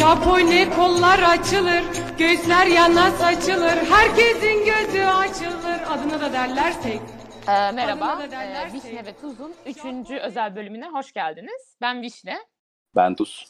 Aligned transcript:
Japone 0.00 0.70
kollar 0.70 1.18
açılır, 1.18 1.82
göğüsler 2.18 2.66
yana 2.66 3.10
saçılır, 3.10 3.76
herkesin 3.90 4.64
gözü 4.64 5.04
açılır. 5.04 5.80
Adını 5.90 6.20
da 6.20 6.32
derlersek. 6.32 7.00
Ee, 7.48 7.72
merhaba, 7.72 8.18
da 8.18 8.30
derler 8.30 8.66
ee, 8.66 8.72
Vişne 8.72 9.06
ve 9.06 9.16
Tuz'un 9.20 9.54
3. 9.66 10.10
özel 10.10 10.56
bölümüne 10.56 10.88
hoş 10.88 11.12
geldiniz. 11.12 11.76
Ben 11.80 12.02
Vişne. 12.02 12.38
Ben 12.96 13.14
Tuz. 13.14 13.46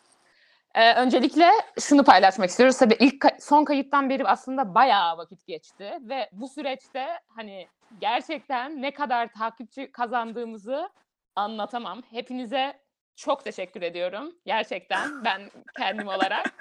Ee, 0.75 0.95
öncelikle 0.95 1.51
şunu 1.81 2.05
paylaşmak 2.05 2.51
istiyoruz. 2.51 2.79
Tabii 2.79 2.97
ilk 2.99 3.23
ka- 3.25 3.41
son 3.41 3.65
kayıttan 3.65 4.11
beri 4.11 4.25
aslında 4.29 4.75
bayağı 4.75 5.19
vakit 5.19 5.47
geçti 5.47 5.99
ve 6.01 6.31
bu 6.33 6.49
süreçte 6.49 7.07
hani 7.37 7.69
gerçekten 8.01 8.83
ne 8.83 8.91
kadar 8.91 9.33
takipçi 9.33 9.93
kazandığımızı 9.93 10.91
anlatamam. 11.37 12.03
Hepinize 12.11 12.81
çok 13.21 13.45
teşekkür 13.45 13.83
ediyorum. 13.83 14.33
Gerçekten 14.47 15.25
ben 15.25 15.43
kendim 15.77 16.09
olarak. 16.09 16.55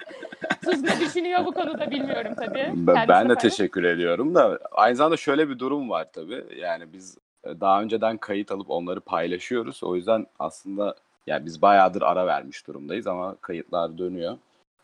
Tuz 0.64 0.82
ne 0.82 1.00
düşünüyor 1.00 1.44
bu 1.44 1.52
konuda 1.52 1.90
bilmiyorum 1.90 2.34
tabii. 2.36 2.72
Ben, 2.74 2.94
Kendisi 2.94 3.08
ben 3.08 3.28
de 3.28 3.34
teşekkür 3.34 3.84
ediyorum 3.84 4.34
da 4.34 4.58
aynı 4.72 4.96
zamanda 4.96 5.16
şöyle 5.16 5.48
bir 5.48 5.58
durum 5.58 5.90
var 5.90 6.08
tabii. 6.12 6.44
Yani 6.56 6.92
biz 6.92 7.18
e, 7.44 7.60
daha 7.60 7.82
önceden 7.82 8.16
kayıt 8.16 8.52
alıp 8.52 8.70
onları 8.70 9.00
paylaşıyoruz. 9.00 9.82
O 9.82 9.96
yüzden 9.96 10.26
aslında 10.38 10.94
yani 11.26 11.46
biz 11.46 11.62
bayağıdır 11.62 12.02
ara 12.02 12.26
vermiş 12.26 12.66
durumdayız 12.66 13.06
ama 13.06 13.36
kayıtlar 13.40 13.98
dönüyor. 13.98 14.38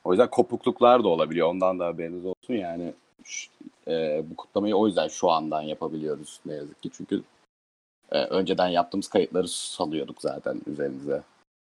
O 0.04 0.12
yüzden 0.12 0.30
kopukluklar 0.30 1.04
da 1.04 1.08
olabiliyor. 1.08 1.48
Ondan 1.48 1.78
da 1.78 1.86
haberiniz 1.86 2.26
olsun. 2.26 2.54
Yani 2.54 2.92
e, 3.88 4.24
bu 4.30 4.36
kutlamayı 4.36 4.76
o 4.76 4.86
yüzden 4.86 5.08
şu 5.08 5.30
andan 5.30 5.62
yapabiliyoruz 5.62 6.40
ne 6.46 6.54
yazık 6.54 6.82
ki. 6.82 6.90
Çünkü 6.92 7.22
e, 8.12 8.24
önceden 8.24 8.68
yaptığımız 8.68 9.08
kayıtları 9.08 9.48
salıyorduk 9.48 10.22
zaten 10.22 10.60
üzerinize. 10.66 11.22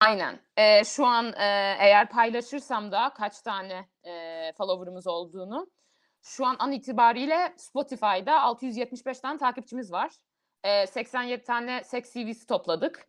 Aynen. 0.01 0.41
Ee, 0.57 0.85
şu 0.85 1.07
an 1.07 1.27
e, 1.27 1.77
eğer 1.79 2.09
paylaşırsam 2.09 2.93
da 2.93 3.13
kaç 3.17 3.41
tane 3.41 3.89
e, 4.05 4.53
follower'ımız 4.53 5.07
olduğunu. 5.07 5.71
Şu 6.23 6.47
an 6.47 6.57
an 6.59 6.73
itibariyle 6.73 7.55
Spotify'da 7.57 8.41
675 8.43 9.21
tane 9.21 9.39
takipçimiz 9.39 9.93
var. 9.93 10.11
E, 10.65 10.87
87 10.87 11.43
tane 11.43 11.85
sex 11.85 12.13
CV'si 12.15 12.47
topladık. 12.47 13.09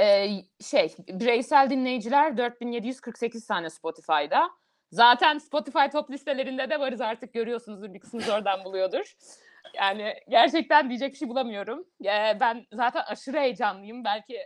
E, 0.00 0.28
şey, 0.60 0.94
bireysel 1.08 1.70
dinleyiciler 1.70 2.36
4748 2.36 3.46
tane 3.46 3.70
Spotify'da. 3.70 4.50
Zaten 4.90 5.38
Spotify 5.38 5.86
top 5.92 6.10
listelerinde 6.10 6.70
de 6.70 6.80
varız 6.80 7.00
artık 7.00 7.34
görüyorsunuzdur 7.34 7.94
bir 7.94 8.00
kısmınız 8.00 8.28
oradan 8.28 8.64
buluyordur. 8.64 9.14
Yani 9.74 10.14
gerçekten 10.28 10.88
diyecek 10.88 11.12
bir 11.12 11.18
şey 11.18 11.28
bulamıyorum. 11.28 11.84
E, 12.04 12.40
ben 12.40 12.66
zaten 12.72 13.02
aşırı 13.06 13.38
heyecanlıyım. 13.38 14.04
Belki 14.04 14.38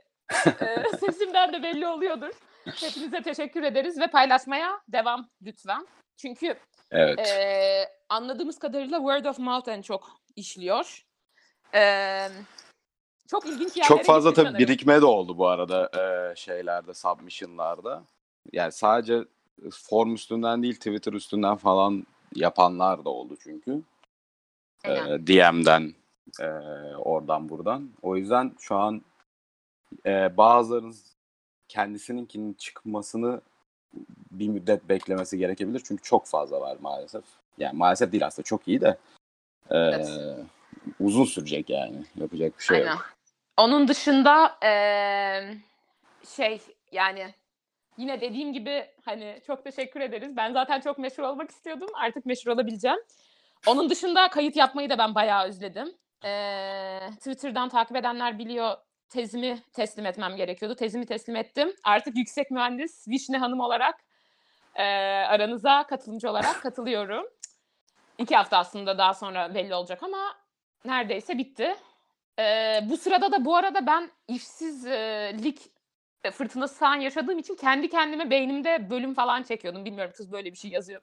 ee, 0.47 0.97
sesimden 1.01 1.53
de 1.53 1.62
belli 1.62 1.87
oluyordur. 1.87 2.31
Hepinize 2.65 3.23
teşekkür 3.23 3.62
ederiz 3.62 4.01
ve 4.01 4.07
paylaşmaya 4.07 4.81
devam 4.89 5.29
lütfen. 5.43 5.87
Çünkü 6.17 6.59
Evet. 6.91 7.19
e, 7.19 7.89
anladığımız 8.09 8.59
kadarıyla 8.59 8.98
word 8.98 9.25
of 9.25 9.39
mouth 9.39 9.69
en 9.69 9.83
çok 9.83 10.09
işliyor. 10.37 11.07
E, 11.75 12.29
çok 13.31 13.47
ilginç 13.47 13.77
yerlere 13.77 13.89
Çok 13.89 14.05
fazla 14.05 14.33
tabii 14.33 14.47
sanırım. 14.47 14.59
birikme 14.59 15.01
de 15.01 15.07
oldu 15.07 15.39
bu 15.39 15.48
arada 15.48 15.91
e, 15.98 16.37
şeylerde, 16.37 16.95
submission'larda. 16.95 18.05
Yani 18.53 18.73
sadece 18.73 19.25
form 19.70 20.15
üstünden 20.15 20.63
değil 20.63 20.77
Twitter 20.77 21.13
üstünden 21.13 21.57
falan 21.57 22.07
yapanlar 22.35 23.05
da 23.05 23.11
oldu 23.11 23.37
çünkü. 23.42 23.83
E. 24.85 24.95
DM'den 25.27 25.95
e, 26.41 26.47
oradan 26.97 27.48
buradan. 27.48 27.91
O 28.03 28.17
yüzden 28.17 28.53
şu 28.59 28.77
an 28.77 29.03
e, 30.06 30.36
bazılarınız 30.36 31.17
kendisininkinin 31.69 32.53
çıkmasını 32.53 33.41
bir 34.30 34.48
müddet 34.48 34.89
beklemesi 34.89 35.39
gerekebilir. 35.39 35.83
Çünkü 35.84 36.03
çok 36.03 36.27
fazla 36.27 36.61
var 36.61 36.77
maalesef. 36.80 37.25
Yani 37.58 37.77
maalesef 37.78 38.12
değil 38.12 38.27
aslında 38.27 38.45
çok 38.45 38.69
iyi 38.69 38.80
de 38.80 38.98
e, 39.70 39.77
Evet. 39.77 40.08
uzun 41.00 41.25
sürecek 41.25 41.70
yani. 41.70 42.05
Yapacak 42.17 42.58
bir 42.58 42.64
şey 42.64 42.79
Aynen. 42.79 42.90
yok. 42.90 43.13
Onun 43.57 43.89
dışında 43.89 44.58
eee, 44.63 45.58
şey 46.29 46.61
yani 46.92 47.34
yine 47.96 48.20
dediğim 48.20 48.52
gibi 48.52 48.86
hani 49.05 49.40
çok 49.46 49.64
teşekkür 49.64 50.01
ederiz. 50.01 50.36
Ben 50.36 50.52
zaten 50.52 50.80
çok 50.80 50.98
meşhur 50.98 51.23
olmak 51.23 51.51
istiyordum. 51.51 51.89
Artık 51.95 52.27
meşhur 52.27 52.51
olabileceğim. 52.51 52.98
Onun 53.67 53.90
dışında 53.90 54.29
kayıt 54.30 54.57
yapmayı 54.57 54.90
da 54.90 54.98
ben 54.98 55.14
bayağı 55.14 55.46
özledim. 55.46 55.95
Eee, 56.24 57.11
Twitter'dan 57.17 57.68
takip 57.68 57.96
edenler 57.96 58.39
biliyor 58.39 58.77
tezimi 59.08 59.58
teslim 59.73 60.07
etmem 60.07 60.36
gerekiyordu. 60.36 60.74
Tezimi 60.77 61.07
teslim 61.07 61.36
ettim. 61.36 61.73
Artık 61.85 62.17
yüksek 62.17 62.51
mühendis 62.51 63.08
Vişne 63.08 63.39
Hanım 63.39 63.61
olarak 63.61 63.95
eee, 64.79 64.85
aranıza 65.29 65.86
katılımcı 65.86 66.30
olarak 66.30 66.63
katılıyorum. 66.63 67.27
İki 68.19 68.36
hafta 68.36 68.58
aslında 68.58 68.98
daha 68.98 69.14
sonra 69.14 69.55
belli 69.55 69.74
olacak 69.74 70.02
ama 70.02 70.19
neredeyse 70.85 71.39
bitti. 71.39 71.74
Ee, 72.39 72.80
bu 72.91 72.96
sırada 72.96 73.33
da 73.33 73.45
bu 73.45 73.57
arada 73.57 73.86
ben 73.86 74.11
işsizlik 74.29 75.61
e, 76.25 76.30
fırtınası 76.30 76.79
falan 76.79 76.96
yaşadığım 76.96 77.39
için 77.39 77.55
kendi 77.55 77.89
kendime 77.89 78.30
beynimde 78.30 78.90
bölüm 78.90 79.14
falan 79.14 79.42
çekiyordum. 79.42 79.85
Bilmiyorum 79.85 80.13
kız 80.17 80.33
böyle 80.33 80.52
bir 80.52 80.57
şey 80.57 80.70
yazıyor, 80.70 81.01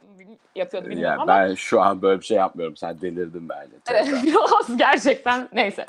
yapıyordu 0.55 0.89
bilmiyorum 0.89 1.17
Ya 1.17 1.21
ama. 1.23 1.37
ben 1.49 1.55
şu 1.55 1.81
an 1.81 2.01
böyle 2.01 2.19
bir 2.21 2.25
şey 2.25 2.37
yapmıyorum. 2.37 2.77
Sen 2.77 3.01
delirdin 3.01 3.49
bence. 3.49 3.75
Evet, 3.91 4.07
biraz 4.23 4.77
gerçekten 4.77 5.49
neyse. 5.53 5.85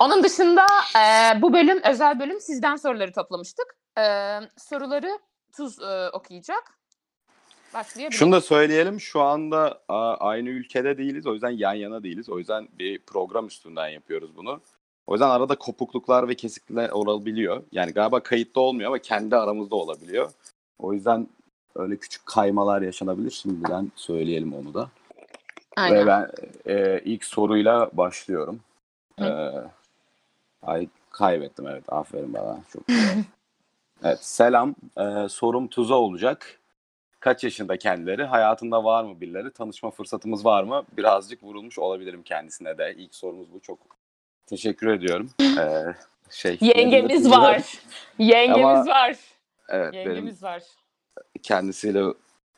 Onun 0.00 0.22
dışında 0.22 0.66
e, 0.96 1.42
bu 1.42 1.52
bölüm 1.52 1.80
özel 1.82 2.20
bölüm 2.20 2.40
sizden 2.40 2.76
soruları 2.76 3.12
toplamıştık. 3.12 3.76
E, 3.98 4.04
soruları 4.56 5.18
Tuz 5.56 5.82
e, 5.82 6.10
okuyacak. 6.12 6.78
Başlayabiliriz. 7.74 8.18
Şunu 8.18 8.32
da 8.32 8.40
söyleyelim. 8.40 9.00
Şu 9.00 9.20
anda 9.20 9.80
a, 9.88 10.14
aynı 10.14 10.48
ülkede 10.48 10.98
değiliz. 10.98 11.26
O 11.26 11.32
yüzden 11.32 11.50
yan 11.50 11.74
yana 11.74 12.02
değiliz. 12.02 12.28
O 12.28 12.38
yüzden 12.38 12.68
bir 12.78 12.98
program 12.98 13.46
üstünden 13.46 13.88
yapıyoruz 13.88 14.36
bunu. 14.36 14.60
O 15.06 15.14
yüzden 15.14 15.28
arada 15.28 15.54
kopukluklar 15.54 16.28
ve 16.28 16.34
kesiklikler 16.34 16.90
olabiliyor. 16.90 17.62
Yani 17.72 17.92
galiba 17.92 18.22
kayıtta 18.22 18.60
olmuyor 18.60 18.88
ama 18.88 18.98
kendi 18.98 19.36
aramızda 19.36 19.76
olabiliyor. 19.76 20.30
O 20.78 20.92
yüzden 20.92 21.28
öyle 21.74 21.96
küçük 21.96 22.26
kaymalar 22.26 22.82
yaşanabilir. 22.82 23.30
Şimdiden 23.30 23.92
söyleyelim 23.96 24.54
onu 24.54 24.74
da. 24.74 24.90
Aynen. 25.76 25.98
Ve 25.98 26.06
ben 26.06 26.30
e, 26.66 27.00
ilk 27.04 27.24
soruyla 27.24 27.90
başlıyorum. 27.92 28.60
Hı. 29.18 29.24
E, 29.24 30.66
ay 30.66 30.88
kaybettim 31.10 31.66
evet. 31.68 31.84
Aferin 31.88 32.34
bana. 32.34 32.58
Çok 32.72 32.82
evet 34.04 34.18
selam. 34.24 34.74
E, 34.98 35.28
sorum 35.28 35.68
tuza 35.68 35.94
olacak. 35.94 36.58
Kaç 37.20 37.44
yaşında 37.44 37.76
kendileri? 37.76 38.24
Hayatında 38.24 38.84
var 38.84 39.04
mı 39.04 39.20
birileri? 39.20 39.52
Tanışma 39.52 39.90
fırsatımız 39.90 40.44
var 40.44 40.62
mı? 40.62 40.82
Birazcık 40.96 41.42
vurulmuş 41.42 41.78
olabilirim 41.78 42.22
kendisine 42.22 42.78
de. 42.78 42.94
İlk 42.98 43.14
sorumuz 43.14 43.52
bu. 43.52 43.60
Çok 43.60 43.78
teşekkür 44.46 44.86
ediyorum. 44.86 45.30
E, 45.40 45.84
şey 46.30 46.58
Yengemiz 46.60 47.30
var. 47.30 47.78
Yengemiz 48.18 48.64
Ama- 48.66 48.86
var. 48.86 49.16
Evet 49.68 49.92
benim 49.92 50.08
Yengemiz 50.08 50.42
var. 50.42 50.62
kendisiyle 51.42 52.04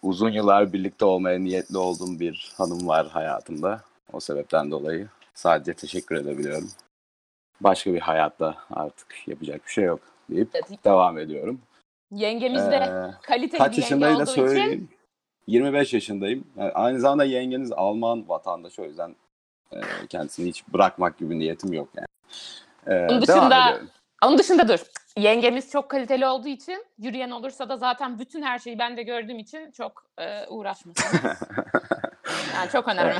uzun 0.03 0.31
yıllar 0.31 0.73
birlikte 0.73 1.05
olmaya 1.05 1.39
niyetli 1.39 1.79
olduğum 1.79 2.21
bir 2.21 2.53
hanım 2.57 2.89
var 2.89 3.07
hayatımda. 3.09 3.81
O 4.13 4.21
sebepten 4.21 4.71
dolayı 4.71 5.09
sadece 5.38 5.75
teşekkür 5.75 6.16
edebiliyorum. 6.16 6.71
Başka 7.60 7.93
bir 7.94 8.00
hayatta 8.00 8.54
artık 8.71 9.28
yapacak 9.28 9.66
bir 9.66 9.71
şey 9.71 9.84
yok 9.84 10.00
deyip 10.31 10.49
Evet, 10.54 10.84
devam 10.84 11.19
ediyorum. 11.19 11.60
Yengemiz 12.10 12.62
de 12.71 12.76
Ee, 12.76 13.15
kaliteli 13.22 13.59
kaç 13.59 13.78
bir 13.78 13.82
yenge 13.82 14.04
da 14.04 14.15
olduğu 14.15 14.22
için 14.22 14.32
söyleyeyim. 14.32 14.88
25 15.47 15.94
yaşındayım. 15.94 16.44
Yani 16.56 16.72
aynı 16.72 17.00
zamanda 17.00 17.25
yengeniz 17.25 17.72
Alman 17.72 18.28
vatandaşı 18.28 18.82
o 18.82 18.84
yüzden 18.84 19.16
e, 19.72 19.81
kendisini 20.09 20.48
hiç 20.48 20.69
bırakmak 20.69 21.19
gibi 21.19 21.38
niyetim 21.38 21.72
yok 21.72 21.88
yani. 21.97 22.06
Ee, 22.87 23.06
Onun 23.10 23.22
dışında-. 23.22 23.81
Onun 24.25 24.38
dışında 24.38 24.69
dur. 24.69 24.81
Yengemiz 25.16 25.71
çok 25.71 25.88
kaliteli 25.88 26.27
olduğu 26.27 26.48
için 26.48 26.87
yürüyen 26.98 27.31
olursa 27.31 27.69
da 27.69 27.77
zaten 27.77 28.19
bütün 28.19 28.43
her 28.43 28.59
şeyi 28.59 28.78
ben 28.78 28.97
de 28.97 29.03
gördüğüm 29.03 29.38
için 29.38 29.71
çok 29.71 30.06
e, 30.19 30.47
uğraşmasın. 30.47 31.18
yani 32.54 32.71
çok 32.72 32.89
önemli. 32.89 33.15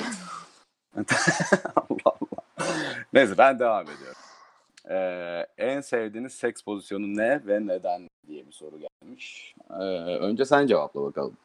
Allah 1.77 1.99
Allah. 2.05 2.65
Neyse 3.13 3.39
ben 3.39 3.59
devam 3.59 3.85
ediyorum. 3.85 4.23
Ee, 4.91 5.47
en 5.59 5.81
sevdiğiniz 5.81 6.35
seks 6.35 6.63
pozisyonu 6.63 7.17
ne 7.17 7.47
ve 7.47 7.67
neden 7.67 8.09
diye 8.27 8.47
bir 8.47 8.53
soru 8.53 8.79
gelmiş. 8.79 9.55
Ee, 9.71 9.83
önce 10.19 10.45
sen 10.45 10.67
cevapla 10.67 11.03
bakalım. 11.03 11.37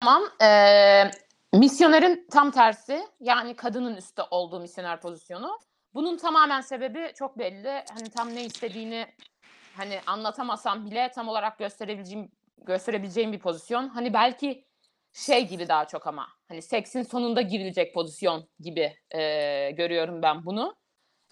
Tamam. 0.00 0.22
E, 0.42 1.10
misyonerin 1.52 2.26
tam 2.30 2.50
tersi. 2.50 3.02
Yani 3.20 3.56
kadının 3.56 3.96
üstte 3.96 4.22
olduğu 4.30 4.60
misyoner 4.60 5.00
pozisyonu. 5.00 5.58
Bunun 5.94 6.16
tamamen 6.16 6.60
sebebi 6.60 7.12
çok 7.14 7.38
belli. 7.38 7.84
Hani 7.94 8.10
tam 8.16 8.34
ne 8.34 8.44
istediğini 8.44 9.06
hani 9.76 10.00
anlatamasam 10.06 10.86
bile 10.86 11.10
tam 11.14 11.28
olarak 11.28 11.58
gösterebileceğim 11.58 12.30
gösterebileceğim 12.62 13.32
bir 13.32 13.38
pozisyon. 13.38 13.88
Hani 13.88 14.14
belki 14.14 14.64
şey 15.12 15.48
gibi 15.48 15.68
daha 15.68 15.84
çok 15.84 16.06
ama 16.06 16.28
hani 16.48 16.62
seksin 16.62 17.02
sonunda 17.02 17.40
girilecek 17.40 17.94
pozisyon 17.94 18.48
gibi 18.60 18.94
e, 19.10 19.70
görüyorum 19.70 20.22
ben 20.22 20.44
bunu. 20.44 20.74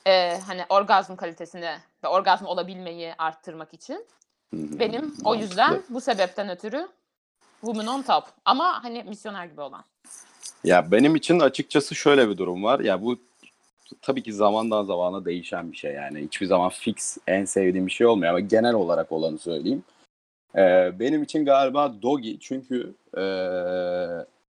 E, 0.07 0.39
hani 0.47 0.65
orgazm 0.69 1.17
kalitesini 1.17 1.71
ve 2.05 2.09
orgazm 2.09 2.47
olabilmeyi 2.47 3.15
arttırmak 3.19 3.75
için. 3.75 4.07
Benim 4.53 5.15
o 5.25 5.35
yüzden 5.35 5.83
bu 5.89 6.01
sebepten 6.01 6.49
ötürü 6.49 6.89
Woman 7.61 7.87
on 7.87 8.03
top. 8.03 8.25
Ama 8.45 8.85
hani 8.85 9.03
misyoner 9.03 9.47
gibi 9.47 9.61
olan. 9.61 9.85
Ya 10.65 10.91
benim 10.91 11.17
için 11.17 11.41
açıkçası 11.41 11.95
şöyle 11.95 12.29
bir 12.29 12.37
durum 12.37 12.65
var. 12.65 12.81
Ya 12.81 13.03
bu 13.03 13.19
tabii 14.03 14.23
ki 14.23 14.33
zamandan 14.33 14.85
zamana 14.85 15.25
değişen 15.25 15.73
bir 15.73 15.77
şey 15.77 15.93
yani. 15.93 16.21
Hiçbir 16.21 16.47
zaman 16.47 16.69
fix 16.69 17.19
en 17.27 17.45
sevdiğim 17.45 17.87
bir 17.87 17.93
şey 17.93 18.07
olmuyor 18.07 18.31
ama 18.31 18.41
genel 18.41 18.75
olarak 18.75 19.13
olanı 19.13 19.39
söyleyeyim. 19.39 19.85
Ee, 20.57 20.93
benim 21.01 21.23
için 21.23 21.45
galiba 21.45 22.03
Dogi 22.03 22.41
çünkü 22.41 22.95
e, 23.17 23.23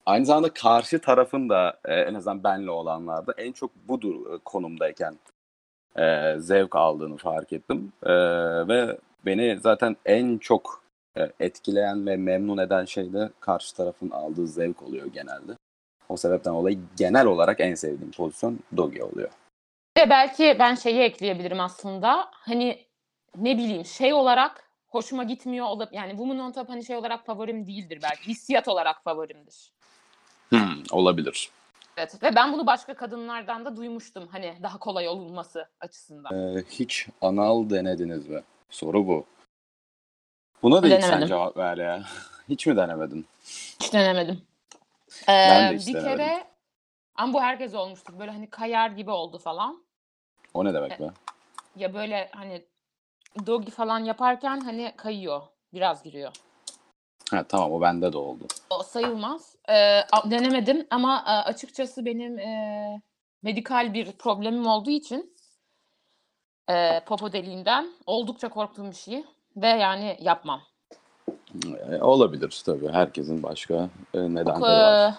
aynı 0.06 0.26
zamanda 0.26 0.54
karşı 0.54 1.02
tarafın 1.02 1.50
da 1.50 1.80
e, 1.86 1.94
en 1.94 2.14
azından 2.14 2.44
benle 2.44 2.72
olanlarda 2.72 3.34
en 3.38 3.52
çok 3.52 3.72
bu 3.88 4.02
dur- 4.02 4.40
konumdayken 4.46 5.16
e, 5.98 6.36
zevk 6.38 6.76
aldığını 6.76 7.18
fark 7.18 7.54
ettim. 7.54 7.94
E, 8.04 8.14
ve 8.68 8.98
beni 9.26 9.60
zaten 9.60 9.96
en 10.06 10.38
çok 10.38 10.84
e, 11.18 11.32
etkileyen 11.40 12.08
ve 12.08 12.18
memnun 12.18 12.58
eden 12.58 12.86
şey 12.86 13.14
de 13.14 13.30
karşı 13.40 13.76
tarafın 13.76 14.10
aldığı 14.10 14.48
zevk 14.48 14.84
oluyor 14.84 15.06
genelde. 15.08 15.52
O 16.10 16.18
sebepten 16.18 16.54
dolayı 16.54 16.80
genel 16.98 17.26
olarak 17.26 17.60
en 17.60 17.76
sevdiğim 17.76 18.12
pozisyon 18.12 18.60
Dogi 18.78 19.04
oluyor. 19.04 19.30
Ve 19.98 20.10
belki 20.10 20.56
ben 20.60 20.76
şeyi 20.76 21.00
ekleyebilirim 21.00 21.60
aslında. 21.60 22.30
Hani 22.32 22.86
ne 23.38 23.58
bileyim 23.58 23.86
şey 23.86 24.14
olarak 24.14 24.69
hoşuma 24.90 25.24
gitmiyor 25.24 25.66
olabilir. 25.66 25.98
Yani 25.98 26.10
Woman 26.10 26.40
on 26.40 26.52
Top 26.52 26.70
hani 26.70 26.86
şey 26.86 26.96
olarak 26.96 27.26
favorim 27.26 27.68
değildir 27.68 28.00
belki. 28.04 28.28
Hissiyat 28.28 28.68
olarak 28.68 29.04
favorimdir. 29.04 29.72
Hmm, 30.50 30.84
olabilir. 30.92 31.50
Evet. 31.98 32.24
Ve 32.24 32.36
ben 32.36 32.54
bunu 32.54 32.68
başka 32.68 32.94
kadınlardan 32.94 33.66
da 33.66 33.78
duymuştum. 33.78 34.28
Hani 34.28 34.58
daha 34.64 34.80
kolay 34.80 35.08
olunması 35.08 35.70
açısından. 35.80 36.34
Ee, 36.58 36.64
hiç 36.70 37.08
anal 37.22 37.70
denediniz 37.70 38.28
mi? 38.28 38.44
Soru 38.70 39.08
bu. 39.08 39.26
Buna 40.64 40.84
da 40.84 40.88
sen 40.88 41.02
Denemedim. 41.02 41.28
cevap 41.28 41.58
ver 41.58 41.78
ya. 41.78 42.04
Hiç 42.50 42.68
mi 42.68 42.78
denemedin? 42.78 43.28
Hiç 43.82 43.94
denemedim. 43.94 44.42
Ben 45.28 45.70
de 45.70 45.74
Ee, 45.74 45.78
hiç 45.78 45.88
bir 45.88 45.94
denemedim. 45.94 46.18
kere 46.18 46.48
ama 47.16 47.34
bu 47.34 47.42
herkes 47.42 47.76
olmuştur. 47.76 48.20
Böyle 48.20 48.32
hani 48.32 48.50
kayar 48.50 48.90
gibi 48.90 49.12
oldu 49.12 49.38
falan. 49.38 49.84
O 50.54 50.66
ne 50.66 50.74
demek 50.74 51.00
be? 51.00 51.10
Ya 51.76 51.94
böyle 51.94 52.30
hani 52.34 52.66
dogi 53.46 53.72
falan 53.72 54.00
yaparken 54.00 54.60
hani 54.60 54.94
kayıyor. 54.98 55.42
Biraz 55.74 56.04
giriyor. 56.04 56.31
Ha, 57.31 57.44
tamam 57.44 57.72
o 57.72 57.81
bende 57.81 58.14
de 58.14 58.18
oldu. 58.18 58.44
O 58.70 58.84
sayılmaz. 58.84 59.56
Ee, 59.70 60.02
denemedim 60.26 60.88
ama 60.90 61.24
e, 61.28 61.31
açıkçası 61.31 62.06
benim 62.06 62.40
e, 62.40 63.02
medikal 63.44 63.94
bir 63.94 64.12
problemim 64.12 64.68
olduğu 64.68 64.90
için 64.90 65.36
e, 66.70 67.04
popo 67.06 67.31
deliğinden 67.34 67.88
oldukça 68.06 68.50
korktuğum 68.50 68.90
bir 68.90 68.96
şey 68.96 69.24
ve 69.56 69.68
yani 69.68 70.18
yapmam. 70.22 70.62
Ee, 71.66 72.02
olabilir 72.02 72.62
tabii. 72.66 72.90
Herkesin 72.90 73.44
başka 73.44 73.90
e, 74.14 74.20
nedenleri 74.20 74.62
var. 74.62 75.10
e, 75.10 75.16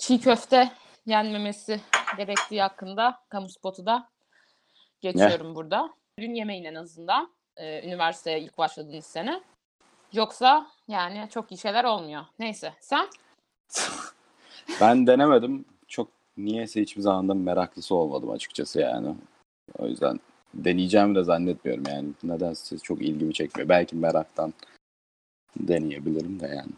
çiğ 0.00 0.20
köfte 0.20 0.70
yenmemesi 1.06 1.80
gerektiği 2.16 2.62
hakkında 2.62 3.18
kamu 3.28 3.48
spotu 3.48 3.86
da 3.86 4.08
geçiyorum 5.00 5.54
burada. 5.54 5.90
Dün 6.18 6.34
yemeyin 6.34 6.64
en 6.64 6.74
azından 6.74 7.30
e, 7.56 7.86
üniversiteye 7.88 8.40
ilk 8.40 8.58
başladığınız 8.58 9.06
sene. 9.06 9.42
Yoksa 10.12 10.66
yani 10.88 11.28
çok 11.30 11.52
iyi 11.52 11.58
şeyler 11.58 11.84
olmuyor. 11.84 12.24
Neyse 12.38 12.72
sen? 12.80 13.08
Ben 14.80 15.06
denemedim. 15.06 15.64
Çok 15.88 16.08
niyeyse 16.36 16.82
hiçbir 16.82 17.02
zaman 17.02 17.28
da 17.28 17.34
meraklısı 17.34 17.94
olmadım 17.94 18.30
açıkçası 18.30 18.80
yani. 18.80 19.14
O 19.78 19.86
yüzden 19.86 20.20
deneyeceğimi 20.54 21.14
de 21.14 21.24
zannetmiyorum 21.24 21.84
yani. 21.88 22.08
Nedense 22.22 22.78
çok 22.78 23.02
ilgimi 23.02 23.34
çekmiyor. 23.34 23.68
Belki 23.68 23.96
meraktan 23.96 24.54
deneyebilirim 25.56 26.40
de 26.40 26.46
yani. 26.46 26.72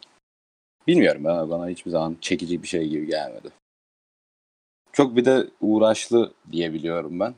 Bilmiyorum 0.86 1.24
bana, 1.24 1.50
bana 1.50 1.68
hiçbir 1.68 1.90
zaman 1.90 2.16
çekici 2.20 2.62
bir 2.62 2.68
şey 2.68 2.88
gibi 2.88 3.06
gelmedi. 3.06 3.48
Çok 4.92 5.16
bir 5.16 5.24
de 5.24 5.46
uğraşlı 5.60 6.32
diyebiliyorum 6.52 7.20
ben. 7.20 7.34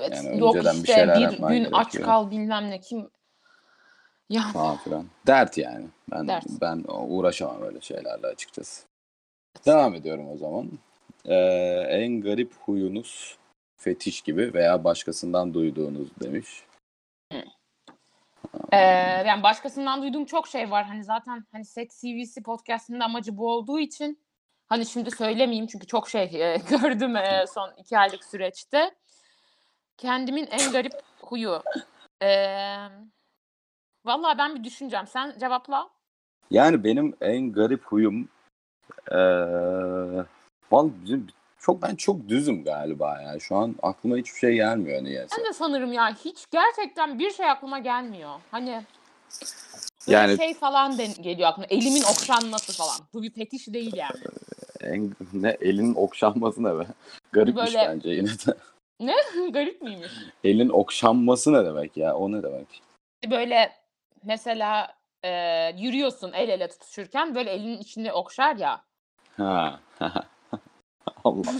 Evet, 0.00 0.24
Yani 0.24 0.40
yok 0.40 0.54
bir 0.54 0.74
işte 0.74 1.14
bir 1.16 1.20
yapman 1.20 1.52
gün 1.52 1.68
aç 1.72 2.00
kal 2.00 2.30
bilmem 2.30 2.70
ne 2.70 2.80
kim. 2.80 3.10
Ya 4.28 4.42
falan 4.42 4.76
filan. 4.76 5.06
Dert 5.26 5.58
yani. 5.58 5.86
Ben 6.10 6.28
Dert. 6.28 6.44
ben 6.60 6.84
uğraşamam 6.88 7.62
öyle 7.62 7.80
şeylerle 7.80 8.26
açıkçası. 8.26 8.86
Devam 9.66 9.94
ediyorum 9.94 10.28
o 10.32 10.36
zaman. 10.36 10.70
Ee, 11.24 11.34
en 11.88 12.20
garip 12.20 12.52
huyunuz 12.60 13.38
fetiş 13.76 14.20
gibi 14.20 14.54
veya 14.54 14.84
başkasından 14.84 15.54
duyduğunuz 15.54 16.08
demiş. 16.22 16.48
Ee, 18.72 18.76
yani 19.26 19.42
başkasından 19.42 20.02
duyduğum 20.02 20.24
çok 20.24 20.48
şey 20.48 20.70
var. 20.70 20.84
Hani 20.84 21.04
zaten 21.04 21.46
hani 21.52 21.64
Sex 21.64 22.00
CV'si 22.00 22.42
podcast'inin 22.42 23.00
amacı 23.00 23.36
bu 23.36 23.52
olduğu 23.52 23.80
için 23.80 24.18
hani 24.66 24.86
şimdi 24.86 25.10
söylemeyeyim 25.10 25.66
çünkü 25.66 25.86
çok 25.86 26.08
şey 26.08 26.22
e, 26.22 26.56
gördüm 26.70 27.16
e, 27.16 27.44
son 27.54 27.72
iki 27.76 27.98
aylık 27.98 28.24
süreçte. 28.24 28.94
Kendimin 30.00 30.48
en 30.50 30.72
garip 30.72 30.92
huyu. 31.22 31.62
Ee, 32.22 32.76
vallahi 34.04 34.38
ben 34.38 34.54
bir 34.56 34.64
düşüneceğim. 34.64 35.06
Sen 35.06 35.34
cevapla. 35.40 35.90
Yani 36.50 36.84
benim 36.84 37.14
en 37.20 37.52
garip 37.52 37.84
huyum 37.84 38.28
ee, 39.12 39.18
vallahi 40.70 40.92
bizim- 41.04 41.26
çok 41.58 41.82
ben 41.82 41.94
çok 41.94 42.28
düzüm 42.28 42.64
galiba 42.64 43.20
ya. 43.22 43.40
Şu 43.40 43.56
an 43.56 43.74
aklıma 43.82 44.16
hiçbir 44.16 44.38
şey 44.38 44.54
gelmiyor 44.54 45.04
niyeyse. 45.04 45.36
Ben 45.38 45.44
de 45.44 45.52
sanırım 45.52 45.92
ya 45.92 46.14
hiç 46.24 46.44
gerçekten 46.50 47.18
bir 47.18 47.30
şey 47.30 47.50
aklıma 47.50 47.78
gelmiyor. 47.78 48.40
Hani 48.50 48.82
Yani- 50.06 50.36
şey 50.36 50.54
falan 50.54 50.98
de 50.98 51.06
geliyor 51.06 51.48
aklıma. 51.48 51.66
Elimin 51.70 52.02
okşanması 52.02 52.72
falan. 52.72 53.08
Bu 53.14 53.22
bir 53.22 53.30
fetiş 53.30 53.68
değil 53.68 53.96
yani. 53.96 54.20
En, 54.80 55.12
ne 55.32 55.56
elin 55.60 55.94
okşanması 55.94 56.62
ne 56.62 56.78
be? 56.78 56.86
Garipmiş 57.32 57.66
Böyle- 57.74 57.88
bence 57.88 58.08
yine 58.10 58.28
de. 58.28 58.54
Garip 59.52 59.82
miymiş? 59.82 60.12
Elin 60.44 60.68
okşanması 60.68 61.52
ne 61.52 61.64
demek 61.64 61.96
ya? 61.96 62.16
O 62.16 62.32
ne 62.32 62.42
demek? 62.42 62.82
böyle 63.30 63.72
mesela 64.24 64.94
e, 65.24 65.30
yürüyorsun 65.78 66.32
el 66.32 66.48
ele 66.48 66.68
tutuşurken 66.68 67.34
böyle 67.34 67.50
elinin 67.50 67.78
içini 67.78 68.12
okşar 68.12 68.56
ya. 68.56 68.84
Ha. 69.36 69.80
Allah. 71.24 71.52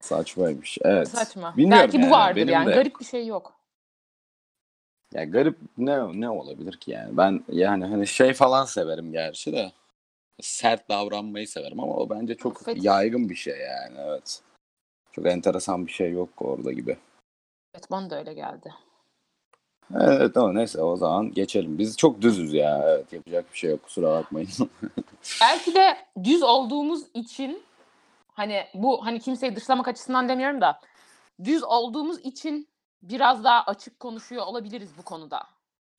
Saçmaymış. 0.00 0.78
Evet. 0.82 1.08
Saçma. 1.08 1.56
Bilmiyorum 1.56 1.82
Belki 1.84 1.98
bu 1.98 2.02
yani, 2.02 2.10
vardır 2.12 2.36
benim 2.40 2.52
yani. 2.52 2.70
de- 2.70 2.74
Garip 2.74 3.00
bir 3.00 3.04
şey 3.04 3.26
yok. 3.26 3.54
Ya 5.14 5.24
garip 5.24 5.58
ne 5.78 6.20
ne 6.20 6.30
olabilir 6.30 6.76
ki 6.76 6.90
yani? 6.90 7.16
Ben 7.16 7.44
yani 7.48 7.84
hani 7.84 8.06
şey 8.06 8.32
falan 8.32 8.64
severim 8.64 9.12
gerçi 9.12 9.52
de. 9.52 9.72
Sert 10.40 10.88
davranmayı 10.88 11.48
severim 11.48 11.80
ama 11.80 11.92
o 11.92 12.10
bence 12.10 12.34
çok 12.34 12.64
Fetiş. 12.64 12.84
yaygın 12.84 13.28
bir 13.28 13.34
şey 13.34 13.58
yani. 13.58 13.98
Evet. 13.98 14.42
Çok 15.12 15.26
enteresan 15.26 15.86
bir 15.86 15.92
şey 15.92 16.12
yok 16.12 16.28
orada 16.38 16.72
gibi. 16.72 16.96
Evet 17.74 17.90
bana 17.90 18.10
da 18.10 18.18
öyle 18.18 18.34
geldi. 18.34 18.74
Evet 20.00 20.36
ama 20.36 20.52
neyse 20.52 20.82
o 20.82 20.96
zaman 20.96 21.32
geçelim. 21.32 21.78
Biz 21.78 21.96
çok 21.96 22.22
düzüz 22.22 22.52
ya. 22.52 22.82
Evet 22.88 23.12
yapacak 23.12 23.52
bir 23.52 23.58
şey 23.58 23.70
yok 23.70 23.82
kusura 23.82 24.10
bakmayın. 24.10 24.48
Belki 25.40 25.74
de 25.74 25.96
düz 26.24 26.42
olduğumuz 26.42 27.04
için 27.14 27.62
hani 28.32 28.64
bu 28.74 29.06
hani 29.06 29.20
kimseyi 29.20 29.56
dışlamak 29.56 29.88
açısından 29.88 30.28
demiyorum 30.28 30.60
da 30.60 30.80
düz 31.44 31.62
olduğumuz 31.64 32.18
için 32.20 32.68
biraz 33.02 33.44
daha 33.44 33.62
açık 33.62 34.00
konuşuyor 34.00 34.46
olabiliriz 34.46 34.90
bu 34.98 35.02
konuda. 35.02 35.42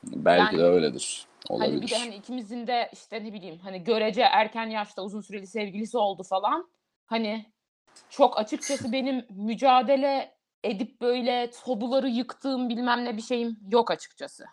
Belki 0.03 0.55
Yani- 0.55 0.57
de 0.57 0.63
öyledir. 0.67 1.25
Hani 1.49 1.59
bir 1.59 1.65
Olabilir. 1.75 1.91
de 1.91 1.97
hani 1.97 2.15
ikimizin 2.15 2.67
de 2.67 2.89
işte 2.93 3.23
ne 3.23 3.33
bileyim 3.33 3.59
hani 3.63 3.83
görece 3.83 4.21
erken 4.21 4.65
yaşta 4.69 5.03
uzun 5.03 5.21
süreli 5.21 5.47
sevgilisi 5.47 5.97
oldu 5.97 6.23
falan. 6.23 6.69
Hani 7.05 7.45
çok 8.09 8.37
açıkçası 8.37 8.91
benim 8.91 9.25
mücadele 9.29 10.35
edip 10.63 11.01
böyle 11.01 11.51
tobuları 11.65 12.07
yıktığım 12.09 12.69
bilmem 12.69 13.05
ne 13.05 13.17
bir 13.17 13.21
şeyim 13.21 13.59
yok 13.71 13.91
açıkçası. 13.91 14.45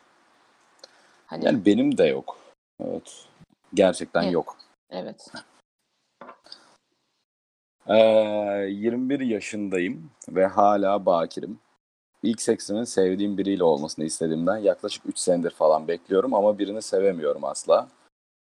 Hani 1.27 1.45
Yani 1.45 1.67
benim 1.67 1.99
de 1.99 2.05
yok. 2.05 2.39
Evet. 2.81 3.27
Gerçekten 3.75 4.23
Evet. 4.23 4.33
yok. 4.33 4.57
evet. 4.91 5.33
Ee, 7.87 7.97
21 8.71 9.21
yaşındayım 9.21 10.11
ve 10.29 10.47
hala 10.47 11.07
bakirim. 11.07 11.59
İlk 12.23 12.43
seksimin 12.43 12.85
sevdiğim 12.85 13.39
biriyle 13.39 13.65
olmasını 13.65 14.05
istediğimden 14.05 14.57
yaklaşık 14.57 15.07
3 15.07 15.19
senedir 15.19 15.51
falan 15.51 15.89
bekliyorum 15.89 16.35
ama 16.35 16.59
birini 16.59 16.83
sevemiyorum 16.83 17.45
asla. 17.45 17.89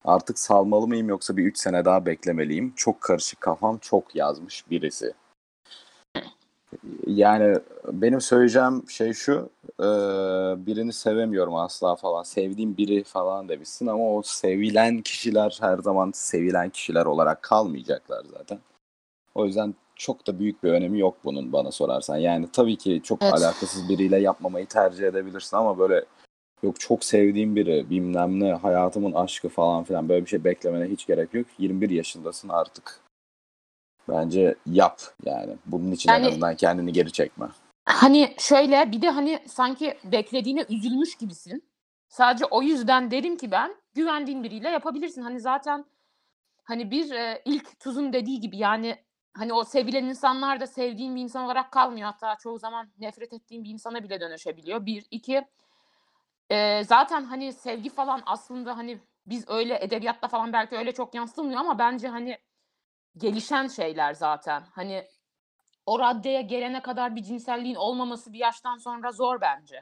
Artık 0.06 0.40
salmalı 0.40 0.88
mıyım 0.88 1.10
yoksa 1.10 1.38
bir 1.38 1.44
3 1.46 1.58
sene 1.58 1.86
daha 1.86 2.06
beklemeliyim? 2.06 2.74
Çok 2.76 3.02
karışık 3.02 3.42
kafam 3.42 3.78
çok 3.78 4.16
yazmış 4.16 4.70
birisi. 4.70 5.14
Yani 7.08 7.60
benim 7.92 8.22
söyleyeceğim 8.22 8.84
şey 8.90 9.14
şu, 9.14 9.50
e, 9.80 9.86
birini 10.66 10.94
sevemiyorum 10.94 11.56
asla 11.56 11.96
falan, 11.96 12.24
sevdiğim 12.24 12.78
biri 12.78 13.04
falan 13.04 13.50
demişsin 13.50 13.88
ama 13.88 14.16
o 14.16 14.22
sevilen 14.22 15.02
kişiler 15.02 15.58
her 15.62 15.78
zaman 15.78 16.12
sevilen 16.14 16.70
kişiler 16.70 17.06
olarak 17.06 17.42
kalmayacaklar 17.42 18.26
zaten. 18.38 18.60
O 19.36 19.46
yüzden 19.46 19.76
çok 19.96 20.28
da 20.28 20.40
büyük 20.40 20.64
bir 20.64 20.72
önemi 20.72 21.00
yok 21.00 21.18
bunun 21.24 21.54
bana 21.54 21.72
sorarsan. 21.72 22.18
Yani 22.18 22.48
tabii 22.54 22.76
ki 22.76 23.02
çok 23.04 23.22
Evet. 23.22 23.34
alakasız 23.34 23.90
biriyle 23.90 24.18
yapmamayı 24.18 24.66
tercih 24.66 25.08
edebilirsin 25.08 25.58
ama 25.58 25.80
böyle 25.80 26.06
yok 26.66 26.80
çok 26.80 27.04
sevdiğim 27.04 27.56
biri 27.56 27.90
bilmem 27.90 28.40
ne 28.40 28.54
hayatımın 28.54 29.14
aşkı 29.14 29.50
falan 29.50 29.84
filan 29.84 30.10
böyle 30.10 30.26
bir 30.26 30.30
şey 30.30 30.44
beklemene 30.44 30.86
hiç 30.86 31.08
gerek 31.08 31.34
yok. 31.34 31.48
21 31.58 31.90
yaşındasın 31.90 32.50
artık. 32.50 33.00
Bence 34.10 34.56
yap 34.66 35.02
yani. 35.26 35.56
Bunun 35.66 35.92
için 35.92 36.10
Yani- 36.10 36.26
en 36.26 36.30
azından 36.30 36.56
kendini 36.56 36.94
geri 36.94 37.12
çekme. 37.12 37.48
Hani 37.86 38.36
şöyle 38.40 38.92
bir 38.92 39.02
de 39.02 39.10
hani 39.10 39.40
sanki 39.48 39.98
beklediğine 40.04 40.66
üzülmüş 40.70 41.16
gibisin. 41.16 41.64
Sadece 42.10 42.46
o 42.46 42.62
yüzden 42.62 43.12
derim 43.12 43.38
ki 43.38 43.52
ben 43.52 43.76
güvendiğin 43.94 44.44
biriyle 44.44 44.70
yapabilirsin. 44.70 45.22
Hani 45.22 45.40
zaten 45.40 45.86
hani 46.64 46.92
bir 46.92 47.12
e, 47.12 47.42
ilk 47.46 47.80
tuzun 47.80 48.14
dediği 48.14 48.40
gibi 48.40 48.58
yani 48.58 48.98
hani 49.34 49.54
o 49.54 49.64
sevilen 49.64 50.04
insanlar 50.06 50.60
da 50.60 50.68
sevdiğin 50.68 51.16
bir 51.16 51.22
insan 51.22 51.46
olarak 51.46 51.72
kalmıyor. 51.72 52.06
Hatta 52.12 52.36
çoğu 52.36 52.60
zaman 52.60 52.90
nefret 53.00 53.34
ettiğin 53.34 53.64
bir 53.64 53.70
insana 53.70 54.04
bile 54.04 54.20
dönüşebiliyor. 54.20 54.86
Bir, 54.86 55.06
iki 55.12 55.46
e, 56.50 56.84
zaten 56.84 57.24
hani 57.24 57.54
sevgi 57.54 57.90
falan 57.90 58.22
aslında 58.26 58.78
hani 58.78 59.00
biz 59.26 59.50
öyle 59.50 59.84
edebiyatta 59.84 60.28
falan 60.28 60.54
belki 60.54 60.78
öyle 60.78 60.92
çok 60.92 61.16
yansıtılmıyor 61.16 61.60
ama 61.60 61.80
bence 61.80 62.08
hani 62.08 62.38
gelişen 63.18 63.68
şeyler 63.68 64.14
zaten. 64.14 64.64
Hani 64.72 65.08
o 65.86 66.00
raddeye 66.00 66.42
gelene 66.42 66.82
kadar 66.82 67.16
bir 67.16 67.24
cinselliğin 67.24 67.76
olmaması 67.76 68.34
bir 68.34 68.40
yaştan 68.40 68.78
sonra 68.78 69.12
zor 69.12 69.42
bence. 69.42 69.82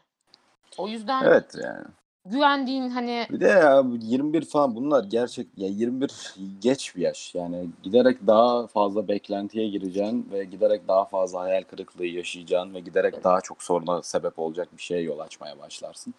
O 0.77 0.87
yüzden 0.87 1.23
Evet 1.23 1.55
yani. 1.63 1.85
güvendiğin 2.25 2.89
hani 2.89 3.27
Bir 3.31 3.39
de 3.39 3.47
ya 3.47 3.85
bu 3.85 3.95
21 3.95 4.45
falan 4.45 4.75
bunlar 4.75 5.03
gerçek 5.03 5.47
ya 5.57 5.67
21 5.67 6.35
geç 6.61 6.95
bir 6.95 7.01
yaş. 7.01 7.35
Yani 7.35 7.69
giderek 7.83 8.27
daha 8.27 8.67
fazla 8.67 9.07
beklentiye 9.07 9.67
gireceksin 9.67 10.29
ve 10.31 10.43
giderek 10.43 10.87
daha 10.87 11.05
fazla 11.05 11.39
hayal 11.39 11.63
kırıklığı 11.63 12.05
yaşayacaksın 12.05 12.73
ve 12.73 12.79
giderek 12.79 13.23
daha 13.23 13.41
çok 13.41 13.63
soruna 13.63 14.01
sebep 14.01 14.39
olacak 14.39 14.67
bir 14.77 14.81
şeye 14.81 15.01
yol 15.01 15.19
açmaya 15.19 15.59
başlarsın. 15.59 16.13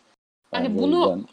Hani 0.55 0.79
bunu- 0.79 1.01
yüzden- 1.01 1.27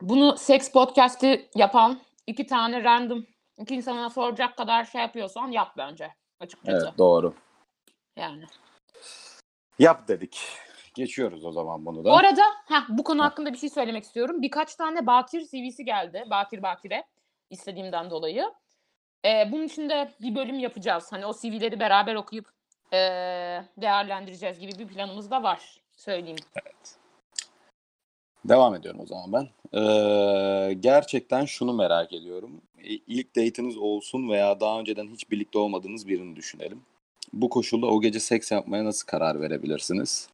bunu 0.00 0.36
seks 0.36 0.72
podcast'i 0.72 1.48
yapan 1.54 2.00
iki 2.26 2.46
tane 2.46 2.84
random 2.84 3.26
iki 3.58 3.74
insana 3.74 4.10
soracak 4.10 4.56
kadar 4.56 4.84
şey 4.84 5.00
yapıyorsan 5.00 5.48
yap 5.48 5.72
bence 5.76 6.14
açıkçası. 6.40 6.84
evet 6.86 6.98
doğru. 6.98 7.34
Yani. 8.16 8.44
Yap 9.78 10.08
dedik. 10.08 10.40
Geçiyoruz 10.94 11.44
o 11.44 11.52
zaman 11.52 11.86
bunu 11.86 12.04
da. 12.04 12.08
Bu 12.10 12.16
arada 12.16 12.42
heh, 12.68 12.84
bu 12.88 13.04
konu 13.04 13.22
hakkında 13.22 13.52
bir 13.52 13.58
şey 13.58 13.68
söylemek 13.68 14.04
istiyorum. 14.04 14.42
Birkaç 14.42 14.74
tane 14.74 15.06
Bakir 15.06 15.40
CV'si 15.40 15.84
geldi. 15.84 16.24
Bakir 16.30 16.62
Bakir'e 16.62 17.04
istediğimden 17.50 18.10
dolayı. 18.10 18.52
Ee, 19.24 19.48
bunun 19.52 19.64
için 19.64 19.88
de 19.88 20.10
bir 20.20 20.34
bölüm 20.34 20.58
yapacağız. 20.58 21.12
Hani 21.12 21.26
o 21.26 21.32
CV'leri 21.34 21.80
beraber 21.80 22.14
okuyup 22.14 22.48
ee, 22.92 23.64
değerlendireceğiz 23.76 24.58
gibi 24.58 24.72
bir 24.78 24.88
planımız 24.88 25.30
da 25.30 25.42
var. 25.42 25.80
Söyleyeyim. 25.96 26.38
Devam 28.44 28.74
ediyorum 28.74 29.00
o 29.00 29.06
zaman 29.06 29.32
ben. 29.32 29.48
Ee, 29.78 30.72
gerçekten 30.74 31.44
şunu 31.44 31.72
merak 31.72 32.12
ediyorum. 32.12 32.50
İlk 33.06 33.36
date'iniz 33.36 33.76
olsun 33.76 34.28
veya 34.28 34.60
daha 34.60 34.80
önceden 34.80 35.06
hiç 35.06 35.30
birlikte 35.30 35.58
olmadığınız 35.58 36.08
birini 36.08 36.36
düşünelim. 36.36 36.82
Bu 37.32 37.50
koşulda 37.50 37.86
o 37.86 38.00
gece 38.00 38.20
seks 38.20 38.52
yapmaya 38.52 38.84
nasıl 38.84 39.06
karar 39.06 39.40
verebilirsiniz? 39.40 40.28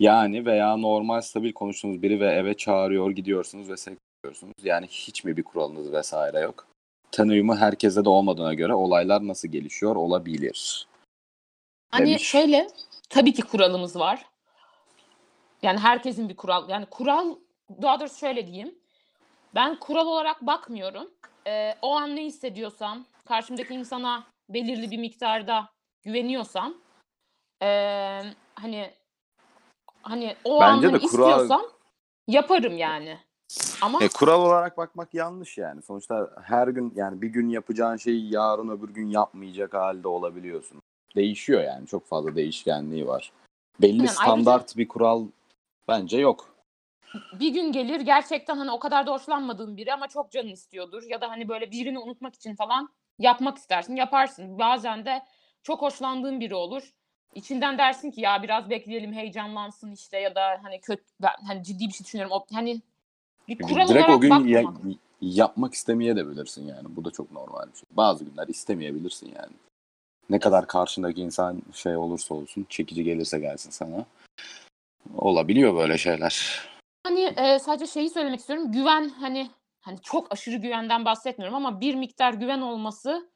Yani 0.00 0.46
veya 0.46 0.76
normal 0.76 1.20
stabil 1.20 1.52
konuştuğunuz 1.52 2.02
biri 2.02 2.20
ve 2.20 2.32
eve 2.32 2.54
çağırıyor 2.54 3.10
gidiyorsunuz 3.10 3.68
ve 3.68 3.76
seks 3.76 3.96
yapıyorsunuz. 4.16 4.54
Yani 4.62 4.86
hiç 4.86 5.24
mi 5.24 5.36
bir 5.36 5.42
kuralınız 5.42 5.92
vesaire 5.92 6.40
yok? 6.40 6.66
Tanıyımı 7.12 7.56
herkese 7.56 8.04
de 8.04 8.08
olmadığına 8.08 8.54
göre 8.54 8.74
olaylar 8.74 9.26
nasıl 9.26 9.48
gelişiyor 9.48 9.96
olabilir? 9.96 10.86
Hani 11.90 12.06
Demiş. 12.06 12.22
şöyle 12.22 12.66
tabii 13.08 13.32
ki 13.32 13.42
kuralımız 13.42 13.96
var. 13.96 14.26
Yani 15.62 15.78
herkesin 15.78 16.28
bir 16.28 16.36
kural. 16.36 16.68
Yani 16.68 16.86
kural 16.86 17.34
daha 17.82 18.00
doğrusu 18.00 18.18
şöyle 18.18 18.46
diyeyim. 18.46 18.74
Ben 19.54 19.78
kural 19.80 20.06
olarak 20.06 20.42
bakmıyorum. 20.46 21.10
Ee, 21.46 21.74
o 21.82 21.96
an 21.96 22.16
ne 22.16 22.24
hissediyorsam, 22.24 23.04
karşımdaki 23.24 23.74
insana 23.74 24.24
belirli 24.48 24.90
bir 24.90 24.98
miktarda 24.98 25.68
güveniyorsam, 26.02 26.74
ee, 27.62 28.22
hani 28.54 28.90
hani 30.02 30.36
o 30.44 30.60
Bence 30.60 30.72
an 30.72 30.82
de 30.82 30.86
hani 30.86 30.98
kural- 30.98 31.04
istiyorsam 31.04 31.62
yaparım 32.28 32.78
yani. 32.78 33.18
Ama 33.82 34.04
E, 34.04 34.08
kural 34.08 34.40
olarak 34.40 34.76
bakmak 34.76 35.14
yanlış 35.14 35.58
yani. 35.58 35.82
Sonuçta 35.82 36.30
her 36.42 36.68
gün 36.68 36.92
yani 36.96 37.22
bir 37.22 37.28
gün 37.28 37.48
yapacağın 37.48 37.96
şeyi 37.96 38.34
yarın 38.34 38.68
öbür 38.68 38.88
gün 38.88 39.08
yapmayacak 39.08 39.74
halde 39.74 40.08
olabiliyorsun. 40.08 40.82
Değişiyor 41.16 41.62
yani. 41.62 41.86
Çok 41.86 42.06
fazla 42.06 42.36
değişkenliği 42.36 43.06
var. 43.06 43.32
Belli 43.82 44.00
Aynen, 44.00 44.06
standart 44.06 44.76
bir 44.76 44.88
kural 44.88 45.26
bence 45.88 46.18
yok. 46.18 46.55
Bir 47.32 47.48
gün 47.54 47.72
gelir 47.72 48.00
gerçekten 48.00 48.56
hani 48.56 48.70
o 48.70 48.78
kadar 48.78 49.06
da 49.06 49.12
hoşlanmadığın 49.12 49.76
biri 49.76 49.94
ama 49.94 50.08
çok 50.08 50.30
canın 50.32 50.48
istiyordur 50.48 51.02
ya 51.02 51.20
da 51.20 51.30
hani 51.30 51.48
böyle 51.48 51.70
birini 51.70 51.98
unutmak 51.98 52.34
için 52.34 52.54
falan 52.54 52.88
yapmak 53.18 53.58
istersin 53.58 53.96
yaparsın. 53.96 54.58
Bazen 54.58 55.04
de 55.04 55.22
çok 55.62 55.82
hoşlandığın 55.82 56.40
biri 56.40 56.54
olur. 56.54 56.92
İçinden 57.34 57.78
dersin 57.78 58.10
ki 58.10 58.20
ya 58.20 58.42
biraz 58.42 58.70
bekleyelim 58.70 59.12
heyecanlansın 59.12 59.92
işte 59.92 60.18
ya 60.18 60.34
da 60.34 60.60
hani 60.62 60.80
kötü 60.80 61.04
ben 61.22 61.34
hani 61.46 61.64
ciddi 61.64 61.88
bir 61.88 61.92
şey 61.92 62.06
düşünüyorum. 62.06 62.32
O, 62.32 62.44
hani 62.52 62.80
bir 63.48 63.58
kural 63.58 63.88
Direkt 63.88 64.08
olarak 64.08 64.16
o 64.16 64.20
gün 64.20 64.44
ya- 64.46 64.72
yapmak 65.20 65.74
istemeye 65.74 66.16
de 66.16 66.28
bilirsin 66.28 66.68
yani. 66.68 66.84
Bu 66.88 67.04
da 67.04 67.10
çok 67.10 67.32
normal 67.32 67.62
bir 67.72 67.76
şey. 67.78 67.84
Bazı 67.90 68.24
günler 68.24 68.48
istemeyebilirsin 68.48 69.26
yani. 69.36 69.52
Ne 70.30 70.38
kadar 70.38 70.66
karşındaki 70.66 71.20
insan 71.22 71.62
şey 71.72 71.96
olursa 71.96 72.34
olsun, 72.34 72.66
çekici 72.68 73.04
gelirse 73.04 73.38
gelsin 73.38 73.70
sana. 73.70 74.04
Olabiliyor 75.14 75.76
böyle 75.76 75.98
şeyler. 75.98 76.60
Hani 77.06 77.20
e, 77.20 77.58
sadece 77.58 77.86
şeyi 77.86 78.10
söylemek 78.10 78.40
istiyorum. 78.40 78.72
Güven 78.72 79.08
hani 79.08 79.50
hani 79.80 79.98
çok 80.02 80.32
aşırı 80.32 80.56
güvenden 80.56 81.04
bahsetmiyorum 81.04 81.56
ama 81.56 81.80
bir 81.80 81.94
miktar 81.94 82.34
güven 82.34 82.60
olması 82.60 83.30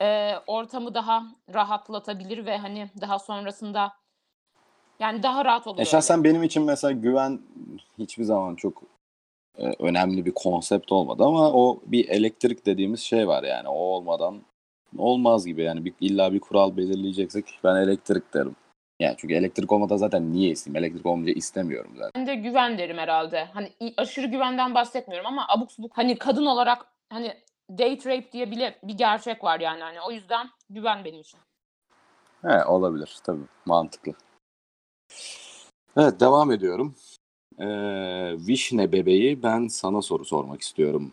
e, 0.00 0.32
ortamı 0.46 0.94
daha 0.94 1.22
rahatlatabilir 1.54 2.46
ve 2.46 2.58
hani 2.58 2.90
daha 3.00 3.18
sonrasında 3.18 3.92
yani 5.00 5.22
daha 5.22 5.44
rahat 5.44 5.66
olur. 5.66 5.76
Ya 5.78 5.80
öyle. 5.80 5.90
şahsen 5.90 6.24
benim 6.24 6.42
için 6.42 6.62
mesela 6.62 6.92
güven 6.92 7.40
hiçbir 7.98 8.24
zaman 8.24 8.54
çok 8.54 8.82
e, 9.58 9.72
önemli 9.78 10.26
bir 10.26 10.32
konsept 10.34 10.92
olmadı 10.92 11.24
ama 11.24 11.52
o 11.52 11.80
bir 11.86 12.08
elektrik 12.08 12.66
dediğimiz 12.66 13.00
şey 13.00 13.28
var 13.28 13.42
yani 13.42 13.68
o 13.68 13.78
olmadan 13.78 14.42
olmaz 14.98 15.46
gibi 15.46 15.62
yani 15.62 15.84
bir, 15.84 15.94
illa 16.00 16.32
bir 16.32 16.40
kural 16.40 16.76
belirleyeceksek 16.76 17.58
ben 17.64 17.76
elektrik 17.76 18.34
derim. 18.34 18.56
Yani 19.00 19.14
çünkü 19.18 19.34
elektrik 19.34 19.72
olmadan 19.72 19.96
zaten 19.96 20.32
niye 20.32 20.50
isteyeyim? 20.50 20.84
Elektrik 20.84 21.06
olmayınca 21.06 21.32
istemiyorum 21.32 21.92
zaten. 21.96 22.10
Ben 22.14 22.26
de 22.26 22.34
güven 22.34 22.78
derim 22.78 22.98
herhalde. 22.98 23.44
Hani 23.44 23.72
aşırı 23.96 24.26
güvenden 24.26 24.74
bahsetmiyorum 24.74 25.26
ama 25.26 25.46
abuk 25.48 25.72
subuk 25.72 25.98
hani 25.98 26.18
kadın 26.18 26.46
olarak 26.46 26.86
hani 27.12 27.34
date 27.70 28.10
rape 28.10 28.32
diye 28.32 28.50
bile 28.50 28.78
bir 28.82 28.94
gerçek 28.94 29.44
var 29.44 29.60
yani 29.60 29.82
hani 29.82 30.00
o 30.00 30.12
yüzden 30.12 30.48
güven 30.70 31.04
benim 31.04 31.20
için. 31.20 31.40
He, 32.42 32.64
olabilir 32.64 33.18
tabii 33.24 33.44
mantıklı. 33.66 34.12
Evet 35.96 36.20
devam 36.20 36.52
ediyorum. 36.52 36.94
Ee, 37.58 37.66
Vişne 38.46 38.92
bebeği 38.92 39.42
ben 39.42 39.68
sana 39.68 40.02
soru 40.02 40.24
sormak 40.24 40.60
istiyorum. 40.60 41.12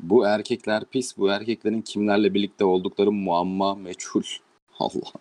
Bu 0.00 0.26
erkekler 0.26 0.84
pis, 0.84 1.18
bu 1.18 1.30
erkeklerin 1.30 1.82
kimlerle 1.82 2.34
birlikte 2.34 2.64
oldukları 2.64 3.12
muamma, 3.12 3.74
meçhul. 3.74 4.22
Allah. 4.78 5.12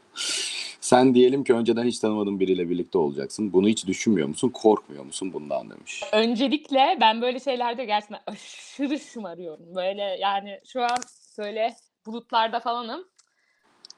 Sen 0.94 1.14
diyelim 1.14 1.44
ki 1.44 1.54
önceden 1.54 1.84
hiç 1.84 2.00
tanımadığın 2.00 2.40
biriyle 2.40 2.70
birlikte 2.70 2.98
olacaksın. 2.98 3.54
Bunu 3.54 3.68
hiç 3.68 3.88
düşünmüyor 3.88 4.28
musun? 4.28 4.50
Korkmuyor 4.50 5.04
musun 5.06 5.34
bundan 5.34 5.70
demiş. 5.70 6.04
Öncelikle 6.14 6.98
ben 7.02 7.22
böyle 7.22 7.40
şeylerde 7.40 7.86
gerçekten 7.86 8.20
aşırı 8.28 9.00
şımarıyorum. 9.00 9.76
Böyle 9.76 10.02
yani 10.02 10.60
şu 10.74 10.84
an 10.84 10.98
böyle 11.38 11.76
bulutlarda 12.06 12.60
falanım. 12.60 13.08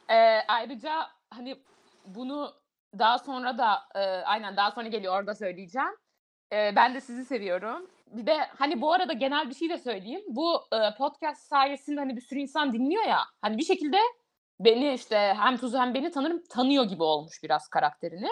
Ee, 0.09 0.39
ayrıca 0.47 0.91
hani 1.29 1.55
bunu 2.07 2.53
daha 2.99 3.19
sonra 3.19 3.57
da 3.57 3.79
e, 3.95 3.99
aynen 3.99 4.57
daha 4.57 4.71
sonra 4.71 4.87
geliyor 4.87 5.19
orada 5.19 5.35
söyleyeceğim. 5.35 5.95
Ee, 6.53 6.73
ben 6.75 6.95
de 6.95 7.01
sizi 7.01 7.25
seviyorum. 7.25 7.87
Bir 8.11 8.25
de 8.25 8.37
hani 8.57 8.81
bu 8.81 8.93
arada 8.93 9.13
genel 9.13 9.49
bir 9.49 9.55
şey 9.55 9.69
de 9.69 9.77
söyleyeyim. 9.77 10.21
Bu 10.27 10.55
e, 10.55 10.97
podcast 10.97 11.41
sayesinde 11.41 11.99
hani 11.99 12.15
bir 12.15 12.21
sürü 12.21 12.39
insan 12.39 12.73
dinliyor 12.73 13.03
ya. 13.03 13.19
Hani 13.41 13.57
bir 13.57 13.65
şekilde 13.65 13.97
beni 14.59 14.93
işte 14.93 15.33
hem 15.37 15.57
Tuzu 15.57 15.77
hem 15.77 15.93
beni 15.93 16.11
tanırım 16.11 16.43
tanıyor 16.49 16.83
gibi 16.83 17.03
olmuş 17.03 17.43
biraz 17.43 17.67
karakterini. 17.67 18.29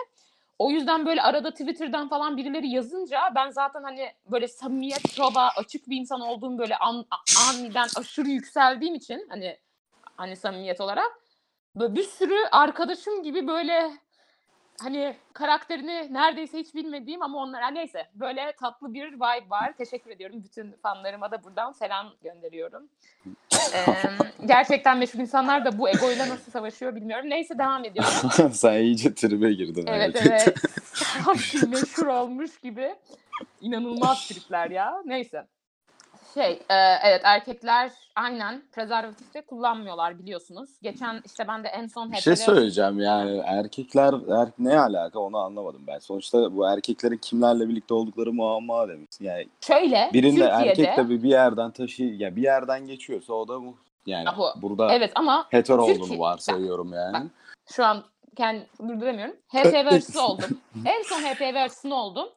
O 0.60 0.72
yüzden 0.72 1.06
böyle 1.06 1.22
arada 1.22 1.52
Twitter'dan 1.52 2.10
falan 2.10 2.38
birileri 2.38 2.70
yazınca 2.70 3.20
ben 3.36 3.50
zaten 3.50 3.84
hani 3.84 4.12
böyle 4.26 4.48
samimiyet, 4.48 5.16
prova, 5.16 5.50
açık 5.58 5.90
bir 5.90 5.98
insan 5.98 6.22
olduğum 6.22 6.58
böyle 6.58 6.78
an, 6.78 7.06
aniden 7.50 7.88
aşırı 7.98 8.30
yükseldiğim 8.30 8.96
için 8.96 9.26
hani 9.30 9.58
hani 10.18 10.36
samimiyet 10.36 10.82
olarak 10.82 11.20
böyle 11.76 11.96
bir 11.96 12.04
sürü 12.04 12.38
arkadaşım 12.52 13.24
gibi 13.24 13.48
böyle 13.48 13.92
hani 14.82 15.16
karakterini 15.34 16.14
neredeyse 16.14 16.60
hiç 16.60 16.76
bilmediğim 16.76 17.22
ama 17.22 17.38
onlara 17.38 17.68
neyse 17.68 18.08
böyle 18.16 18.54
tatlı 18.60 18.94
bir 18.94 19.14
vibe 19.14 19.50
var. 19.50 19.74
Teşekkür 19.78 20.12
ediyorum. 20.12 20.44
Bütün 20.44 20.72
fanlarıma 20.84 21.32
da 21.32 21.44
buradan 21.44 21.72
selam 21.72 22.14
gönderiyorum. 22.24 22.90
Ee, 23.76 23.94
gerçekten 24.46 24.98
meşhur 24.98 25.20
insanlar 25.20 25.66
da 25.66 25.78
bu 25.78 25.90
egoyla 25.90 26.30
nasıl 26.30 26.52
savaşıyor 26.52 26.96
bilmiyorum. 26.96 27.30
Neyse 27.30 27.58
devam 27.58 27.86
ediyorum. 27.86 28.52
Sen 28.54 28.74
iyice 28.74 29.14
tribe 29.14 29.54
girdin. 29.54 29.86
Evet 29.88 30.22
hareket. 30.22 30.48
evet. 30.48 31.64
Meşhur 31.70 32.08
olmuş 32.08 32.60
gibi. 32.60 32.96
İnanılmaz 33.62 34.28
tripler 34.28 34.70
ya. 34.70 35.02
Neyse. 35.06 35.48
Şey, 36.34 36.52
e, 36.70 36.76
evet 37.04 37.22
erkekler 37.24 37.92
aynen 38.16 38.64
prezervatif 38.72 39.34
de 39.34 39.42
kullanmıyorlar 39.42 40.20
biliyorsunuz. 40.20 40.70
Geçen 40.82 41.22
işte 41.26 41.48
ben 41.48 41.64
de 41.64 41.68
en 41.68 41.88
son 41.88 42.12
Bir 42.12 42.18
şey 42.18 42.34
HPV 42.34 42.40
söyleyeceğim 42.40 43.00
yani 43.00 43.42
erkekler 43.46 44.14
er, 44.14 44.50
ne 44.60 44.80
alaka 44.80 45.20
onu 45.20 45.38
anlamadım 45.38 45.82
ben. 45.88 46.00
Sonuçta 46.00 46.56
bu 46.56 46.68
erkeklerin 46.68 47.18
kimlerle 47.18 47.70
birlikte 47.70 47.94
oldukları 47.94 48.34
muamma 48.34 48.88
demişsin. 48.90 49.26
Yani 49.26 49.48
Şöyle, 49.62 50.10
birinde 50.14 50.50
Türkiye'de 50.50 50.70
erkek 50.70 50.96
tabii 50.96 51.24
bir 51.24 51.30
yerden 51.30 51.72
taşı 51.72 52.04
ya 52.04 52.36
bir 52.36 52.42
yerden 52.42 52.88
geçiyorsa 52.88 53.34
o 53.34 53.48
da 53.48 53.62
bu 53.62 53.78
yani 54.06 54.26
Yahu, 54.26 54.46
burada 54.62 54.94
evet 54.94 55.12
ama 55.16 55.48
hetero 55.50 55.86
Türkiye- 55.86 56.04
olduğunu 56.04 56.20
varsayıyorum 56.20 56.94
yani. 56.94 57.14
bak, 57.14 57.24
şu 57.72 57.86
an 57.86 58.04
kendi 58.38 58.68
durdurmuyorum. 58.80 59.36
HPV 59.48 59.88
aşısı 59.88 60.22
oldum. 60.26 60.60
En 60.86 61.04
son 61.04 61.22
HPV 61.22 61.56
aşısını 61.56 61.96
oldum. 61.96 62.30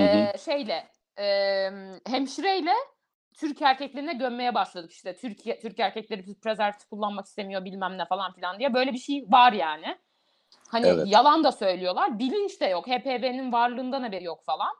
Ee, 0.00 0.32
şeyle 0.44 0.86
e, 1.18 1.26
hemşireyle 2.06 2.72
Türk 3.38 3.62
erkeklerine 3.62 4.12
gömmeye 4.12 4.54
başladık 4.54 4.92
işte. 4.92 5.16
Türkiye 5.16 5.60
Türk 5.60 5.80
erkekleri 5.80 6.34
prezervatif 6.34 6.88
kullanmak 6.90 7.26
istemiyor 7.26 7.64
bilmem 7.64 7.98
ne 7.98 8.04
falan 8.04 8.32
filan 8.32 8.58
diye. 8.58 8.74
Böyle 8.74 8.92
bir 8.92 8.98
şey 8.98 9.24
var 9.28 9.52
yani. 9.52 9.98
Hani 10.68 10.86
Evet. 10.86 11.06
yalan 11.06 11.44
da 11.44 11.52
söylüyorlar. 11.52 12.18
Bilinç 12.18 12.60
de 12.60 12.66
yok. 12.66 12.86
HPV'nin 12.86 13.52
varlığından 13.52 14.02
haberi 14.02 14.24
yok 14.24 14.44
falan. 14.44 14.74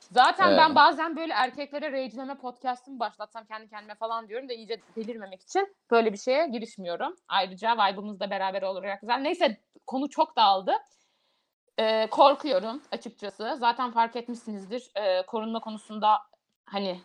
Zaten 0.00 0.56
ben 0.56 0.66
Evet. 0.66 0.76
bazen 0.76 1.16
böyle 1.16 1.32
erkeklere 1.32 1.92
rage'leme 1.92 2.34
podcast'ımı 2.34 3.00
başlatsam 3.00 3.46
kendi 3.46 3.68
kendime 3.68 3.94
falan 3.94 4.28
diyorum 4.28 4.48
da 4.48 4.52
iyice 4.52 4.80
delirmemek 4.96 5.42
için 5.42 5.76
böyle 5.90 6.12
bir 6.12 6.18
şeye 6.18 6.46
girişmiyorum. 6.46 7.14
Ayrıca 7.28 7.74
vibe'ımız 7.74 8.20
da 8.20 8.30
beraber 8.30 8.62
olarak 8.62 9.00
güzel. 9.00 9.18
Neyse 9.18 9.60
konu 9.86 10.10
çok 10.10 10.36
dağıldı. 10.36 10.72
Ee, 11.78 12.06
korkuyorum 12.10 12.82
açıkçası. 12.92 13.56
Zaten 13.58 13.90
fark 13.90 14.16
etmişsinizdir. 14.16 14.90
Ee, 14.96 15.22
korunma 15.26 15.60
konusunda 15.60 16.18
hani 16.64 17.00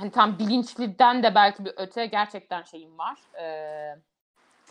hani 0.00 0.10
tam 0.10 0.38
bilinçliden 0.38 1.22
de 1.22 1.34
belki 1.34 1.64
bir 1.64 1.72
öte 1.76 2.06
gerçekten 2.06 2.62
şeyim 2.62 2.98
var. 2.98 3.18
Ee, 3.40 3.96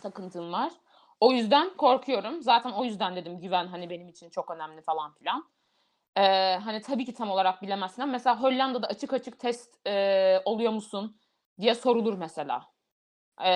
takıntım 0.02 0.54
var. 0.54 0.72
O 1.20 1.32
yüzden 1.32 1.70
korkuyorum. 1.78 2.42
Zaten 2.44 2.72
o 2.72 2.84
yüzden 2.86 3.16
dedim 3.16 3.40
güven 3.40 3.68
hani 3.68 3.90
benim 3.90 4.08
için 4.08 4.30
çok 4.30 4.52
önemli 4.52 4.82
falan 4.82 5.14
filan. 5.14 5.46
Ee, 6.18 6.56
hani 6.64 6.82
tabii 6.82 7.06
ki 7.06 7.14
tam 7.14 7.32
olarak 7.32 7.62
bilemezsin 7.62 8.02
ama 8.02 8.12
mesela 8.12 8.42
Hollanda'da 8.42 8.88
açık 8.88 9.14
açık 9.14 9.40
test 9.40 9.88
e, 9.88 10.42
oluyor 10.46 10.72
musun 10.72 11.18
diye 11.60 11.76
sorulur 11.76 12.14
mesela. 12.14 12.66
Ee, 13.42 13.50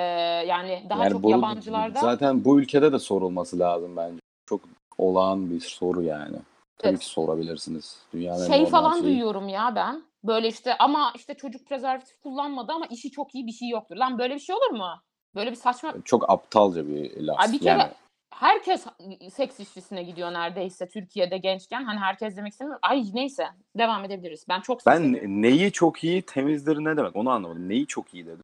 yani 0.47 0.85
daha 0.89 1.03
yani 1.03 1.11
çok 1.11 1.23
bu, 1.23 1.29
yabancılarda. 1.29 1.99
zaten 1.99 2.45
bu 2.45 2.59
ülkede 2.59 2.91
de 2.91 2.99
sorulması 2.99 3.59
lazım 3.59 3.97
bence. 3.97 4.19
Çok 4.45 4.61
olağan 4.97 5.51
bir 5.51 5.59
soru 5.59 6.03
yani. 6.03 6.37
Tabii 6.83 6.99
ki 6.99 7.05
sorabilirsiniz. 7.05 7.97
Dünyanın 8.13 8.47
şey 8.47 8.65
falan 8.65 8.93
şeyi. 8.93 9.03
duyuyorum 9.03 9.47
ya 9.47 9.75
ben. 9.75 10.03
Böyle 10.23 10.47
işte 10.47 10.77
ama 10.77 11.13
işte 11.15 11.33
çocuk 11.33 11.67
prezervatif 11.67 12.21
kullanmadı 12.21 12.71
ama 12.71 12.85
işi 12.85 13.11
çok 13.11 13.35
iyi 13.35 13.47
bir 13.47 13.51
şey 13.51 13.69
yoktur. 13.69 13.95
Lan 13.95 14.19
böyle 14.19 14.35
bir 14.35 14.39
şey 14.39 14.55
olur 14.55 14.77
mu? 14.77 14.89
Böyle 15.35 15.51
bir 15.51 15.55
saçma. 15.55 15.93
Çok 16.05 16.29
aptalca 16.29 16.87
bir 16.87 17.21
laf. 17.21 17.39
Ay 17.39 17.51
bir 17.51 17.59
kere 17.59 17.69
yani 17.69 17.91
herkes 18.33 18.85
seks 19.33 19.59
işçisine 19.59 20.03
gidiyor 20.03 20.33
neredeyse 20.33 20.89
Türkiye'de 20.89 21.37
gençken. 21.37 21.83
Hani 21.83 21.99
herkes 21.99 22.37
demek 22.37 22.51
istemiyorum. 22.51 22.79
Ay 22.83 23.03
neyse 23.13 23.47
devam 23.77 24.05
edebiliriz. 24.05 24.45
Ben 24.49 24.61
çok 24.61 24.85
ben 24.85 24.97
seviyorum. 24.97 25.41
neyi 25.41 25.71
çok 25.71 26.03
iyi 26.03 26.21
temizdir 26.21 26.77
ne 26.77 26.97
demek 26.97 27.15
onu 27.15 27.29
anlamadım. 27.29 27.69
Neyi 27.69 27.87
çok 27.87 28.13
iyi 28.13 28.25
dedim. 28.25 28.43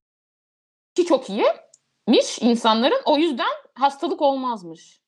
Ki 0.95 1.05
çok 1.05 1.29
iyiymiş 1.29 2.39
insanların. 2.41 3.01
O 3.05 3.17
yüzden 3.17 3.51
hastalık 3.73 4.21
olmazmış. 4.21 5.01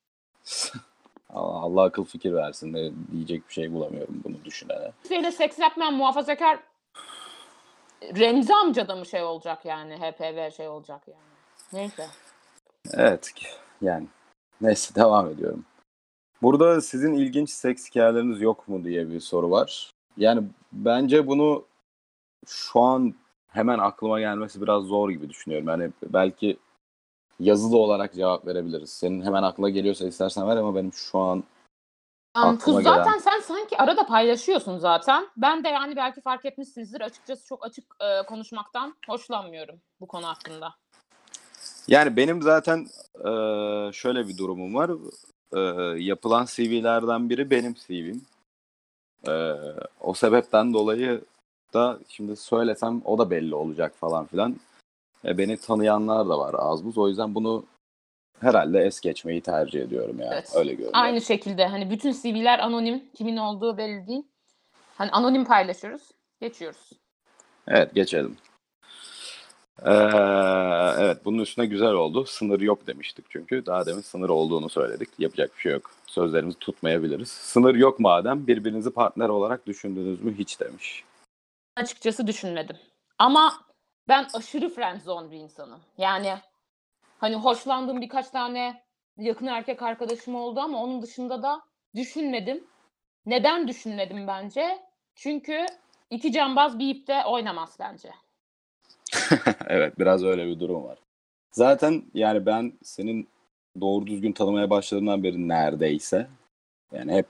Allah, 1.32 1.82
akıl 1.82 2.04
fikir 2.04 2.32
versin 2.32 2.74
de 2.74 2.92
diyecek 3.12 3.48
bir 3.48 3.54
şey 3.54 3.72
bulamıyorum 3.72 4.22
bunu 4.24 4.44
düşünene. 4.44 4.92
Türkiye'de 5.02 5.32
seks 5.32 5.58
yapmayan 5.58 5.94
muhafazakar 5.94 6.58
Remzi 8.02 8.54
amca 8.54 8.88
da 8.88 8.96
mı 8.96 9.06
şey 9.06 9.22
olacak 9.22 9.64
yani? 9.64 9.96
HPV 9.96 10.50
şey 10.50 10.68
olacak 10.68 11.00
yani. 11.08 11.32
Neyse. 11.72 12.06
Evet 12.94 13.32
yani 13.82 14.06
neyse 14.60 14.94
devam 14.94 15.30
ediyorum. 15.30 15.64
Burada 16.42 16.80
sizin 16.80 17.14
ilginç 17.14 17.50
seks 17.50 17.90
hikayeleriniz 17.90 18.40
yok 18.40 18.68
mu 18.68 18.84
diye 18.84 19.10
bir 19.10 19.20
soru 19.20 19.50
var. 19.50 19.92
Yani 20.16 20.42
bence 20.72 21.26
bunu 21.26 21.64
şu 22.46 22.80
an 22.80 23.14
hemen 23.48 23.78
aklıma 23.78 24.20
gelmesi 24.20 24.62
biraz 24.62 24.84
zor 24.84 25.10
gibi 25.10 25.28
düşünüyorum. 25.28 25.68
Yani 25.68 25.90
belki 26.02 26.56
yazılı 27.42 27.76
olarak 27.78 28.14
cevap 28.14 28.46
verebiliriz. 28.46 28.90
Senin 28.90 29.22
hemen 29.22 29.42
aklına 29.42 29.68
geliyorsa 29.68 30.06
istersen 30.06 30.48
ver 30.48 30.56
ama 30.56 30.74
benim 30.74 30.92
şu 30.92 31.18
an 31.18 31.44
Um, 32.36 32.58
gelen- 32.58 32.82
zaten 32.82 33.18
sen 33.18 33.40
sanki 33.40 33.78
arada 33.78 34.06
paylaşıyorsun 34.06 34.78
zaten. 34.78 35.28
Ben 35.36 35.64
de 35.64 35.68
yani 35.68 35.96
belki 35.96 36.20
fark 36.20 36.44
etmişsinizdir. 36.44 37.00
Açıkçası 37.00 37.46
çok 37.46 37.64
açık 37.66 37.84
e, 38.00 38.26
konuşmaktan 38.26 38.94
hoşlanmıyorum 39.08 39.80
bu 40.00 40.06
konu 40.06 40.26
hakkında. 40.26 40.74
yani 41.88 42.16
benim 42.16 42.42
zaten 42.42 42.86
eee, 43.24 43.90
şöyle 43.92 44.28
bir 44.28 44.38
durumum 44.38 44.74
var. 44.74 44.90
Eee, 45.54 46.04
yapılan 46.04 46.46
CV'lerden 46.50 47.30
biri 47.30 47.50
benim 47.50 47.74
CV'm. 47.74 48.20
Eee, 49.26 49.56
o 50.00 50.14
sebepten 50.14 50.72
dolayı 50.74 51.24
da 51.74 51.98
şimdi 52.08 52.36
söylesem 52.36 53.02
o 53.04 53.18
da 53.18 53.30
belli 53.30 53.54
olacak 53.54 53.94
falan 53.96 54.26
filan. 54.26 54.56
E, 55.24 55.38
beni 55.38 55.56
tanıyanlar 55.56 56.28
da 56.28 56.38
var 56.38 56.54
az 56.58 56.84
buz. 56.84 56.98
O 56.98 57.08
yüzden 57.08 57.34
bunu 57.34 57.64
herhalde 58.40 58.80
es 58.80 59.00
geçmeyi 59.00 59.40
tercih 59.40 59.80
ediyorum 59.80 60.16
yani. 60.20 60.34
Evet. 60.34 60.52
Öyle 60.54 60.70
görünüyor. 60.70 60.92
Aynı 60.94 61.20
şekilde 61.20 61.66
hani 61.66 61.90
bütün 61.90 62.12
CV'ler 62.12 62.58
anonim. 62.58 63.04
Kimin 63.14 63.36
olduğu 63.36 63.76
belli 63.76 64.06
değil. 64.06 64.22
Hani 64.94 65.10
anonim 65.10 65.44
paylaşıyoruz. 65.44 66.02
Geçiyoruz. 66.40 66.90
Evet 67.68 67.94
geçelim. 67.94 68.36
Ee, 69.84 69.92
evet 70.98 71.24
bunun 71.24 71.38
üstüne 71.38 71.66
güzel 71.66 71.92
oldu. 71.92 72.24
Sınır 72.24 72.60
yok 72.60 72.86
demiştik 72.86 73.24
çünkü. 73.28 73.66
Daha 73.66 73.86
demin 73.86 74.00
sınır 74.00 74.28
olduğunu 74.28 74.68
söyledik. 74.68 75.08
Yapacak 75.18 75.56
bir 75.56 75.60
şey 75.60 75.72
yok. 75.72 75.90
Sözlerimizi 76.06 76.58
tutmayabiliriz. 76.58 77.28
Sınır 77.28 77.74
yok 77.74 78.00
madem 78.00 78.46
birbirinizi 78.46 78.90
partner 78.90 79.28
olarak 79.28 79.66
düşündünüz 79.66 80.22
mü 80.22 80.34
hiç 80.38 80.60
demiş. 80.60 81.04
Açıkçası 81.76 82.26
düşünmedim. 82.26 82.76
Ama 83.18 83.52
ben 84.08 84.26
aşırı 84.34 84.68
friendzone 84.68 85.30
bir 85.30 85.36
insanım. 85.36 85.80
Yani 85.98 86.34
hani 87.18 87.34
hoşlandığım 87.36 88.00
birkaç 88.00 88.30
tane 88.30 88.82
yakın 89.16 89.46
erkek 89.46 89.82
arkadaşım 89.82 90.34
oldu 90.34 90.60
ama 90.60 90.82
onun 90.82 91.02
dışında 91.02 91.42
da 91.42 91.62
düşünmedim. 91.94 92.64
Neden 93.26 93.68
düşünmedim 93.68 94.26
bence? 94.26 94.78
Çünkü 95.14 95.66
iki 96.10 96.32
cambaz 96.32 96.78
bir 96.78 96.94
ipte 96.94 97.24
oynamaz 97.24 97.76
bence. 97.80 98.10
evet 99.66 99.98
biraz 99.98 100.24
öyle 100.24 100.46
bir 100.46 100.60
durum 100.60 100.84
var. 100.84 100.98
Zaten 101.52 102.02
yani 102.14 102.46
ben 102.46 102.72
senin 102.82 103.28
doğru 103.80 104.06
düzgün 104.06 104.32
tanımaya 104.32 104.70
başladığından 104.70 105.22
beri 105.22 105.48
neredeyse 105.48 106.28
yani 106.92 107.12
hep 107.12 107.26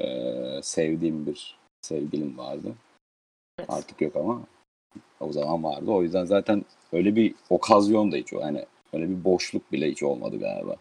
eee, 0.00 0.60
sevdiğim 0.62 1.26
bir 1.26 1.58
sevgilim 1.82 2.38
vardı. 2.38 2.74
Evet. 3.58 3.70
Artık 3.70 4.00
yok 4.00 4.16
ama 4.16 4.42
o 5.20 5.32
zaman 5.32 5.64
vardı. 5.64 5.90
O 5.90 6.02
yüzden 6.02 6.24
zaten 6.24 6.64
öyle 6.92 7.16
bir 7.16 7.34
okazyon 7.50 8.12
da 8.12 8.16
hiç 8.16 8.32
o. 8.32 8.40
Yani 8.40 8.64
öyle 8.92 9.08
bir 9.08 9.24
boşluk 9.24 9.72
bile 9.72 9.90
hiç 9.90 10.02
olmadı 10.02 10.38
galiba. 10.38 10.76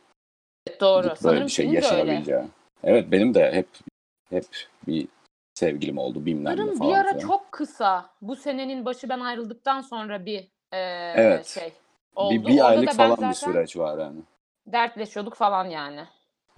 Doğru. 0.82 1.04
Böyle 1.04 1.15
Sanırım 1.15 1.45
bir 1.45 1.52
şey 1.52 1.67
yaşanabileceği. 1.69 2.43
Evet 2.84 3.12
benim 3.12 3.34
de 3.34 3.52
hep 3.52 3.67
hep 4.30 4.45
bir 4.88 5.08
sevgilim 5.54 5.97
oldu 5.97 6.25
bilmem 6.25 6.58
ne 6.58 6.71
falan. 6.73 6.91
bir 6.91 6.97
ara 6.97 7.08
filan. 7.13 7.19
çok 7.28 7.52
kısa 7.52 8.10
bu 8.21 8.36
senenin 8.36 8.86
başı 8.86 9.10
ben 9.10 9.19
ayrıldıktan 9.19 9.82
sonra 9.82 10.25
bir 10.25 10.39
eee, 10.73 11.13
Evet. 11.15 11.47
şey 11.47 11.73
oldu. 12.15 12.34
bir, 12.34 12.45
bir 12.47 12.58
Orada 12.58 12.65
aylık 12.65 12.91
falan 12.91 13.30
bir 13.30 13.34
süreç 13.34 13.78
var 13.78 13.97
yani. 13.99 14.19
dertleşiyorduk 14.67 15.36
falan 15.36 15.65
yani. 15.65 16.06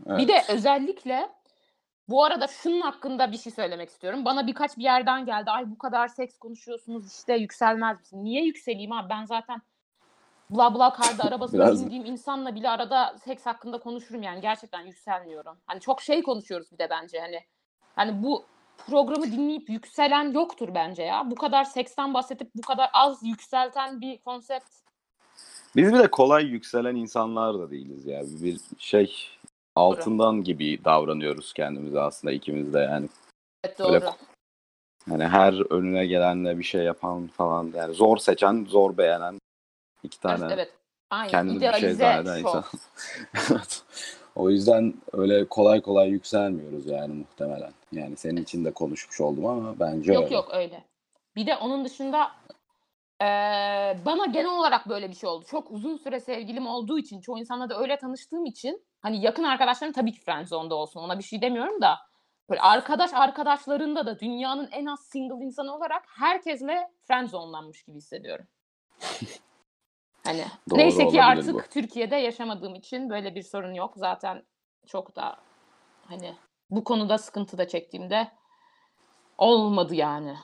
Evet. 0.08 0.20
Bir 0.20 0.28
de 0.28 0.42
özellikle 0.50 1.30
bu 2.10 2.24
arada 2.24 2.48
şunun 2.48 2.82
hakkında 2.82 3.32
bir 3.32 3.38
şey 3.38 3.52
söylemek 3.54 3.90
istiyorum. 3.90 4.26
Bana 4.26 4.48
birkaç 4.48 4.78
bir 4.78 4.84
yerden 4.84 5.26
geldi. 5.26 5.52
Ay 5.52 5.72
bu 5.72 5.78
kadar 5.78 6.08
seks 6.08 6.38
konuşuyorsunuz 6.38 7.12
işte 7.12 7.36
yükselmez 7.36 8.00
misin? 8.00 8.24
Niye 8.24 8.44
yükseleyim 8.46 8.92
abi? 8.92 9.10
Ben 9.10 9.26
zaten 9.26 9.62
bla 10.50 10.76
bla 10.76 10.94
karda 10.94 11.24
arabasına 11.24 11.62
Biraz- 11.66 11.84
bindiğim 11.86 12.06
insanla 12.06 12.56
bile 12.56 12.70
arada 12.70 13.16
seks 13.24 13.46
hakkında 13.46 13.80
konuşurum 13.80 14.24
yani. 14.24 14.42
Gerçekten 14.42 14.82
yükselmiyorum. 14.82 15.58
Hani 15.68 15.80
çok 15.80 16.02
şey 16.02 16.24
konuşuyoruz 16.24 16.72
bir 16.72 16.78
de 16.78 16.88
bence 16.90 17.20
hani. 17.20 17.40
Hani 17.96 18.24
bu 18.24 18.46
programı 18.88 19.24
dinleyip 19.24 19.70
yükselen 19.70 20.32
yoktur 20.32 20.70
bence 20.76 21.04
ya. 21.04 21.32
Bu 21.32 21.36
kadar 21.36 21.64
seksten 21.64 22.14
bahsedip 22.14 22.52
bu 22.56 22.62
kadar 22.62 22.90
az 22.94 23.20
yükselten 23.24 24.02
bir 24.02 24.18
konsept. 24.18 24.66
Biz 25.76 25.94
bir 25.94 26.00
de 26.00 26.12
kolay 26.12 26.46
yükselen 26.46 26.96
insanlar 26.96 27.60
da 27.60 27.72
değiliz 27.72 28.06
ya. 28.06 28.22
Bir 28.24 28.60
şey 28.78 29.18
altından 29.76 30.44
gibi 30.44 30.86
davranıyoruz 30.86 31.54
kendimize 31.54 32.00
aslında 32.02 32.34
ikimiz 32.34 32.74
de 32.74 32.80
yani. 32.80 33.10
Evet 33.64 33.80
doğru. 33.80 34.02
Hani 35.10 35.28
her 35.28 35.72
önüne 35.74 36.06
gelenle 36.06 36.58
bir 36.60 36.64
şey 36.64 36.84
yapan 36.84 37.28
falan 37.28 37.72
yani 37.76 37.94
zor 37.94 38.18
seçen, 38.18 38.66
zor 38.70 38.98
beğenen 38.98 39.40
iki 40.04 40.20
tane 40.20 40.54
Evet. 40.54 40.72
Aynen. 41.10 41.32
kendini 41.32 41.62
bir 41.62 41.74
şey 41.74 41.94
zanneden 41.94 42.40
insan. 42.40 42.64
Evet. 43.52 43.84
O 44.36 44.50
yüzden 44.50 44.94
öyle 45.14 45.46
kolay 45.46 45.82
kolay 45.82 46.10
yükselmiyoruz 46.10 46.86
yani 46.86 47.14
muhtemelen. 47.14 47.72
Yani 47.92 48.18
senin 48.18 48.42
için 48.42 48.66
de 48.66 48.72
konuşmuş 48.72 49.22
oldum 49.22 49.46
ama 49.46 49.80
bence 49.80 50.14
Yok 50.14 50.24
öyle. 50.24 50.36
yok 50.36 50.50
öyle. 50.54 50.84
Bir 51.36 51.48
de 51.48 51.56
onun 51.56 51.86
dışında 51.86 52.32
eee, 53.22 53.98
bana 54.06 54.26
genel 54.26 54.58
olarak 54.58 54.90
böyle 54.90 55.10
bir 55.10 55.16
şey 55.16 55.30
oldu. 55.30 55.46
Çok 55.52 55.72
uzun 55.72 55.98
süre 55.98 56.20
sevgilim 56.20 56.68
olduğu 56.68 57.00
için, 57.00 57.22
çoğu 57.22 57.40
insanla 57.40 57.70
da 57.70 57.80
öyle 57.80 57.98
tanıştığım 57.98 58.46
için 58.46 58.84
hani 59.02 59.22
yakın 59.22 59.44
arkadaşlarım 59.44 59.94
tabii 59.94 60.12
ki 60.14 60.20
friendzone'da 60.22 60.76
olsun. 60.76 61.00
Ona 61.02 61.18
bir 61.20 61.24
şey 61.24 61.42
demiyorum 61.42 61.82
da 61.82 62.00
böyle 62.50 62.62
arkadaş 62.62 63.14
arkadaşlarında 63.14 64.06
da 64.06 64.20
dünyanın 64.20 64.70
en 64.72 64.86
az 64.86 65.00
single 65.00 65.46
insanı 65.46 65.76
olarak 65.76 66.04
herkesle 66.08 66.92
friendzone'lanmış 67.08 67.84
gibi 67.84 67.98
hissediyorum. 67.98 68.48
Hani 70.24 70.46
Doğru 70.70 70.80
neyse 70.80 71.08
ki 71.08 71.24
artık 71.24 71.54
bu. 71.54 71.62
Türkiye'de 71.62 72.16
yaşamadığım 72.16 72.76
için 72.76 73.10
böyle 73.10 73.36
bir 73.36 73.44
sorun 73.44 73.74
yok. 73.74 73.94
Zaten 73.96 74.44
çok 74.88 75.16
da 75.16 75.38
hani 76.08 76.36
bu 76.70 76.84
konuda 76.84 77.18
sıkıntı 77.18 77.58
da 77.58 77.68
çektiğimde 77.68 78.32
olmadı 79.38 79.96
yani. 79.96 80.36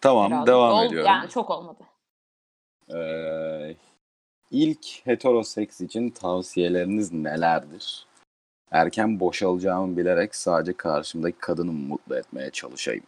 Tamam 0.00 0.32
Herhalde. 0.32 0.50
devam 0.50 0.72
Ol- 0.72 0.84
ediyorum. 0.84 1.06
Yani 1.06 1.28
çok 1.28 1.50
olmadı. 1.50 1.82
Ee, 2.94 3.76
ilk 4.50 5.06
heteroseks 5.06 5.80
için 5.80 6.10
tavsiyeleriniz 6.10 7.12
nelerdir? 7.12 8.06
Erken 8.70 9.20
boşalacağımı 9.20 9.96
bilerek 9.96 10.34
sadece 10.34 10.72
karşımdaki 10.72 11.38
kadını 11.38 11.72
mutlu 11.72 12.16
etmeye 12.16 12.50
çalışayım. 12.50 13.04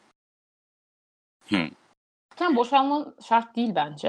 Erken 2.33 2.57
boşanma 2.57 3.07
şart 3.29 3.57
değil 3.57 3.72
bence. 3.74 4.09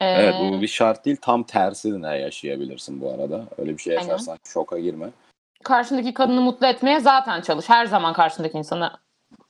Ee, 0.00 0.06
Evet 0.06 0.34
bu 0.40 0.62
bir 0.62 0.68
şart 0.68 1.04
değil. 1.04 1.16
Tam 1.22 1.42
tersini 1.42 2.02
de 2.02 2.06
yaşayabilirsin 2.08 3.00
bu 3.00 3.10
arada. 3.10 3.44
Öyle 3.58 3.72
bir 3.72 3.78
şey 3.78 3.96
Aynen. 3.98 4.08
yaşarsan 4.08 4.38
şoka 4.46 4.78
girme. 4.78 5.10
Karşındaki 5.64 6.14
kadını 6.14 6.40
mutlu 6.40 6.66
etmeye 6.66 7.00
zaten 7.00 7.40
çalış. 7.40 7.68
Her 7.68 7.86
zaman 7.86 8.12
karşındaki 8.12 8.58
insana 8.58 9.00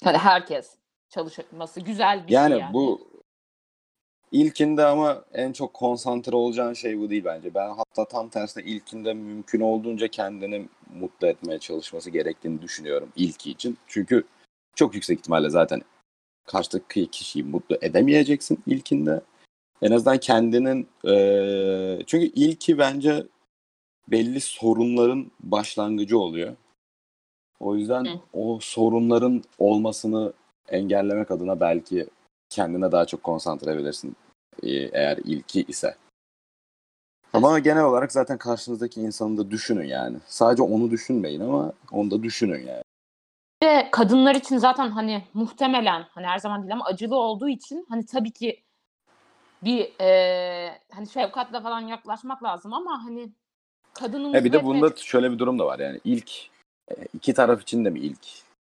hani 0.05 0.19
herkes 0.19 0.77
çalışması 1.09 1.81
güzel 1.81 2.27
bir 2.27 2.33
Yani, 2.33 2.51
şey 2.51 2.61
yani. 2.61 2.75
bu 2.75 3.09
ilkinde 4.35 4.85
ama 4.85 5.25
en 5.35 5.53
çok 5.53 5.75
konsantre 5.75 6.37
olacağın 6.37 6.73
şey 6.73 6.99
bu 6.99 7.11
değil 7.11 7.25
bence. 7.25 7.55
Ben 7.55 7.69
hatta 7.69 8.05
tam 8.05 8.29
tersine 8.29 8.65
ilkinde 8.65 9.15
mümkün 9.15 9.61
olduğunca 9.61 10.09
kendini 10.09 10.69
mutlu 10.95 11.27
etmeye 11.27 11.59
çalışması 11.59 12.11
gerektiğini 12.11 12.63
düşünüyorum 12.63 13.09
ilki 13.17 13.51
için. 13.51 13.79
Çünkü 13.87 14.25
çok 14.75 14.95
yüksek 14.95 15.19
ihtimalle 15.19 15.51
zaten 15.51 15.83
karşıdaki 16.47 17.11
kişiyi 17.11 17.45
mutlu 17.45 17.79
edemeyeceksin 17.83 18.59
ilkinde. 18.67 19.21
En 19.83 19.91
azından 19.93 20.19
kendinin 20.19 20.89
eee, 21.05 22.03
çünkü 22.07 22.27
ilki 22.27 22.79
bence 22.79 23.27
belli 24.09 24.41
sorunların 24.41 25.31
başlangıcı 25.41 26.19
oluyor. 26.19 26.57
O 27.61 27.77
yüzden 27.77 28.05
Hı. 28.05 28.19
o 28.33 28.59
sorunların 28.61 29.43
olmasını 29.59 30.33
engellemek 30.69 31.31
adına 31.31 31.61
belki 31.61 32.07
kendine 32.51 32.93
daha 32.93 33.05
çok 33.05 33.23
konsantre 33.23 33.71
edebilirsin 33.71 34.09
e, 34.11 34.24
eğer 34.63 35.17
ilki 35.17 35.63
ise. 35.63 35.97
Ama 37.33 37.59
genel 37.59 37.85
olarak 37.85 38.13
zaten 38.13 38.39
karşınızdaki 38.39 39.01
insanı 39.01 39.39
da 39.39 39.51
düşünün 39.51 39.85
yani. 39.87 40.17
Sadece 40.27 40.63
onu 40.63 40.91
düşünmeyin 40.91 41.41
ama 41.41 41.73
onu 41.93 42.11
da 42.11 42.23
düşünün 42.23 42.67
yani. 42.67 42.83
De 43.63 43.89
kadınlar 43.93 44.35
için 44.35 44.59
zaten 44.59 44.91
hani 44.91 45.25
muhtemelen 45.35 46.07
hani 46.11 46.27
her 46.27 46.39
zaman 46.39 46.63
değil 46.63 46.73
ama 46.73 46.85
acılı 46.85 47.17
olduğu 47.17 47.49
için 47.49 47.87
hani 47.89 48.07
tabii 48.07 48.31
ki 48.33 48.65
bir 49.63 50.01
e, 50.01 50.81
hani 50.93 51.09
şefkatle 51.09 51.61
falan 51.61 51.81
yaklaşmak 51.81 52.43
lazım 52.43 52.73
ama 52.73 53.05
hani 53.05 53.33
kadını 53.95 54.37
He 54.37 54.45
bir 54.45 54.53
de 54.53 54.65
bunda 54.65 54.87
etmek- 54.87 54.99
şöyle 55.05 55.33
bir 55.33 55.39
durum 55.39 55.59
da 55.59 55.67
var 55.67 55.79
yani 55.79 56.01
ilk 56.05 56.31
e, 56.91 56.95
iki 57.15 57.35
taraf 57.35 57.63
için 57.63 57.85
de 57.85 57.91
mi 57.91 58.01
ilk? 58.01 58.27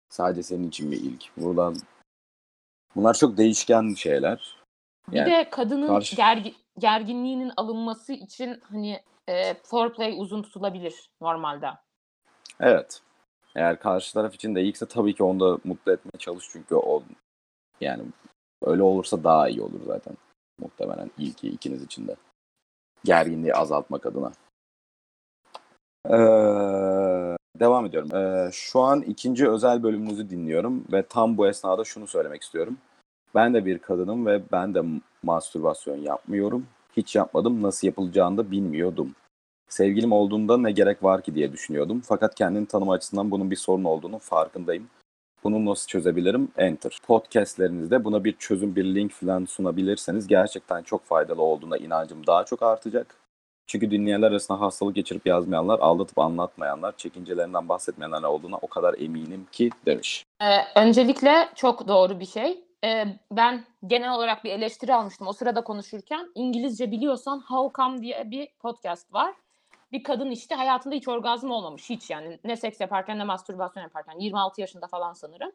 Sadece 0.08 0.42
senin 0.42 0.68
için 0.68 0.88
mi 0.88 0.96
ilk? 0.96 1.36
Buradan 1.36 1.76
bunlar 2.96 3.14
çok 3.14 3.36
değişken 3.36 3.94
şeyler. 3.94 4.59
Bir 5.12 5.16
Yani 5.16 5.30
de 5.30 5.50
kadının 5.50 5.86
karşı- 5.86 6.16
gergi- 6.16 6.54
gerginliğinin 6.78 7.52
alınması 7.56 8.12
için 8.12 8.60
hani 8.70 9.00
e, 9.28 9.54
foreplay 9.54 10.14
uzun 10.18 10.42
tutulabilir 10.42 11.10
normalde. 11.20 11.66
Evet. 12.60 13.00
Eğer 13.56 13.78
karşı 13.80 14.14
taraf 14.14 14.34
için 14.34 14.54
de 14.54 14.62
ilkse 14.62 14.86
tabii 14.86 15.14
ki 15.14 15.22
onu 15.22 15.40
da 15.40 15.58
mutlu 15.64 15.92
etmeye 15.92 16.18
çalış 16.18 16.44
çünkü 16.52 16.74
o 16.74 17.02
yani 17.80 18.02
öyle 18.62 18.82
olursa 18.82 19.24
daha 19.24 19.48
iyi 19.48 19.62
olur 19.62 19.80
zaten. 19.86 20.16
Muhtemelen 20.58 21.10
ilki 21.18 21.48
ikiniz 21.48 21.82
için 21.82 22.08
de. 22.08 22.16
Gerginliği 23.04 23.54
azaltmak 23.54 24.06
adına. 24.06 24.32
Ee, 26.06 27.36
devam 27.60 27.86
ediyorum. 27.86 28.14
Ee, 28.16 28.50
şu 28.52 28.80
an 28.80 29.02
ikinci 29.02 29.48
özel 29.48 29.82
bölümünüzü 29.82 30.30
dinliyorum 30.30 30.84
ve 30.92 31.02
tam 31.06 31.36
bu 31.38 31.48
esnada 31.48 31.84
şunu 31.84 32.06
söylemek 32.06 32.42
istiyorum. 32.42 32.78
Ben 33.34 33.54
de 33.54 33.66
bir 33.66 33.78
kadınım 33.78 34.26
ve 34.26 34.42
ben 34.52 34.74
de 34.74 34.82
mastürbasyon 35.22 35.96
yapmıyorum. 35.96 36.66
Hiç 36.96 37.16
yapmadım. 37.16 37.62
Nasıl 37.62 37.86
yapılacağını 37.86 38.36
da 38.36 38.50
bilmiyordum. 38.50 39.14
Sevgilim 39.68 40.12
olduğunda 40.12 40.58
ne 40.58 40.72
gerek 40.72 41.02
var 41.02 41.22
ki 41.22 41.34
diye 41.34 41.52
düşünüyordum. 41.52 42.02
Fakat 42.04 42.34
kendini 42.34 42.66
tanıma 42.66 42.92
açısından 42.92 43.30
bunun 43.30 43.50
bir 43.50 43.56
sorun 43.56 43.84
olduğunu 43.84 44.18
farkındayım. 44.18 44.88
Bunu 45.44 45.64
nasıl 45.64 45.86
çözebilirim? 45.86 46.48
Enter. 46.56 46.98
Podcastlerinizde 47.06 48.04
buna 48.04 48.24
bir 48.24 48.36
çözüm, 48.36 48.76
bir 48.76 48.84
link 48.84 49.12
falan 49.12 49.44
sunabilirseniz 49.44 50.26
gerçekten 50.26 50.82
çok 50.82 51.04
faydalı 51.04 51.42
olduğuna 51.42 51.76
inancım 51.76 52.26
daha 52.26 52.44
çok 52.44 52.62
artacak. 52.62 53.16
Çünkü 53.66 53.90
dinleyenler 53.90 54.30
arasında 54.30 54.60
hastalık 54.60 54.94
geçirip 54.94 55.26
yazmayanlar, 55.26 55.78
aldatıp 55.78 56.18
anlatmayanlar, 56.18 56.96
çekincelerinden 56.96 57.68
bahsetmeyenler 57.68 58.22
olduğuna 58.22 58.56
o 58.56 58.66
kadar 58.66 58.94
eminim 58.98 59.46
ki 59.52 59.70
demiş. 59.86 60.24
Ee, 60.42 60.80
öncelikle 60.80 61.48
çok 61.54 61.88
doğru 61.88 62.20
bir 62.20 62.26
şey. 62.26 62.64
Ee, 62.84 63.06
ben 63.32 63.64
genel 63.86 64.12
olarak 64.12 64.44
bir 64.44 64.50
eleştiri 64.50 64.94
almıştım 64.94 65.26
o 65.26 65.32
sırada 65.32 65.64
konuşurken. 65.64 66.30
İngilizce 66.34 66.90
biliyorsan 66.90 67.40
How 67.40 67.82
Come 67.82 68.02
diye 68.02 68.30
bir 68.30 68.48
podcast 68.58 69.14
var. 69.14 69.34
Bir 69.92 70.02
kadın 70.02 70.30
işte 70.30 70.54
hayatında 70.54 70.94
hiç 70.94 71.08
orgazm 71.08 71.50
olmamış 71.50 71.90
hiç 71.90 72.10
yani 72.10 72.38
ne 72.44 72.56
seks 72.56 72.80
yaparken 72.80 73.18
ne 73.18 73.24
mastürbasyon 73.24 73.82
yaparken 73.82 74.18
26 74.18 74.60
yaşında 74.60 74.86
falan 74.86 75.12
sanırım. 75.12 75.52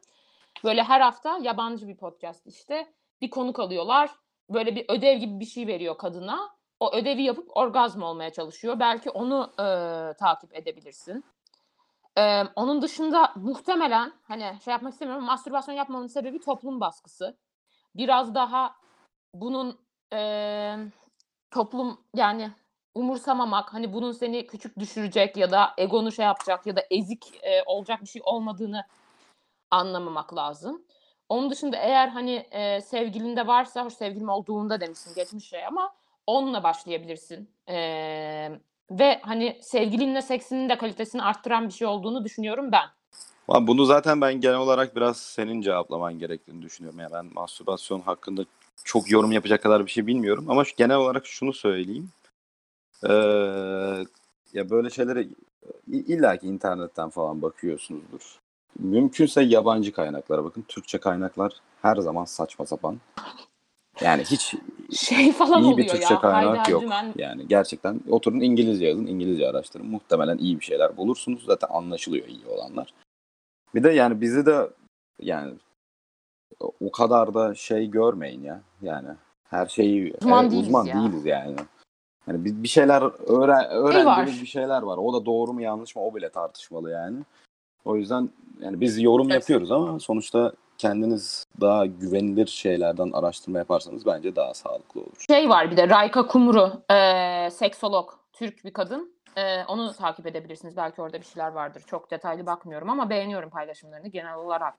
Böyle 0.64 0.82
her 0.82 1.00
hafta 1.00 1.38
yabancı 1.38 1.88
bir 1.88 1.96
podcast 1.96 2.46
işte 2.46 2.86
bir 3.20 3.30
konuk 3.30 3.60
alıyorlar. 3.60 4.10
Böyle 4.50 4.76
bir 4.76 4.84
ödev 4.88 5.18
gibi 5.18 5.40
bir 5.40 5.44
şey 5.44 5.66
veriyor 5.66 5.98
kadına. 5.98 6.56
O 6.80 6.94
ödevi 6.94 7.22
yapıp 7.22 7.56
orgazm 7.56 8.02
olmaya 8.02 8.32
çalışıyor. 8.32 8.80
Belki 8.80 9.10
onu 9.10 9.52
e, 9.52 9.64
takip 10.16 10.54
edebilirsin. 10.56 11.24
Ee, 12.18 12.42
onun 12.56 12.82
dışında 12.82 13.32
muhtemelen 13.36 14.12
hani 14.22 14.58
şey 14.64 14.72
yapmak 14.72 14.92
istemiyorum 14.92 15.24
mastürbasyon 15.24 15.74
yapmamın 15.74 16.06
sebebi 16.06 16.40
toplum 16.40 16.80
baskısı. 16.80 17.36
Biraz 17.96 18.34
daha 18.34 18.76
bunun 19.34 19.78
eee, 20.12 20.78
toplum 21.50 22.00
yani 22.16 22.50
umursamamak 22.94 23.74
hani 23.74 23.92
bunun 23.92 24.12
seni 24.12 24.46
küçük 24.46 24.78
düşürecek 24.78 25.36
ya 25.36 25.50
da 25.50 25.74
egonu 25.78 26.12
şey 26.12 26.24
yapacak 26.24 26.66
ya 26.66 26.76
da 26.76 26.82
ezik 26.90 27.34
e, 27.44 27.62
olacak 27.66 28.02
bir 28.02 28.06
şey 28.08 28.22
olmadığını 28.24 28.84
anlamamak 29.70 30.34
lazım. 30.36 30.82
Onun 31.28 31.50
dışında 31.50 31.76
eğer 31.76 32.08
hani 32.08 32.46
e, 32.50 32.80
sevgilinde 32.80 33.46
varsa, 33.46 33.84
hoş 33.84 33.94
sevgilim 33.94 34.28
olduğunda 34.28 34.80
demişsin 34.80 35.14
geçmiş 35.14 35.48
şey 35.48 35.66
ama 35.66 35.94
onunla 36.26 36.62
başlayabilirsin. 36.62 37.50
Eee, 37.68 38.60
ve 38.90 39.20
hani 39.22 39.58
sevgilinle 39.62 40.22
seksinin 40.22 40.68
de 40.68 40.78
kalitesini 40.78 41.22
arttıran 41.22 41.68
bir 41.68 41.72
şey 41.72 41.86
olduğunu 41.86 42.24
düşünüyorum 42.24 42.72
ben. 42.72 42.84
Bunu 43.66 43.84
zaten 43.84 44.20
ben 44.20 44.40
genel 44.40 44.56
olarak 44.56 44.96
biraz 44.96 45.16
senin 45.16 45.60
cevaplaman 45.60 46.18
gerektiğini 46.18 46.62
düşünüyorum. 46.62 47.00
Yani 47.00 47.12
ben 47.12 47.26
mastürbasyon 47.34 48.00
hakkında 48.00 48.44
çok 48.84 49.10
yorum 49.10 49.32
yapacak 49.32 49.62
kadar 49.62 49.86
bir 49.86 49.90
şey 49.90 50.06
bilmiyorum. 50.06 50.44
Ama 50.48 50.62
genel 50.76 50.96
olarak 50.96 51.26
şunu 51.26 51.52
söyleyeyim. 51.52 52.10
Ee, 53.04 53.12
ya 54.52 54.70
böyle 54.70 54.90
şeylere 54.90 55.22
i- 55.22 55.32
illaki 56.06 56.46
internetten 56.46 57.10
falan 57.10 57.42
bakıyorsunuzdur. 57.42 58.38
Mümkünse 58.78 59.42
yabancı 59.42 59.92
kaynaklara 59.92 60.44
bakın. 60.44 60.64
Türkçe 60.68 60.98
kaynaklar 60.98 61.52
her 61.82 61.96
zaman 61.96 62.24
saçma 62.24 62.66
sapan. 62.66 63.00
Yani 64.00 64.24
hiç 64.24 64.54
Şey 64.92 65.32
falan 65.32 65.62
iyi 65.62 65.76
bir 65.76 65.88
Türkçe 65.88 66.14
ya. 66.14 66.20
kaynak 66.20 66.68
yok. 66.68 66.82
Ercümen 66.82 67.12
Yani 67.16 67.48
gerçekten 67.48 68.00
oturun 68.08 68.40
İngilizce 68.40 68.86
yazın, 68.86 69.06
İngilizce 69.06 69.48
araştırın. 69.48 69.86
Muhtemelen 69.86 70.38
iyi 70.38 70.60
bir 70.60 70.64
şeyler 70.64 70.96
bulursunuz. 70.96 71.44
Zaten 71.44 71.68
anlaşılıyor 71.70 72.26
iyi 72.26 72.46
olanlar. 72.46 72.94
Bir 73.74 73.82
de 73.82 73.92
yani 73.92 74.20
bizi 74.20 74.46
de 74.46 74.70
yani 75.20 75.54
o 76.80 76.90
kadar 76.92 77.34
da 77.34 77.54
şey 77.54 77.86
görmeyin 77.90 78.42
ya. 78.42 78.60
Yani 78.82 79.08
her 79.50 79.66
şeyi 79.66 80.14
Uzman 80.20 80.42
evet, 80.42 80.52
değiliz 80.52 80.66
uzman 80.66 80.84
ya. 80.84 80.94
değiliz 80.94 81.26
yani. 81.26 81.56
Yani 82.26 82.44
bir, 82.44 82.62
bir 82.62 82.68
şeyler 82.68 83.02
öğren, 83.42 83.70
öğrendiğimiz 83.70 84.42
bir 84.42 84.46
şeyler 84.46 84.82
var. 84.82 84.96
O 84.98 85.12
da 85.12 85.26
doğru 85.26 85.52
mu 85.52 85.62
yanlış 85.62 85.96
mı 85.96 86.02
o 86.02 86.14
bile 86.14 86.28
tartışmalı 86.28 86.90
yani. 86.90 87.18
O 87.86 87.96
yüzden 87.96 88.30
yani 88.60 88.80
biz 88.80 89.02
yorum 89.02 89.30
Evet. 89.30 89.40
yapıyoruz 89.40 89.72
ama 89.72 90.00
sonuçta 90.00 90.52
kendiniz 90.78 91.46
daha 91.60 91.86
güvenilir 91.86 92.46
şeylerden 92.46 93.10
araştırma 93.12 93.58
yaparsanız 93.58 94.06
bence 94.06 94.36
daha 94.36 94.54
sağlıklı 94.54 95.00
olur. 95.00 95.24
şey 95.30 95.48
var 95.48 95.70
bir 95.70 95.76
de 95.76 95.88
Rayka 95.88 96.26
Kumru, 96.26 96.72
eee, 96.90 97.48
seksolog, 97.52 98.10
Türk 98.32 98.64
bir 98.64 98.72
kadın. 98.72 99.16
Ee, 99.36 99.64
onu 99.64 99.92
takip 99.92 100.26
edebilirsiniz. 100.26 100.76
Belki 100.76 101.02
orada 101.02 101.20
bir 101.20 101.26
şeyler 101.26 101.52
vardır. 101.52 101.82
Çok 101.86 102.10
detaylı 102.10 102.46
bakmıyorum 102.46 102.90
ama 102.90 103.10
beğeniyorum 103.10 103.50
paylaşımlarını 103.50 104.08
genel 104.08 104.34
olarak. 104.34 104.74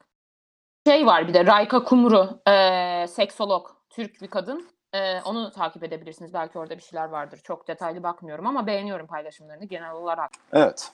Şey 0.88 1.06
var 1.06 1.28
bir 1.28 1.34
de 1.34 1.46
Rayka 1.46 1.84
Kumru, 1.84 2.39
ee, 2.48 3.06
seksolog, 3.08 3.67
Türk 3.89 4.22
bir 4.22 4.28
kadın. 4.28 4.67
Ee, 4.93 5.22
onu 5.22 5.52
takip 5.52 5.84
edebilirsiniz. 5.84 6.34
Belki 6.34 6.60
orada 6.60 6.78
bir 6.78 6.84
şeyler 6.84 7.10
vardır. 7.10 7.39
Çok 7.43 7.67
detaylı 7.67 8.04
bakmıyorum 8.04 8.48
ama 8.48 8.67
beğeniyorum 8.67 9.08
paylaşımlarını 9.08 9.65
genel 9.65 9.91
olarak. 9.93 10.32
Evet. 10.54 10.91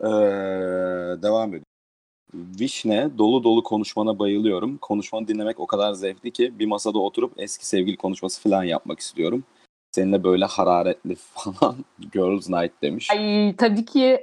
Ee, 0.00 0.06
devam 1.22 1.48
ediyorum. 1.48 1.64
Vişne 2.34 3.18
dolu 3.18 3.44
dolu 3.44 3.62
konuşmana 3.62 4.18
bayılıyorum. 4.18 4.78
Konuşmanı 4.78 5.28
dinlemek 5.28 5.60
o 5.60 5.66
kadar 5.66 5.92
zevkli 5.92 6.30
ki 6.30 6.58
bir 6.58 6.66
masada 6.66 6.98
oturup 6.98 7.32
eski 7.36 7.66
sevgili 7.66 7.96
konuşması 7.96 8.42
falan 8.42 8.64
yapmak 8.64 9.00
istiyorum. 9.00 9.44
Seninle 9.92 10.24
böyle 10.24 10.44
hararetli 10.44 11.14
falan 11.34 11.76
Girls 12.12 12.48
Night 12.48 12.82
demiş. 12.82 13.10
Ay 13.10 13.56
tabii 13.56 13.84
ki 13.84 14.22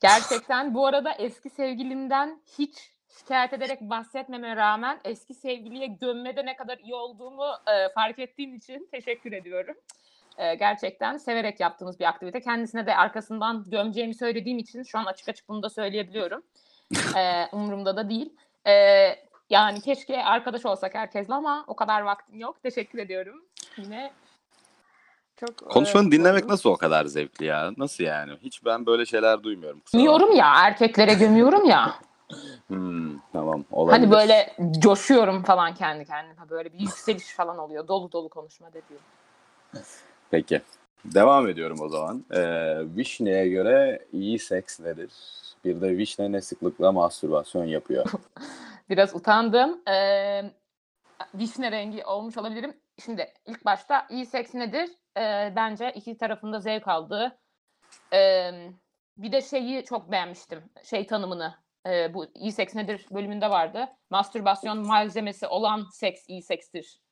gerçekten 0.00 0.74
bu 0.74 0.86
arada 0.86 1.12
eski 1.12 1.50
sevgilimden 1.50 2.40
hiç 2.58 2.94
şikayet 3.18 3.52
ederek 3.52 3.80
bahsetmeme 3.80 4.56
rağmen 4.56 5.00
eski 5.04 5.34
sevgiliye 5.34 5.86
gömmede 5.86 6.46
ne 6.46 6.56
kadar 6.56 6.78
iyi 6.78 6.94
olduğumu 6.94 7.44
e, 7.44 7.92
fark 7.94 8.18
ettiğim 8.18 8.54
için 8.54 8.88
teşekkür 8.92 9.32
ediyorum. 9.32 9.76
E, 10.38 10.54
gerçekten 10.54 11.16
severek 11.16 11.60
yaptığımız 11.60 12.00
bir 12.00 12.04
aktivite. 12.04 12.40
Kendisine 12.40 12.86
de 12.86 12.96
arkasından 12.96 13.64
gömeceğimi 13.66 14.14
söylediğim 14.14 14.58
için 14.58 14.82
şu 14.82 14.98
an 14.98 15.04
açık 15.04 15.28
açık 15.28 15.48
bunu 15.48 15.62
da 15.62 15.70
söyleyebiliyorum. 15.70 16.42
E, 17.16 17.48
umurumda 17.52 17.96
da 17.96 18.10
değil. 18.10 18.32
E, 18.66 18.72
yani 19.50 19.80
keşke 19.80 20.24
arkadaş 20.24 20.66
olsak 20.66 20.94
herkesle 20.94 21.34
ama 21.34 21.64
o 21.66 21.76
kadar 21.76 22.00
vaktim 22.00 22.40
yok. 22.40 22.62
Teşekkür 22.62 22.98
ediyorum. 22.98 23.44
Yine 23.76 24.10
çok 25.36 25.50
e, 25.50 25.66
Konuşmanı 25.66 26.12
dinlemek 26.12 26.44
oldu. 26.44 26.52
nasıl 26.52 26.70
o 26.70 26.76
kadar 26.76 27.04
zevkli 27.04 27.44
ya? 27.46 27.70
Nasıl 27.76 28.04
yani? 28.04 28.32
Hiç 28.42 28.64
ben 28.64 28.86
böyle 28.86 29.06
şeyler 29.06 29.42
duymuyorum. 29.42 29.82
Gömüyorum 29.92 30.32
ya 30.36 30.52
erkeklere 30.56 31.14
gömüyorum 31.14 31.64
ya. 31.64 31.94
Hmm, 32.68 33.18
tamam 33.32 33.64
olabilir. 33.72 33.98
Hani 33.98 34.10
böyle 34.10 34.56
coşuyorum 34.78 35.42
falan 35.42 35.74
kendi 35.74 36.04
kendime. 36.04 36.50
Böyle 36.50 36.72
bir 36.72 36.78
yükseliş 36.78 37.34
falan 37.34 37.58
oluyor. 37.58 37.88
Dolu 37.88 38.12
dolu 38.12 38.28
konuşma 38.28 38.68
dediğim. 38.68 39.02
Peki. 40.34 40.60
Devam 41.04 41.48
ediyorum 41.48 41.80
o 41.80 41.88
zaman. 41.88 42.24
Ee, 42.30 42.76
Vişne'ye 42.96 43.48
göre 43.48 44.04
iyi 44.12 44.38
seks 44.38 44.80
nedir? 44.80 45.12
Bir 45.64 45.80
de 45.80 45.96
Vişne 45.96 46.32
ne 46.32 46.40
sıklıkla 46.40 46.92
mastürbasyon 46.92 47.64
yapıyor? 47.64 48.10
Biraz 48.90 49.14
utandım. 49.14 49.80
Ee, 49.88 50.42
vişne 51.34 51.72
rengi 51.72 52.04
olmuş 52.04 52.36
olabilirim. 52.36 52.76
Şimdi 53.04 53.32
ilk 53.46 53.64
başta 53.64 54.06
iyi 54.10 54.26
seks 54.26 54.54
nedir? 54.54 54.90
Ee, 55.18 55.52
bence 55.56 55.92
iki 55.94 56.16
tarafında 56.16 56.60
zevk 56.60 56.88
aldığı. 56.88 57.38
Ee, 58.12 58.50
bir 59.16 59.32
de 59.32 59.42
şeyi 59.42 59.84
çok 59.84 60.12
beğenmiştim. 60.12 60.62
Şey 60.82 61.06
tanımını. 61.06 61.54
Ee, 61.86 62.14
bu 62.14 62.26
iyi 62.34 62.52
seks 62.52 62.74
nedir 62.74 63.06
bölümünde 63.10 63.50
vardı. 63.50 63.88
Mastürbasyon 64.10 64.86
malzemesi 64.86 65.46
olan 65.46 65.86
seks 65.92 66.24
iyi 66.28 66.42
sekstir 66.42 67.03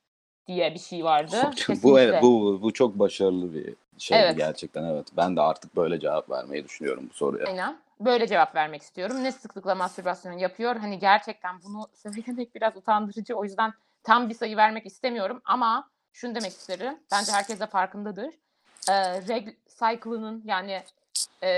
diye 0.46 0.74
bir 0.74 0.78
şey 0.78 1.04
vardı. 1.04 1.50
bu 1.82 2.00
evet 2.00 2.22
bu 2.22 2.58
bu 2.62 2.72
çok 2.72 2.98
başarılı 2.98 3.54
bir 3.54 3.74
şey 3.98 4.20
Evet. 4.20 4.36
gerçekten 4.36 4.84
evet. 4.84 5.06
Ben 5.16 5.36
de 5.36 5.40
artık 5.40 5.76
böyle 5.76 6.00
cevap 6.00 6.30
vermeyi 6.30 6.64
düşünüyorum 6.64 7.06
bu 7.10 7.14
soruya. 7.14 7.46
Aynen. 7.46 7.78
Böyle 8.00 8.26
cevap 8.26 8.54
vermek 8.54 8.82
istiyorum. 8.82 9.24
Ne 9.24 9.32
sıklıkla 9.32 9.74
mastürbasyon 9.74 10.32
yapıyor? 10.32 10.76
Hani 10.76 10.98
gerçekten 10.98 11.62
bunu 11.64 11.86
söylemek 11.94 12.54
biraz 12.54 12.76
utandırıcı. 12.76 13.34
O 13.34 13.44
yüzden 13.44 13.72
tam 14.02 14.28
bir 14.28 14.34
sayı 14.34 14.56
vermek 14.56 14.86
istemiyorum. 14.86 15.42
Ama 15.44 15.90
şunu 16.12 16.34
demek 16.34 16.52
isterim. 16.52 16.98
Bence 17.12 17.32
herkes 17.32 17.60
de 17.60 17.66
farkındadır. 17.66 18.34
Ee, 18.90 19.22
reg 19.28 19.48
cycle'ının 19.68 20.42
yani 20.44 20.82
e, 21.42 21.50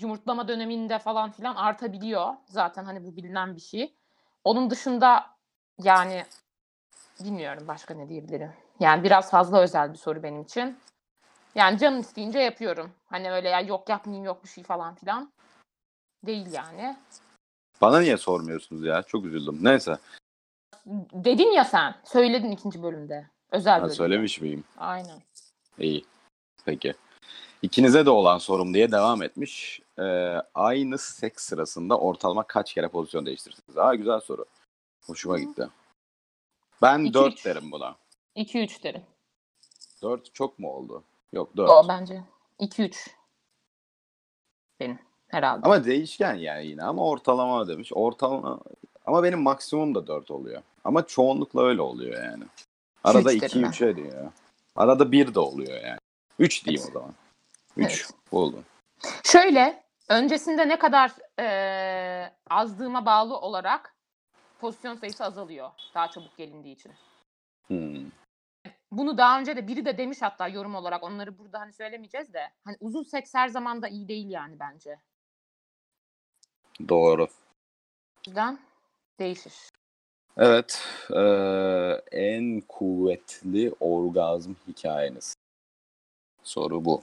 yumurtlama 0.00 0.48
döneminde 0.48 0.98
falan 0.98 1.30
filan 1.30 1.54
artabiliyor. 1.54 2.34
Zaten 2.46 2.84
hani 2.84 3.04
bu 3.04 3.16
bilinen 3.16 3.56
bir 3.56 3.60
şey. 3.60 3.94
Onun 4.44 4.70
dışında 4.70 5.26
yani 5.82 6.24
bilmiyorum 7.24 7.64
başka 7.68 7.94
ne 7.94 8.08
diyebilirim. 8.08 8.52
Yani 8.80 9.04
biraz 9.04 9.30
fazla 9.30 9.60
özel 9.60 9.92
bir 9.92 9.98
soru 9.98 10.22
benim 10.22 10.42
için. 10.42 10.78
Yani 11.54 11.78
canım 11.78 12.00
isteyince 12.00 12.38
yapıyorum. 12.38 12.92
Hani 13.06 13.32
öyle 13.32 13.48
ya 13.48 13.60
yok 13.60 13.88
yapmayayım 13.88 14.24
yok 14.26 14.44
bir 14.44 14.48
şey 14.48 14.64
falan 14.64 14.94
filan. 14.94 15.32
Değil 16.26 16.52
yani. 16.52 16.96
Bana 17.80 18.00
niye 18.00 18.16
sormuyorsunuz 18.16 18.84
ya? 18.84 19.02
Çok 19.02 19.24
üzüldüm. 19.24 19.58
Neyse. 19.62 19.98
Dedin 21.12 21.52
ya 21.52 21.64
sen. 21.64 21.94
Söyledin 22.04 22.50
ikinci 22.50 22.82
bölümde. 22.82 23.26
Özel 23.50 23.74
Ben 23.74 23.80
bölümde. 23.82 23.94
söylemiş 23.94 24.40
miyim? 24.40 24.64
Aynen. 24.78 25.22
İyi. 25.78 26.04
Peki. 26.64 26.94
İkinize 27.62 28.06
de 28.06 28.10
olan 28.10 28.38
sorum 28.38 28.74
diye 28.74 28.92
devam 28.92 29.22
etmiş. 29.22 29.82
Ee, 29.98 30.02
aynı 30.54 30.98
seks 30.98 31.44
sırasında 31.44 31.98
ortalama 31.98 32.42
kaç 32.42 32.74
kere 32.74 32.88
pozisyon 32.88 33.26
değiştirirsiniz? 33.26 33.78
Aa 33.78 33.94
güzel 33.94 34.20
soru. 34.20 34.44
Hoşuma 35.06 35.38
gitti. 35.38 35.68
Ben 36.82 36.98
İki, 37.04 37.14
4 37.14 37.32
üç. 37.34 37.44
derim 37.46 37.72
buna. 37.72 37.96
2-3 38.36 38.82
derim. 38.82 39.02
4 40.02 40.34
çok 40.34 40.58
mu 40.58 40.70
oldu? 40.72 41.02
Yok 41.32 41.56
4. 41.56 41.70
O 41.70 41.88
bence. 41.88 42.22
2-3. 42.60 43.10
Benim. 44.80 44.98
Herhalde. 45.28 45.60
Ama 45.66 45.84
değişken 45.84 46.34
yani 46.34 46.66
yine 46.66 46.82
ama 46.82 47.02
ortalama 47.08 47.68
demiş. 47.68 47.90
Ortalama 47.94 48.60
ama 49.06 49.22
benim 49.22 49.42
maksimum 49.42 49.94
da 49.94 50.06
4 50.06 50.30
oluyor. 50.30 50.62
Ama 50.84 51.06
çoğunlukla 51.06 51.62
öyle 51.62 51.82
oluyor 51.82 52.24
yani. 52.24 52.44
Arada 53.04 53.32
Üç 53.32 53.42
2 53.42 53.54
derim 53.54 53.62
ben. 53.62 53.68
3'e 53.70 53.96
diyor. 53.96 54.32
Arada 54.76 55.12
1 55.12 55.34
de 55.34 55.40
oluyor 55.40 55.80
yani. 55.84 55.98
3 56.38 56.64
diyeyim 56.66 56.84
o 56.88 56.92
zaman. 56.92 57.14
3 57.76 57.86
Evet. 58.00 58.10
oldu. 58.32 58.62
Şöyle. 59.24 59.86
Öncesinde 60.08 60.68
ne 60.68 60.78
kadar 60.78 61.12
eee 61.38 62.32
azdığıma 62.50 63.06
bağlı 63.06 63.36
olarak 63.38 63.94
pozisyon 64.60 64.94
sayısı 64.96 65.24
azalıyor. 65.24 65.70
Daha 65.94 66.10
çabuk 66.10 66.36
gelindiği 66.36 66.74
için. 66.74 66.92
Hmm. 67.66 68.10
Bunu 68.92 69.18
daha 69.18 69.40
önce 69.40 69.56
de 69.56 69.68
biri 69.68 69.84
de 69.84 69.98
demiş 69.98 70.18
hatta 70.22 70.48
yorum 70.48 70.74
olarak. 70.74 71.02
Onları 71.02 71.38
burada 71.38 71.60
hani 71.60 71.72
söylemeyeceğiz 71.72 72.34
de. 72.34 72.50
Hani 72.64 72.76
uzun 72.80 73.02
seks 73.02 73.34
her 73.34 73.48
zaman 73.48 73.82
da 73.82 73.88
iyi 73.88 74.08
değil 74.08 74.30
yani 74.30 74.60
bence. 74.60 74.98
Doğru. 76.88 77.28
Yüzden 78.26 78.58
değişir. 79.18 79.54
Evet. 80.36 80.88
eee, 81.10 82.02
en 82.12 82.60
kuvvetli 82.60 83.74
orgazm 83.80 84.52
hikayeniz. 84.68 85.34
Soru 86.42 86.84
bu. 86.84 87.02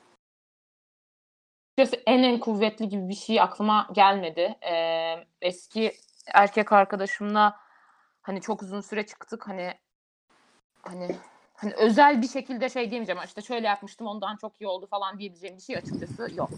Açıkçası 1.77 2.03
en 2.07 2.23
en 2.23 2.39
kuvvetli 2.39 2.89
gibi 2.89 3.09
bir 3.09 3.15
şey 3.15 3.41
aklıma 3.41 3.89
gelmedi. 3.93 4.55
Ee, 4.71 5.15
eski 5.41 5.93
erkek 6.27 6.71
arkadaşımla 6.71 7.59
hani 8.21 8.41
çok 8.41 8.63
uzun 8.63 8.81
süre 8.81 9.05
çıktık 9.05 9.47
hani 9.47 9.73
hani 10.81 11.15
hani 11.55 11.73
özel 11.73 12.21
bir 12.21 12.27
şekilde 12.27 12.69
şey 12.69 12.91
diyemeyeceğim 12.91 13.21
işte 13.25 13.41
şöyle 13.41 13.67
yapmıştım 13.67 14.07
ondan 14.07 14.35
çok 14.35 14.61
iyi 14.61 14.67
oldu 14.67 14.87
falan 14.87 15.19
diyebileceğim 15.19 15.57
bir 15.57 15.61
şey 15.61 15.77
açıkçası 15.77 16.29
yok. 16.35 16.49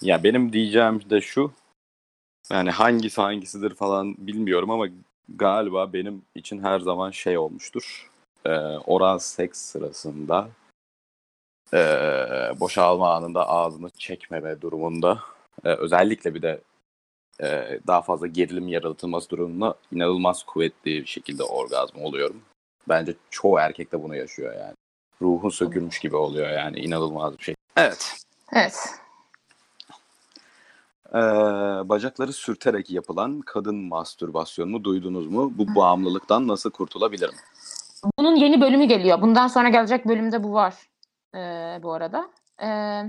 Ya 0.00 0.24
benim 0.24 0.52
diyeceğim 0.52 1.10
de 1.10 1.20
şu. 1.20 1.52
Yani 2.50 2.70
hangisi 2.70 3.20
hangisidir 3.20 3.74
falan 3.74 4.14
bilmiyorum 4.18 4.70
ama 4.70 4.86
galiba 5.28 5.92
benim 5.92 6.22
için 6.34 6.62
her 6.62 6.80
zaman 6.80 7.10
şey 7.10 7.38
olmuştur. 7.38 8.10
Ee, 8.44 8.50
oral 8.86 9.18
seks 9.18 9.60
sırasında 9.60 10.48
ee, 11.74 12.50
boşalma 12.60 13.14
anında 13.14 13.48
ağzını 13.48 13.90
çekmeme 13.90 14.60
durumunda 14.60 15.20
ee, 15.64 15.68
özellikle 15.68 16.34
bir 16.34 16.42
de 16.42 16.60
ee, 17.42 17.80
daha 17.86 18.02
fazla 18.02 18.26
gerilim 18.26 18.68
yaratılması 18.68 19.30
durumunda 19.30 19.74
inanılmaz 19.92 20.42
kuvvetli 20.42 20.90
bir 21.00 21.06
şekilde 21.06 21.42
orgazm 21.42 21.98
oluyorum. 21.98 22.42
Bence 22.88 23.14
çoğu 23.30 23.58
erkek 23.58 23.92
de 23.92 24.02
bunu 24.02 24.16
yaşıyor 24.16 24.54
yani. 24.54 24.74
Ruhun 25.22 25.48
sökülmüş 25.48 25.98
gibi 25.98 26.16
oluyor 26.16 26.50
yani 26.50 26.78
inanılmaz 26.78 27.38
bir 27.38 27.42
şey. 27.42 27.54
Evet. 27.76 28.16
Evet. 28.52 28.76
Ee, 31.14 31.18
bacakları 31.88 32.32
sürterek 32.32 32.90
yapılan 32.90 33.40
kadın 33.40 33.76
mastürbasyonunu 33.76 34.84
duydunuz 34.84 35.26
mu? 35.26 35.52
Bu 35.58 35.74
bağımlılıktan 35.74 36.48
nasıl 36.48 36.70
kurtulabilirim? 36.70 37.34
Bunun 38.18 38.36
yeni 38.36 38.60
bölümü 38.60 38.84
geliyor. 38.84 39.22
Bundan 39.22 39.48
sonra 39.48 39.68
gelecek 39.68 40.08
bölümde 40.08 40.44
bu 40.44 40.52
var. 40.52 40.74
Ee, 41.34 41.80
bu 41.82 41.92
arada. 41.92 42.30
Ee, 42.62 43.02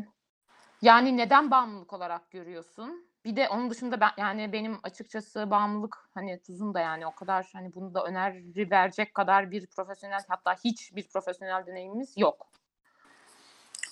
yani 0.81 1.17
neden 1.17 1.51
bağımlılık 1.51 1.93
olarak 1.93 2.31
görüyorsun? 2.31 3.06
Bir 3.27 3.35
de 3.35 3.49
onun 3.49 3.69
dışında 3.69 3.99
ben 3.99 4.09
yani 4.17 4.53
benim 4.53 4.77
açıkçası 4.83 5.51
bağımlılık 5.51 5.97
hani 6.13 6.39
tuzun 6.41 6.73
da 6.73 6.79
yani 6.79 7.07
o 7.07 7.15
kadar 7.15 7.49
hani 7.53 7.73
bunu 7.73 7.93
da 7.93 8.03
öneri 8.03 8.71
verecek 8.71 9.13
kadar 9.13 9.51
bir 9.51 9.67
profesyonel 9.67 10.21
hatta 10.27 10.55
hiç 10.65 10.95
bir 10.95 11.07
profesyonel 11.07 11.65
deneyimimiz 11.67 12.13
yok. 12.17 12.47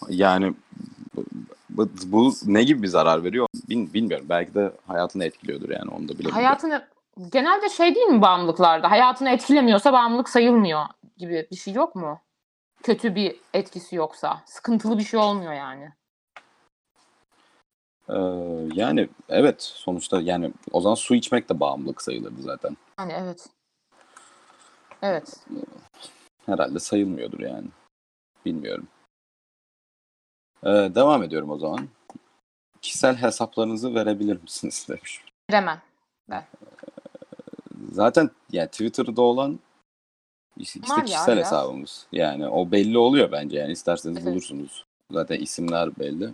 Yani 0.10 0.54
bu, 1.16 1.26
bu- 1.70 1.90
bu 2.06 2.34
ne 2.46 2.64
gibi 2.64 2.82
bir 2.84 2.88
zarar 2.88 3.24
veriyor? 3.24 3.48
Bil- 3.70 3.94
bilmiyorum. 3.94 4.26
Belki 4.30 4.54
de 4.54 4.72
hayatını 4.88 5.26
etkiliyordur 5.26 5.70
yani 5.70 5.92
onu 5.92 6.04
da 6.08 6.14
bilemiyorum. 6.14 6.36
Hayatını 6.36 6.88
genelde 7.32 7.70
şey 7.70 7.96
değil 7.96 8.08
mi 8.08 8.22
bağımlılıklarda? 8.22 8.92
Hayatını 8.92 9.30
etkilemiyorsa 9.30 9.94
bağımlılık 9.94 10.30
sayılmıyor 10.30 10.86
gibi 11.18 11.48
bir 11.52 11.56
şey 11.56 11.74
yok 11.74 11.96
mu? 11.96 12.20
Kötü 12.84 13.16
bir 13.16 13.36
etkisi 13.54 13.96
yoksa. 13.96 14.42
Sıkıntılı 14.46 14.98
bir 14.98 15.04
şey 15.04 15.20
olmuyor 15.20 15.54
yani. 15.54 15.90
Ee, 18.10 18.14
yani 18.74 19.10
evet 19.30 19.62
sonuçta 19.64 20.22
yani 20.22 20.54
o 20.72 20.82
zaman 20.82 20.96
su 20.96 21.16
içmek 21.16 21.50
de 21.50 21.60
bağımlılık 21.60 22.02
sayılırdı 22.02 22.42
zaten. 22.42 22.78
Yani 23.00 23.14
evet. 23.18 23.48
Evet. 25.02 25.46
Herhalde 26.46 26.80
sayılmıyordur 26.80 27.40
yani. 27.40 27.68
Bilmiyorum. 28.46 28.88
Ee, 30.64 30.70
devam 30.70 31.24
ediyorum 31.24 31.50
o 31.50 31.58
zaman. 31.58 31.88
Kişisel 32.82 33.16
hesaplarınızı 33.16 33.96
verebilir 33.96 34.42
misiniz 34.42 34.86
demiş. 34.90 35.22
Veremem. 35.52 35.82
Zaten 37.92 38.30
yani 38.52 38.68
Twitter'da 38.68 39.22
olan 39.22 39.60
işte 40.58 40.80
Var 40.90 40.98
ya 40.98 41.04
kişisel 41.04 41.36
biraz. 41.36 41.46
hesabımız. 41.46 42.08
Yani 42.12 42.48
o 42.48 42.72
belli 42.72 42.98
oluyor 42.98 43.32
bence 43.32 43.58
yani 43.58 43.72
isterseniz 43.72 44.18
Evet. 44.18 44.28
bulursunuz. 44.28 44.86
Zaten 45.12 45.40
isimler 45.40 46.00
belli. 46.00 46.34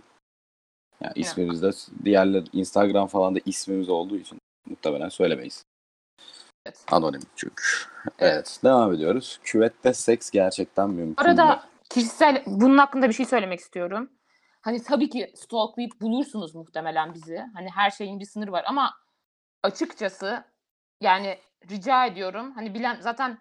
Yani 1.04 1.12
ismimiz 1.16 1.62
de 1.62 1.70
diğerler 2.04 2.44
Instagram 2.52 3.06
falan 3.06 3.34
da 3.34 3.38
ismimiz 3.46 3.88
olduğu 3.88 4.16
için 4.16 4.38
muhtemelen 4.66 5.08
söylemeyiz. 5.08 5.64
Evet. 6.66 6.84
Anonim 6.90 7.22
çünkü. 7.36 7.64
Evet. 8.18 8.32
Evet. 8.34 8.60
Devam 8.64 8.92
ediyoruz. 8.94 9.40
Küvette 9.44 9.94
seks 9.94 10.30
gerçekten 10.30 10.90
mümkün 10.90 11.16
Bu 11.16 11.22
mü? 11.22 11.28
arada 11.28 11.64
kişisel 11.90 12.42
bunun 12.46 12.78
hakkında 12.78 13.08
bir 13.08 13.14
şey 13.14 13.26
söylemek 13.26 13.60
istiyorum. 13.60 14.10
Hani 14.60 14.82
tabii 14.82 15.10
ki 15.10 15.32
stalklayıp 15.34 16.00
bulursunuz 16.00 16.54
muhtemelen 16.54 17.14
bizi. 17.14 17.42
Hani 17.54 17.68
her 17.70 17.90
şeyin 17.90 18.20
bir 18.20 18.24
sınırı 18.24 18.52
var 18.52 18.64
ama 18.66 18.94
açıkçası 19.62 20.44
yani 21.00 21.38
rica 21.70 22.06
ediyorum. 22.06 22.52
Hani 22.54 22.74
bilen 22.74 23.00
zaten 23.00 23.38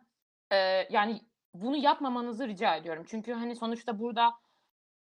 e, 0.52 0.58
yani 0.90 1.22
bunu 1.54 1.78
yapmamanızı 1.78 2.48
rica 2.48 2.76
ediyorum. 2.76 3.04
Çünkü 3.08 3.34
hani 3.34 3.56
sonuçta 3.56 4.00
burada 4.00 4.34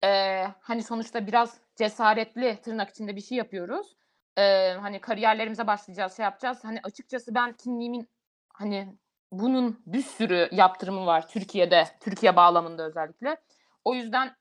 e, 0.06 0.42
hani 0.60 0.82
sonuçta 0.82 1.26
biraz 1.26 1.60
cesaretli 1.76 2.58
tırnak 2.62 2.90
içinde 2.90 3.16
bir 3.16 3.20
şey 3.20 3.38
yapıyoruz. 3.38 3.96
E, 4.38 4.72
hani 4.72 5.00
kariyerlerimize 5.00 5.66
başlayacağız, 5.66 6.16
şey 6.16 6.24
yapacağız. 6.24 6.58
Hani 6.64 6.80
açıkçası 6.82 7.34
ben 7.34 7.52
kimliğimin 7.52 8.08
hani 8.52 8.96
bunun 9.32 9.82
bir 9.86 10.02
sürü 10.02 10.48
yaptırımı 10.52 11.06
var 11.06 11.28
Türkiye'de, 11.28 11.84
Türkiye 12.00 12.36
bağlamında 12.36 12.86
özellikle. 12.86 13.36
O 13.84 13.94
yüzden 13.94 14.36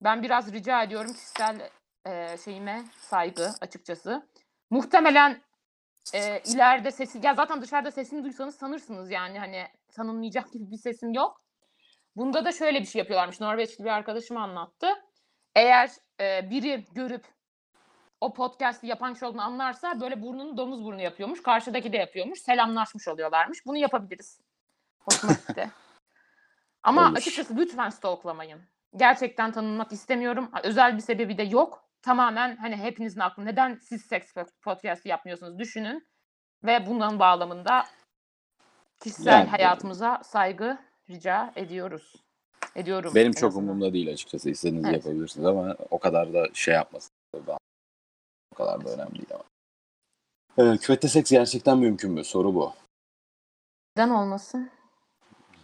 ben 0.00 0.22
biraz 0.22 0.52
rica 0.52 0.82
ediyorum 0.82 1.12
kişisel 1.12 1.70
e, 2.06 2.36
şeyime 2.44 2.84
saygı 2.98 3.50
açıkçası. 3.60 4.28
Muhtemelen 4.70 5.42
e, 6.14 6.40
ileride 6.40 6.90
sesi, 6.90 7.20
ya 7.22 7.34
zaten 7.34 7.62
dışarıda 7.62 7.90
sesimi 7.90 8.24
duysanız 8.24 8.56
sanırsınız 8.56 9.10
yani 9.10 9.38
hani 9.38 9.66
tanınmayacak 9.92 10.52
gibi 10.52 10.70
bir 10.70 10.78
sesim 10.78 11.12
yok. 11.12 11.43
Bunda 12.16 12.44
da 12.44 12.52
şöyle 12.52 12.80
bir 12.80 12.86
şey 12.86 12.98
yapıyorlarmış. 12.98 13.40
Norveçli 13.40 13.84
bir 13.84 13.90
arkadaşım 13.90 14.36
anlattı. 14.36 14.88
Eğer 15.54 15.90
e, 16.20 16.50
biri 16.50 16.86
görüp 16.92 17.24
o 18.20 18.32
podcast'i 18.34 18.86
yapan 18.86 19.12
kişi 19.14 19.24
olduğunu 19.26 19.42
anlarsa 19.42 20.00
böyle 20.00 20.22
burnunu 20.22 20.56
domuz 20.56 20.84
burnu 20.84 21.00
yapıyormuş. 21.02 21.42
Karşıdaki 21.42 21.92
de 21.92 21.96
yapıyormuş. 21.96 22.38
Selamlaşmış 22.38 23.08
oluyorlarmış. 23.08 23.66
Bunu 23.66 23.76
yapabiliriz. 23.76 24.40
Hoşuma 24.98 25.32
gitti. 25.48 25.70
Ama 26.82 27.08
Olur. 27.08 27.16
açıkçası 27.16 27.56
lütfen 27.56 27.90
stalklamayın. 27.90 28.60
Gerçekten 28.96 29.52
tanınmak 29.52 29.92
istemiyorum. 29.92 30.50
Özel 30.62 30.96
bir 30.96 31.02
sebebi 31.02 31.38
de 31.38 31.42
yok. 31.42 31.88
Tamamen 32.02 32.56
hani 32.56 32.76
hepinizin 32.76 33.20
aklı 33.20 33.44
neden 33.44 33.74
siz 33.82 34.02
seks 34.02 34.32
podcast 34.62 35.06
yapmıyorsunuz 35.06 35.58
düşünün. 35.58 36.08
Ve 36.64 36.86
bundan 36.86 37.18
bağlamında 37.18 37.84
kişisel 39.02 39.32
Yani- 39.32 39.48
hayatımıza 39.50 40.20
saygı 40.24 40.78
rica 41.10 41.52
ediyoruz. 41.56 42.14
Ediyorum. 42.76 43.12
Benim 43.14 43.26
en 43.28 43.32
çok 43.32 43.48
azından. 43.48 43.64
umurumda 43.64 43.92
değil 43.92 44.12
açıkçası. 44.12 44.50
İstediğinizi 44.50 44.88
Evet. 44.88 45.04
yapabilirsiniz 45.04 45.46
ama 45.46 45.76
o 45.90 45.98
kadar 45.98 46.34
da 46.34 46.46
şey 46.54 46.74
yapmasın. 46.74 47.10
O 48.52 48.56
kadar 48.56 48.84
da 48.84 48.90
önemli 48.90 49.14
değil 49.14 49.28
ama. 49.34 49.44
Ee, 50.74 50.76
küvette 50.78 51.08
seks 51.08 51.30
gerçekten 51.30 51.78
mümkün 51.78 52.10
mü? 52.12 52.24
Soru 52.24 52.54
bu. 52.54 52.72
Neden 53.96 54.10
olmasın? 54.10 54.70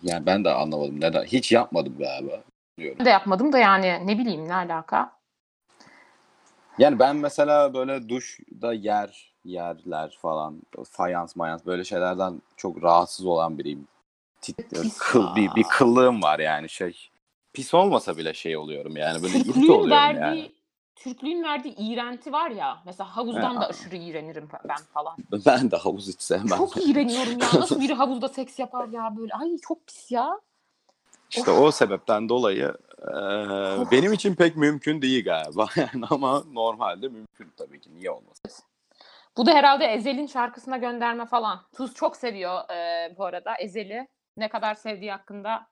Yani 0.02 0.26
ben 0.26 0.44
de 0.44 0.50
anlamadım. 0.50 1.00
Neden? 1.00 1.24
Hiç 1.24 1.52
yapmadım 1.52 1.98
galiba. 1.98 2.42
Diyorum. 2.78 2.98
Ben 2.98 3.06
de 3.06 3.10
yapmadım 3.10 3.52
da 3.52 3.58
yani 3.58 4.06
ne 4.06 4.18
bileyim 4.18 4.48
ne 4.48 4.54
alaka. 4.54 5.12
Yani 6.78 6.98
ben 6.98 7.16
mesela 7.16 7.74
böyle 7.74 8.08
duşda 8.08 8.72
yer, 8.72 9.34
yerler 9.44 10.18
falan, 10.22 10.62
fayans 10.90 11.36
mayans 11.36 11.66
böyle 11.66 11.84
şeylerden 11.84 12.42
çok 12.56 12.82
rahatsız 12.82 13.26
olan 13.26 13.58
biriyim. 13.58 13.88
Tit, 14.40 14.70
Pis 14.70 14.98
kıl, 14.98 15.36
bir, 15.36 15.54
bir 15.54 15.64
ya. 15.64 15.68
kıllığım 15.68 16.22
var 16.22 16.38
yani 16.38 16.68
şey. 16.68 17.08
Pis 17.52 17.74
olmasa 17.74 18.16
bile 18.16 18.34
şey 18.34 18.56
oluyorum 18.56 18.96
yani 18.96 19.22
böyle 19.22 19.42
Türklüğün 19.42 19.68
oluyorum 19.68 19.90
verdiği 19.90 20.40
yani. 20.40 20.52
Türklüğün 20.96 21.42
verdiği 21.42 21.74
iğrenti 21.78 22.32
var 22.32 22.50
ya. 22.50 22.82
Mesela 22.86 23.16
havuzdan 23.16 23.54
Ha. 23.54 23.60
da 23.60 23.68
aşırı 23.68 23.96
iğrenirim 23.96 24.48
ben 24.68 24.76
falan. 24.94 25.16
Ben 25.46 25.70
de 25.70 25.76
havuz 25.76 26.08
hiç 26.08 26.22
sevmem. 26.22 26.58
Çok 26.58 26.86
iğreniyorum 26.86 27.32
ya. 27.32 27.60
Nasıl 27.60 27.80
biri 27.80 27.94
havuzda 28.02 28.28
seks 28.28 28.58
yapar 28.58 28.88
ya 28.88 29.16
böyle. 29.16 29.32
Ay 29.34 29.58
çok 29.58 29.86
pis 29.86 30.10
ya. 30.10 30.40
İşte 31.30 31.50
o 31.50 31.70
sebepten 31.70 32.28
dolayı 32.28 32.74
e, 33.02 33.12
benim 33.90 34.12
için 34.12 34.34
pek 34.34 34.56
mümkün 34.56 35.02
değil 35.02 35.24
galiba. 35.24 35.66
Yani 35.76 36.06
ama 36.10 36.42
normalde 36.52 37.08
mümkün 37.08 37.52
tabii 37.56 37.80
ki. 37.80 37.90
Niye 37.94 38.10
olmasın? 38.10 38.64
Bu 39.36 39.46
da 39.46 39.52
herhalde 39.52 39.84
Ezel'in 39.84 40.26
şarkısına 40.26 40.76
gönderme 40.76 41.26
falan. 41.26 41.60
Tuz 41.76 41.94
çok 41.94 42.16
seviyor 42.16 42.70
e, 42.70 43.14
bu 43.18 43.24
arada 43.24 43.56
Ezel'i. 43.56 44.08
Ne 44.36 44.48
kadar 44.48 44.74
sevdiği 44.74 45.10
hakkında. 45.12 45.66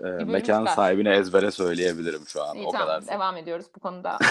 E, 0.00 0.04
bölüm 0.04 0.30
mekan 0.30 0.60
çıkar. 0.60 0.74
sahibine 0.74 1.16
ezbere 1.16 1.50
söyleyebilirim 1.50 2.22
şu 2.26 2.42
an. 2.44 2.56
İyi, 2.56 2.66
o 2.66 2.70
tamam, 2.72 2.86
kadar. 2.86 3.06
devam 3.06 3.36
ediyoruz 3.36 3.66
bu 3.76 3.80
konuda. 3.80 4.18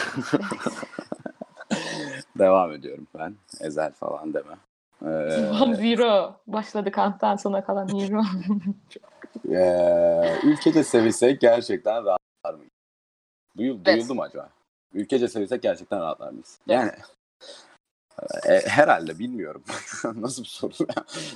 Devam 2.39 2.71
ediyorum 2.71 3.08
ben. 3.19 3.36
Ezel 3.62 3.91
falan 3.91 4.34
deme. 4.34 4.56
Ee, 5.01 5.75
Zero. 5.75 6.36
Başladı 6.47 6.91
kanttan 6.91 7.36
sona 7.36 7.63
kalan 7.65 7.88
Hero. 7.88 8.21
Ee, 9.51 10.39
ülkece 10.43 10.84
sevilsek 10.84 11.41
gerçekten 11.41 12.06
rahatlar 12.06 12.54
mıyız? 12.54 12.71
Duyul, 13.58 13.80
Evet. 13.86 13.95
Duyuldu 13.97 14.15
mu 14.15 14.21
acaba? 14.21 14.49
Ülkece 14.93 15.28
sevilsek 15.28 15.62
gerçekten 15.62 15.99
rahatlar 15.99 16.30
mıyız? 16.32 16.60
Yani 16.67 16.91
e, 18.50 18.60
herhalde 18.68 19.20
bilmiyorum. 19.20 19.64
Nasıl 20.16 20.44
bir 20.44 20.48
soru? 20.48 20.72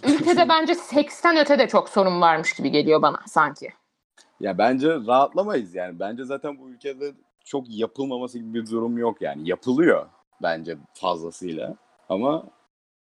Ülkede 0.04 0.50
bence 0.50 0.76
seksten 0.76 1.38
öte 1.38 1.60
de 1.60 1.68
çok 1.68 1.90
sorun 1.90 2.22
varmış 2.22 2.54
gibi 2.54 2.72
geliyor 2.72 3.02
bana 3.02 3.20
sanki. 3.28 3.70
ya 4.40 4.58
bence 4.58 4.88
rahatlamayız 5.08 5.76
yani. 5.76 6.00
Bence 6.00 6.26
zaten 6.26 6.60
bu 6.60 6.70
ülkede 6.70 7.14
çok 7.46 7.66
yapılmaması 7.70 8.40
gibi 8.40 8.54
bir 8.54 8.70
durum 8.72 8.98
yok 8.98 9.22
yani. 9.22 9.50
Yapılıyor 9.50 10.10
bence 10.42 10.78
fazlasıyla. 10.94 11.76
Ama 12.10 12.44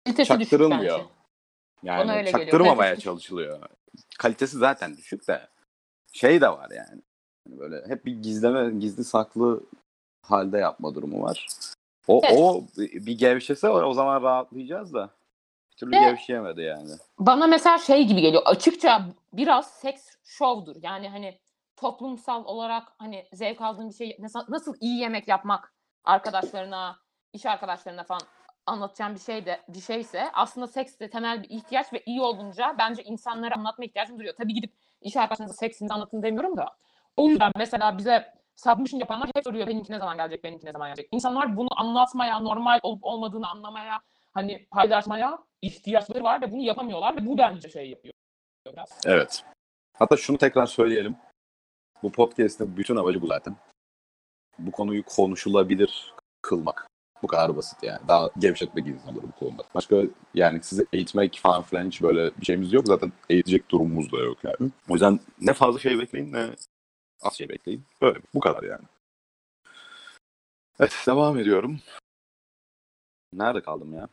Kalitesi 0.05 0.29
çaktırılmıyor. 0.29 1.01
Yani 1.83 1.99
Bana 1.99 2.13
öyle 2.13 2.31
geliyor. 2.31 2.45
çaktırmamaya 2.45 2.93
düşük. 2.93 3.05
çalışılıyor. 3.05 3.59
Kalitesi 4.19 4.59
zaten 4.59 4.97
düşük 4.97 5.29
de 5.29 5.49
şey 6.13 6.41
de 6.41 6.49
var 6.49 6.71
yani. 6.71 7.03
Hani 7.45 7.59
böyle 7.59 7.89
hep 7.89 8.05
bir 8.07 8.13
gizleme, 8.13 8.79
gizli 8.81 9.05
saklı 9.05 9.61
halde 10.23 10.59
yapma 10.59 10.95
durumu 10.95 11.23
var. 11.23 11.47
O 12.09 12.21
Evet. 12.25 12.39
o 12.41 12.63
bir 12.79 13.19
gevşese 13.19 13.69
o 13.69 13.93
zaman 13.93 14.23
rahatlayacağız 14.23 14.95
da. 14.95 15.11
Bir 15.71 15.77
türlü 15.77 15.93
Ve- 15.93 16.01
gevşeyemedi 16.01 16.63
yani. 16.63 16.91
Bana 17.19 17.47
mesela 17.47 17.79
şey 17.79 18.05
gibi 18.05 18.21
geliyor. 18.21 18.43
Açıkça 18.47 19.03
biraz 19.33 19.71
seks 19.71 20.17
şovdur. 20.25 20.77
Yani 20.83 21.09
hani 21.09 21.39
toplumsal 21.77 22.45
olarak 22.45 22.83
hani 22.99 23.27
zevk 23.33 23.61
aldığın 23.61 23.89
bir 23.89 23.95
şey 23.95 24.17
nasıl, 24.19 24.41
nasıl 24.49 24.75
iyi 24.81 25.01
yemek 25.01 25.29
yapmak 25.29 25.75
arkadaşlarına, 26.05 26.97
iş 27.33 27.47
arkadaşlarına 27.47 28.05
falan 28.05 28.23
anlatacağım 28.67 29.15
bir 29.15 29.21
şey 29.21 29.47
de 29.47 29.61
bir 29.69 29.81
şeyse 29.81 30.31
aslında 30.33 30.67
seks 30.67 30.99
de 30.99 31.11
temel 31.11 31.43
bir 31.43 31.51
ihtiyaç 31.51 31.93
ve 31.93 32.03
iyi 32.07 32.21
olunca 32.21 32.75
bence 32.79 33.03
insanlara 33.03 33.55
anlatma 33.55 33.85
ihtiyacım 33.85 34.19
duruyor. 34.19 34.35
Tabii 34.39 34.55
gidip 34.55 34.73
iş 35.01 35.17
arkadaşlarınıza 35.17 35.57
seksinizi 35.57 35.95
anlatın 35.95 36.23
demiyorum 36.23 36.57
da. 36.57 36.67
O 37.17 37.29
yüzden 37.29 37.53
mesela 37.57 37.99
bize 37.99 38.33
submission 38.57 39.01
yapanlar 39.01 39.31
hep 39.35 39.45
soruyor 39.45 39.67
benimki 39.67 39.93
ne 39.93 39.99
zaman 39.99 40.17
gelecek, 40.17 40.45
benimki 40.45 40.67
ne 40.67 40.73
zaman 40.73 40.89
gelecek. 40.89 41.09
İnsanlar 41.13 41.57
bunu 41.57 41.69
anlatmaya, 41.77 42.41
normal 42.41 42.81
olup 42.83 43.05
olmadığını 43.05 43.49
anlamaya, 43.49 44.01
hani 44.35 44.67
paylaşmaya 44.71 45.39
ihtiyaçları 45.63 46.25
var 46.25 46.41
ve 46.41 46.53
bunu 46.53 46.63
yapamıyorlar 46.63 47.17
ve 47.17 47.27
bu 47.27 47.39
bence 47.39 47.69
şey 47.71 47.91
yapıyor. 47.91 48.15
Biraz. 48.73 49.01
Evet. 49.07 49.45
Hatta 49.99 50.17
şunu 50.17 50.39
tekrar 50.39 50.67
söyleyelim. 50.67 51.17
Bu 52.03 52.13
podcast'ın 52.13 52.77
bütün 52.77 52.97
amacı 52.97 53.23
bu 53.23 53.27
zaten. 53.27 53.57
Bu 54.59 54.71
konuyu 54.71 55.03
konuşulabilir 55.05 56.15
kılmak. 56.43 56.87
Bu 57.23 57.27
kadar 57.27 57.57
basit 57.57 57.83
yani. 57.83 58.09
Daha 58.09 58.31
gevşetmek 58.39 58.87
insanları 58.87 59.23
bu 59.23 59.33
konuda. 59.33 59.63
Başka 59.75 59.97
yani 60.35 60.63
sizi 60.63 60.87
eğitmek 60.93 61.41
falan 61.43 61.63
filan 61.63 61.87
hiç 61.87 62.03
böyle 62.03 62.31
bir 62.37 62.47
şeyimiz 62.47 62.73
yok. 62.73 62.87
Zaten 62.87 63.13
eğitecek 63.31 63.71
durumumuz 63.71 64.13
da 64.13 64.19
yok 64.19 64.39
yani. 64.45 64.71
O 64.89 64.93
yüzden 64.93 65.21
ne 65.41 65.53
fazla 65.53 65.79
şey 65.79 65.99
bekleyin 65.99 66.33
ne 66.33 66.51
az 67.23 67.39
şey 67.39 67.49
bekleyin. 67.49 67.85
Böyle 68.03 68.19
bu 68.35 68.41
kadar 68.41 68.63
yani. 68.63 68.85
Evet 70.81 71.05
devam 71.07 71.39
ediyorum. 71.39 71.81
Nerede 73.33 73.61
kaldım 73.61 73.95
ya? 73.95 74.09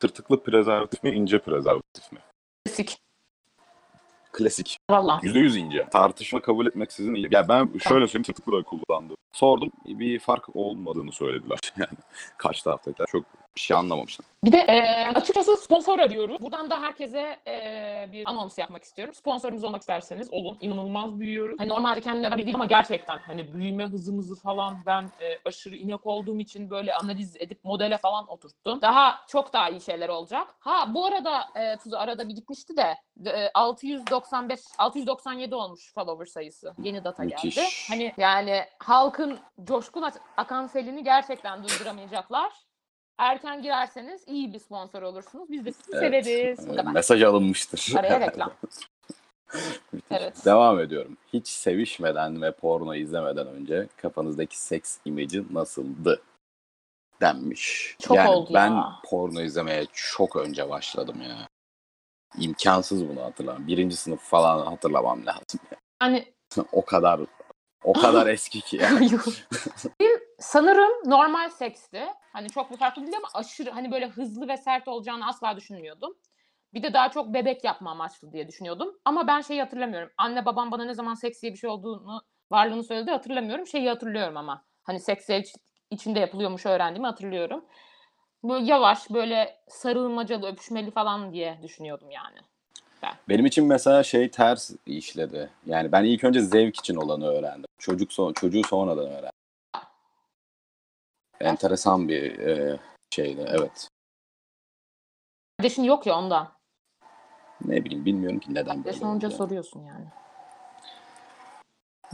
Tırtıklı 0.00 0.42
prezervatif 0.42 1.02
mi 1.02 1.10
ince 1.10 1.38
prezervatif 1.38 2.12
mi? 2.12 2.18
Klasik. 2.64 2.98
Klasik. 4.32 4.78
Valla. 4.90 5.20
Yüzde 5.22 5.38
yüz 5.38 5.56
ince. 5.56 5.88
Tartışma 5.90 6.42
kabul 6.42 6.66
etmeksizin 6.66 7.14
iyi. 7.14 7.28
Ya 7.30 7.48
ben 7.48 7.78
şöyle 7.78 8.06
söyleyeyim 8.06 8.22
tırtıklı 8.22 8.52
da 8.52 8.62
kullandım. 8.62 9.16
Sordum 9.36 9.70
bir 9.84 10.18
fark 10.18 10.56
olmadığını 10.56 11.12
söylediler. 11.12 11.58
Yani 11.76 11.98
karşı 12.38 12.64
taraftakiler 12.64 13.06
çok 13.06 13.24
bir 13.56 13.60
şey 13.60 13.76
anlamamışlar. 13.76 14.26
Bir 14.44 14.52
de 14.52 14.58
e, 14.58 15.06
açıkçası 15.14 15.56
sponsor 15.56 15.98
arıyoruz. 15.98 16.40
Buradan 16.40 16.70
da 16.70 16.82
herkese 16.82 17.36
e, 17.46 18.08
bir 18.12 18.26
anons 18.26 18.58
yapmak 18.58 18.84
istiyorum. 18.84 19.14
Sponsorumuz 19.14 19.64
olmak 19.64 19.80
isterseniz 19.80 20.28
olun. 20.32 20.58
İnanılmaz 20.60 21.20
büyüyoruz. 21.20 21.56
Hani 21.58 21.68
normalde 21.68 22.00
kendine 22.00 22.36
değil 22.36 22.54
ama 22.54 22.66
gerçekten 22.66 23.18
hani 23.18 23.54
büyüme 23.54 23.84
hızımızı 23.84 24.36
falan 24.36 24.78
ben 24.86 25.02
e, 25.02 25.38
aşırı 25.44 25.76
inek 25.76 26.06
olduğum 26.06 26.38
için 26.38 26.70
böyle 26.70 26.94
analiz 26.94 27.36
edip 27.36 27.64
modele 27.64 27.98
falan 27.98 28.28
oturttum. 28.28 28.82
Daha 28.82 29.18
çok 29.28 29.52
daha 29.52 29.68
iyi 29.70 29.80
şeyler 29.80 30.08
olacak. 30.08 30.48
Ha 30.58 30.94
bu 30.94 31.06
arada 31.06 31.40
e, 31.54 31.76
Tuzu 31.76 31.96
arada 31.96 32.28
bir 32.28 32.34
gitmişti 32.34 32.76
de 32.76 32.96
e, 33.30 33.50
695 33.54 34.60
697 34.78 35.54
olmuş 35.54 35.92
follower 35.94 36.26
sayısı. 36.26 36.74
Yeni 36.82 37.04
data 37.04 37.24
geldi. 37.24 37.46
Müthiş. 37.46 37.90
Hani 37.90 38.12
yani 38.18 38.64
halkın 39.26 39.64
coşkun 39.64 40.02
ak- 40.02 40.20
akan 40.36 40.66
selini 40.66 41.04
gerçekten 41.04 41.62
durduramayacaklar. 41.64 42.52
Erken 43.18 43.62
girerseniz 43.62 44.22
iyi 44.26 44.52
bir 44.52 44.58
sponsor 44.58 45.02
olursunuz. 45.02 45.50
Biz 45.50 45.64
de 45.64 45.72
sizi 45.72 45.96
Evet. 45.96 46.24
severiz. 46.26 46.68
Bu 46.68 46.78
Ee. 46.78 46.82
Mesaj 46.82 47.22
alınmıştır. 47.22 47.92
Araya 47.96 48.20
reklam. 48.20 48.52
Evet. 50.10 50.44
Devam 50.44 50.80
ediyorum. 50.80 51.16
Hiç 51.32 51.48
sevişmeden 51.48 52.42
ve 52.42 52.52
porno 52.52 52.94
izlemeden 52.94 53.46
önce 53.46 53.88
kafanızdaki 53.96 54.58
seks 54.58 54.98
imajı 55.04 55.44
nasıldı? 55.54 56.22
Denmiş. 57.20 57.96
Çok 58.00 58.16
yani 58.16 58.28
oldu 58.28 58.50
ben 58.54 58.70
ya. 58.70 58.92
porno 59.04 59.40
izlemeye 59.40 59.86
çok 59.92 60.36
önce 60.36 60.70
başladım 60.70 61.22
ya. 61.22 61.48
İmkansız 62.38 63.08
bunu 63.08 63.22
hatırlamam. 63.22 63.66
Birinci 63.66 63.96
sınıf 63.96 64.20
falan 64.20 64.66
hatırlamam 64.66 65.26
lazım. 65.26 65.60
Hani 65.98 66.32
o 66.72 66.84
kadar 66.84 67.20
o 67.86 67.92
kadar 68.00 68.26
eski 68.26 68.60
ki. 68.60 68.76
Yani. 68.76 69.10
Bir 70.00 70.10
sanırım 70.38 71.10
normal 71.10 71.50
seksti. 71.50 72.06
Hani 72.32 72.50
çok 72.50 72.70
bir 72.70 72.76
farklı 72.76 73.02
değil 73.02 73.16
ama 73.16 73.28
aşırı 73.34 73.70
hani 73.70 73.92
böyle 73.92 74.08
hızlı 74.08 74.48
ve 74.48 74.56
sert 74.56 74.88
olacağını 74.88 75.26
asla 75.28 75.56
düşünmüyordum. 75.56 76.14
Bir 76.74 76.82
de 76.82 76.92
daha 76.92 77.10
çok 77.10 77.34
bebek 77.34 77.64
yapma 77.64 77.90
amaçlı 77.90 78.32
diye 78.32 78.48
düşünüyordum. 78.48 78.98
Ama 79.04 79.26
ben 79.26 79.40
şeyi 79.40 79.60
hatırlamıyorum. 79.60 80.10
Anne 80.18 80.44
babam 80.44 80.70
bana 80.70 80.84
ne 80.84 80.94
zaman 80.94 81.14
seks 81.14 81.42
diye 81.42 81.52
bir 81.52 81.58
şey 81.58 81.70
olduğunu, 81.70 82.22
varlığını 82.50 82.84
söyledi 82.84 83.10
hatırlamıyorum. 83.10 83.66
Şeyi 83.66 83.88
hatırlıyorum 83.88 84.36
ama. 84.36 84.64
Hani 84.82 85.00
seks 85.00 85.28
içinde 85.90 86.20
yapılıyormuş 86.20 86.66
öğrendiğimi 86.66 87.06
hatırlıyorum. 87.06 87.64
Böyle 88.44 88.64
yavaş 88.64 89.10
böyle 89.10 89.56
sarılmacalı, 89.68 90.46
öpüşmeli 90.46 90.90
falan 90.90 91.32
diye 91.32 91.58
düşünüyordum 91.62 92.10
yani. 92.10 92.38
Benim 93.28 93.46
için 93.46 93.66
mesela 93.66 94.02
şey 94.02 94.30
ters 94.30 94.70
işledi. 94.86 95.50
Yani 95.66 95.92
ben 95.92 96.04
ilk 96.04 96.24
önce 96.24 96.40
zevk 96.40 96.76
için 96.76 96.96
olanı 96.96 97.26
öğrendim. 97.26 97.66
Çocuk 97.78 98.12
son, 98.12 98.32
çocuğu 98.32 98.62
sonradan 98.62 99.06
öğrendim. 99.06 99.30
Enteresan 101.40 102.08
bir 102.08 102.38
e, 102.38 102.78
şeydi. 103.10 103.46
Evet. 103.48 103.88
Kardeşin 105.58 105.82
yok 105.82 106.06
ya 106.06 106.18
ondan. 106.18 106.52
Ne 107.64 107.84
bileyim 107.84 108.04
bilmiyorum 108.04 108.38
ki 108.38 108.54
neden 108.54 108.76
böyle 108.76 108.82
Kardeşin 108.82 109.06
olunca 109.06 109.30
soruyorsun 109.30 109.82
yani. 109.82 110.04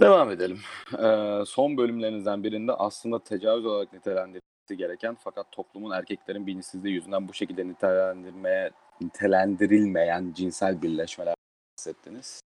Devam 0.00 0.30
edelim. 0.30 0.60
Ee, 0.98 1.42
son 1.46 1.76
bölümlerinizden 1.76 2.42
birinde 2.42 2.72
aslında 2.72 3.18
tecavüz 3.18 3.66
olarak 3.66 3.92
nitelendirilmesi 3.92 4.76
gereken 4.76 5.16
fakat 5.20 5.52
toplumun 5.52 5.90
erkeklerin 5.90 6.46
bilinçsizliği 6.46 6.94
yüzünden 6.94 7.28
bu 7.28 7.34
şekilde 7.34 7.68
nitelendirmeye 7.68 8.70
nitelendirilmeyen 9.00 10.32
cinsel 10.36 10.82
birleşmeler 10.82 11.34
bahsettiniz. 11.78 12.40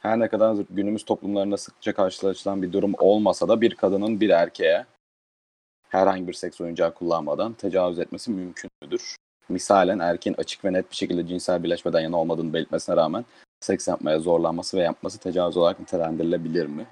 Her 0.00 0.20
ne 0.20 0.28
kadar 0.28 0.56
günümüz 0.70 1.04
toplumlarında 1.04 1.56
sıkça 1.56 1.92
karşılaşılan 1.92 2.62
bir 2.62 2.72
durum 2.72 2.92
olmasa 2.98 3.48
da 3.48 3.60
bir 3.60 3.74
kadının 3.74 4.20
bir 4.20 4.30
erkeğe 4.30 4.86
herhangi 5.88 6.28
bir 6.28 6.32
seks 6.32 6.60
oyuncağı 6.60 6.94
kullanmadan 6.94 7.52
tecavüz 7.52 7.98
etmesi 7.98 8.30
mümkün 8.30 8.70
müdür? 8.82 9.16
Misalen 9.48 9.98
erkeğin 9.98 10.36
açık 10.36 10.64
ve 10.64 10.72
net 10.72 10.90
bir 10.90 10.96
şekilde 10.96 11.26
cinsel 11.26 11.62
birleşmeden 11.62 12.00
yana 12.00 12.16
olmadığını 12.16 12.52
belirtmesine 12.52 12.96
rağmen 12.96 13.24
seks 13.60 13.88
yapmaya 13.88 14.18
zorlanması 14.18 14.76
ve 14.76 14.82
yapması 14.82 15.18
tecavüz 15.18 15.56
olarak 15.56 15.80
nitelendirilebilir 15.80 16.66
mi? 16.66 16.86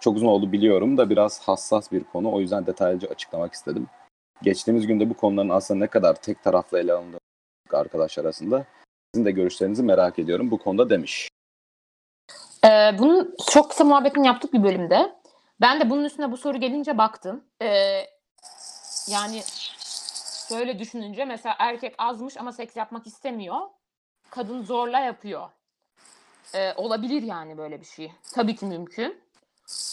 Çok 0.00 0.16
uzun 0.16 0.26
oldu 0.26 0.52
biliyorum 0.52 0.96
da 0.96 1.10
biraz 1.10 1.40
hassas 1.40 1.92
bir 1.92 2.04
konu. 2.04 2.32
O 2.32 2.40
yüzden 2.40 2.66
detaylıca 2.66 3.08
açıklamak 3.08 3.52
istedim. 3.52 3.86
Geçtiğimiz 4.42 4.86
günde 4.86 5.10
bu 5.10 5.14
konuların 5.14 5.48
aslında 5.48 5.80
ne 5.80 5.86
kadar 5.86 6.14
tek 6.14 6.42
taraflı 6.42 6.78
ele 6.78 6.92
alındığını 6.92 7.20
arkadaşlar 7.74 8.24
arasında 8.24 8.66
sizin 9.14 9.24
de 9.24 9.30
görüşlerinizi 9.30 9.82
merak 9.82 10.18
ediyorum 10.18 10.50
bu 10.50 10.58
konuda 10.58 10.90
demiş. 10.90 11.28
Ee, 12.64 12.98
bunun 12.98 13.34
çok 13.50 13.70
kısa 13.70 13.84
muhabbetini 13.84 14.26
yaptık 14.26 14.52
bir 14.52 14.62
bölümde. 14.62 15.12
Ben 15.60 15.80
de 15.80 15.90
bunun 15.90 16.04
üstüne 16.04 16.32
bu 16.32 16.36
soru 16.36 16.60
gelince 16.60 16.98
baktım. 16.98 17.44
Ee, 17.62 18.06
yani 19.08 19.42
şöyle 20.48 20.78
düşününce 20.78 21.24
mesela 21.24 21.56
erkek 21.58 21.94
azmış 21.98 22.36
ama 22.36 22.52
seks 22.52 22.76
yapmak 22.76 23.06
istemiyor. 23.06 23.60
Kadın 24.30 24.62
zorla 24.62 25.00
yapıyor. 25.00 25.48
Ee, 26.54 26.72
olabilir 26.76 27.22
yani 27.22 27.58
böyle 27.58 27.80
bir 27.80 27.86
şey. 27.86 28.12
Tabii 28.34 28.56
ki 28.56 28.66
mümkün. 28.66 29.20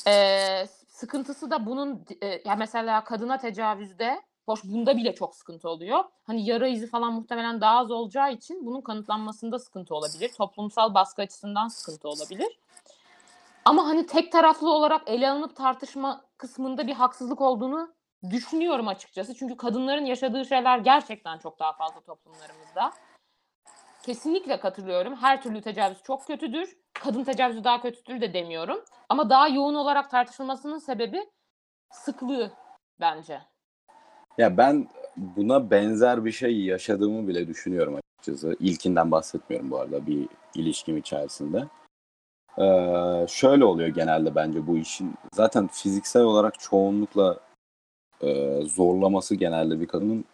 Ee, 0.07 0.67
sıkıntısı 0.87 1.51
da 1.51 1.65
bunun 1.65 2.05
e, 2.21 2.41
ya 2.45 2.55
mesela 2.55 3.03
kadına 3.03 3.37
tecavüzde 3.37 4.21
hoş 4.45 4.63
bunda 4.63 4.97
bile 4.97 5.15
çok 5.15 5.35
sıkıntı 5.35 5.69
oluyor. 5.69 6.03
Hani 6.23 6.45
yara 6.45 6.67
izi 6.67 6.87
falan 6.87 7.13
muhtemelen 7.13 7.61
daha 7.61 7.77
az 7.77 7.91
olacağı 7.91 8.33
için 8.33 8.65
bunun 8.65 8.81
kanıtlanmasında 8.81 9.59
sıkıntı 9.59 9.95
olabilir. 9.95 10.31
Toplumsal 10.37 10.93
baskı 10.93 11.21
açısından 11.21 11.67
sıkıntı 11.67 12.07
olabilir. 12.09 12.59
Ama 13.65 13.85
hani 13.85 14.05
tek 14.05 14.31
taraflı 14.31 14.69
olarak 14.69 15.01
ele 15.09 15.29
alınıp 15.29 15.55
tartışma 15.55 16.25
kısmında 16.37 16.87
bir 16.87 16.93
haksızlık 16.93 17.41
olduğunu 17.41 17.93
düşünüyorum 18.29 18.87
açıkçası. 18.87 19.35
Çünkü 19.35 19.57
kadınların 19.57 20.05
yaşadığı 20.05 20.45
şeyler 20.45 20.79
gerçekten 20.79 21.37
çok 21.37 21.59
daha 21.59 21.73
fazla 21.73 22.01
toplumlarımızda. 22.01 22.91
Kesinlikle 24.03 24.59
katılıyorum. 24.59 25.15
Her 25.15 25.41
türlü 25.41 25.61
tecavüz 25.61 26.03
çok 26.03 26.27
kötüdür. 26.27 26.77
Kadın 26.93 27.23
tecavüzü 27.23 27.63
daha 27.63 27.81
kötüdür 27.81 28.21
de 28.21 28.33
demiyorum. 28.33 28.85
Ama 29.09 29.29
daha 29.29 29.47
yoğun 29.47 29.75
olarak 29.75 30.09
tartışılmasının 30.09 30.77
sebebi 30.77 31.29
sıklığı 31.91 32.51
bence. 32.99 33.41
Ya 34.39 34.57
ben 34.57 34.87
buna 35.17 35.71
benzer 35.71 36.25
bir 36.25 36.31
şey 36.31 36.61
yaşadığımı 36.61 37.27
bile 37.27 37.47
düşünüyorum 37.47 37.95
açıkçası. 37.95 38.57
İlkinden 38.59 39.11
bahsetmiyorum 39.11 39.71
bu 39.71 39.79
arada 39.79 40.07
bir 40.07 40.27
ilişkim 40.55 40.97
içerisinde. 40.97 41.67
Ee, 42.57 43.25
şöyle 43.27 43.65
oluyor 43.65 43.89
genelde 43.89 44.35
bence 44.35 44.67
bu 44.67 44.77
işin. 44.77 45.13
Zaten 45.33 45.67
fiziksel 45.67 46.21
olarak 46.21 46.59
çoğunlukla 46.59 47.39
e, 48.21 48.61
zorlaması 48.61 49.35
genelde 49.35 49.79
bir 49.79 49.87
kadının 49.87 50.25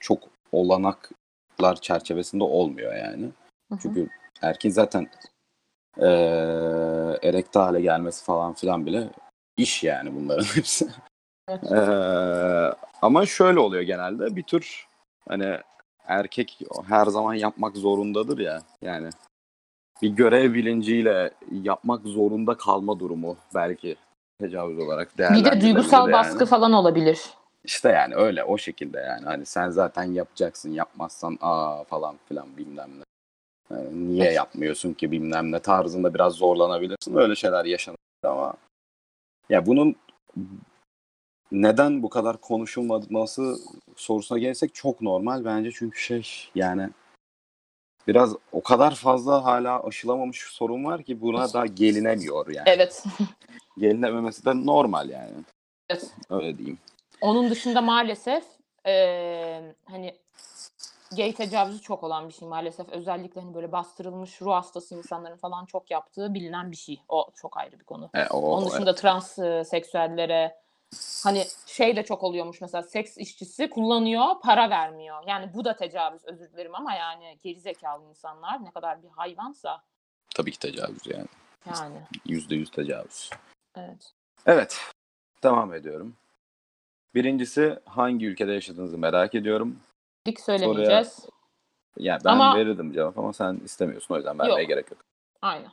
çok 0.00 0.22
olanaklar 0.52 1.80
çerçevesinde 1.80 2.44
olmuyor 2.44 2.94
yani. 2.96 3.24
Hı 3.68 3.74
hı. 3.74 3.78
Çünkü 3.82 4.08
erkeğin 4.42 4.72
zaten 4.72 5.10
e, 5.98 6.08
erekte 7.22 7.58
hale 7.58 7.80
gelmesi 7.80 8.24
falan 8.24 8.52
filan 8.52 8.86
bile 8.86 9.10
iş 9.56 9.84
yani 9.84 10.14
bunların 10.14 10.44
hepsi. 10.56 10.88
Evet. 11.52 11.88
Ee, 11.88 12.74
ama 13.02 13.26
şöyle 13.26 13.60
oluyor 13.60 13.82
genelde 13.82 14.36
bir 14.36 14.42
tür 14.42 14.86
hani 15.28 15.58
erkek 16.04 16.58
her 16.88 17.06
zaman 17.06 17.34
yapmak 17.34 17.76
zorundadır 17.76 18.38
ya 18.38 18.62
yani 18.82 19.10
bir 20.02 20.08
görev 20.08 20.54
bilinciyle 20.54 21.30
yapmak 21.62 22.02
zorunda 22.02 22.56
kalma 22.56 23.00
durumu 23.00 23.36
belki 23.54 23.96
tecavüz 24.40 24.78
olarak 24.78 25.18
Bir 25.18 25.44
de 25.44 25.60
duygusal 25.60 26.00
yani. 26.00 26.12
baskı 26.12 26.46
falan 26.46 26.72
olabilir. 26.72 27.20
İşte 27.64 27.88
yani 27.88 28.14
öyle 28.14 28.44
o 28.44 28.58
şekilde 28.58 28.98
yani 28.98 29.24
hani 29.24 29.46
sen 29.46 29.70
zaten 29.70 30.02
yapacaksın 30.04 30.70
yapmazsan 30.70 31.38
aa 31.40 31.84
falan 31.84 32.16
filan 32.28 32.56
bilmem 32.56 32.90
ne. 32.98 33.02
Yani 33.76 34.08
niye 34.08 34.24
Evet. 34.24 34.36
yapmıyorsun 34.36 34.92
ki 34.92 35.10
bilmem 35.10 35.52
ne 35.52 35.58
tarzında 35.58 36.14
biraz 36.14 36.32
zorlanabilirsin 36.32 37.16
öyle 37.16 37.34
şeyler 37.34 37.64
yaşanır 37.64 37.96
ama 38.24 38.54
ya 39.48 39.66
bunun 39.66 39.96
neden 41.52 42.02
bu 42.02 42.08
kadar 42.08 42.36
konuşulmaması 42.40 43.56
sorusuna 43.96 44.38
gelirsek 44.38 44.74
çok 44.74 45.02
normal 45.02 45.44
bence 45.44 45.70
çünkü 45.74 45.98
şey 45.98 46.26
yani 46.54 46.88
biraz 48.08 48.34
o 48.52 48.62
kadar 48.62 48.94
fazla 48.94 49.44
hala 49.44 49.84
aşılamamış 49.84 50.40
sorun 50.40 50.84
var 50.84 51.02
ki 51.02 51.20
buna 51.20 51.52
da 51.52 51.66
gelinemiyor 51.66 52.46
yani. 52.48 52.68
Evet. 52.68 53.04
Gelinememesi 53.78 54.44
de 54.44 54.66
normal 54.66 55.08
yani. 55.10 55.32
Evet. 55.90 56.10
Öyle 56.30 56.58
diyeyim. 56.58 56.78
Onun 57.20 57.50
dışında 57.50 57.80
maalesef 57.80 58.44
eee, 58.86 59.74
hani 59.84 60.14
gay 61.16 61.32
tecavüzü 61.32 61.80
çok 61.80 62.04
olan 62.04 62.28
bir 62.28 62.34
şey 62.34 62.48
maalesef. 62.48 62.88
Özellikle 62.88 63.40
hani 63.40 63.54
böyle 63.54 63.72
bastırılmış 63.72 64.42
ruh 64.42 64.52
hastası 64.52 64.94
insanların 64.94 65.36
falan 65.36 65.64
çok 65.66 65.90
yaptığı 65.90 66.34
bilinen 66.34 66.70
bir 66.70 66.76
şey. 66.76 67.00
O 67.08 67.30
çok 67.34 67.56
ayrı 67.56 67.78
bir 67.78 67.84
konu. 67.84 68.10
E, 68.14 68.26
o, 68.26 68.38
Onun 68.38 68.70
dışında 68.70 68.94
trans 68.94 69.38
e, 69.38 69.64
seksüellere 69.64 70.62
hani 71.24 71.44
şey 71.66 71.96
de 71.96 72.04
çok 72.04 72.22
oluyormuş 72.22 72.60
mesela 72.60 72.82
seks 72.82 73.18
işçisi 73.18 73.70
kullanıyor 73.70 74.40
para 74.42 74.70
vermiyor. 74.70 75.22
Yani 75.26 75.54
bu 75.54 75.64
da 75.64 75.76
tecavüz 75.76 76.24
özür 76.24 76.52
dilerim 76.52 76.74
ama 76.74 76.94
yani 76.94 77.38
gerizekalı 77.42 78.04
insanlar 78.04 78.64
ne 78.64 78.70
kadar 78.70 79.02
bir 79.02 79.08
hayvansa 79.08 79.82
tabii 80.34 80.50
ki 80.50 80.58
tecavüz 80.58 81.06
yani. 81.06 81.26
yani 81.66 81.98
Yüzde 82.26 82.54
yüz 82.54 82.70
tecavüz. 82.70 83.30
evet. 83.76 84.12
Evet. 84.46 84.80
Devam 85.42 85.74
ediyorum. 85.74 86.16
Birincisi 87.14 87.78
hangi 87.84 88.26
ülkede 88.26 88.52
yaşadığınızı 88.52 88.98
merak 88.98 89.34
ediyorum. 89.34 89.80
Dik 90.26 90.40
söylemeyeceğiz. 90.40 91.26
Yani 91.98 92.20
ben 92.24 92.30
Ama- 92.30 92.56
verirdim 92.56 92.92
cevap 92.92 93.18
ama 93.18 93.32
sen 93.32 93.60
istemiyorsun 93.64 94.14
o 94.14 94.16
yüzden 94.18 94.38
vermeye 94.38 94.60
Yok. 94.60 94.68
gerek 94.68 94.90
yok. 94.90 95.00
Aynen. 95.42 95.70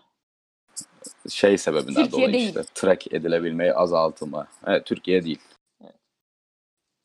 Şey 1.29 1.57
sebebinden 1.57 2.03
Türkiye 2.03 2.11
dolayı 2.11 2.33
değil. 2.33 2.47
işte 2.47 2.63
track 2.75 3.13
edilebilmeyi 3.13 3.73
azaltılma. 3.73 4.47
Evet 4.67 4.85
Türkiye 4.85 5.23
değil. 5.23 5.39
Evet. 5.83 5.95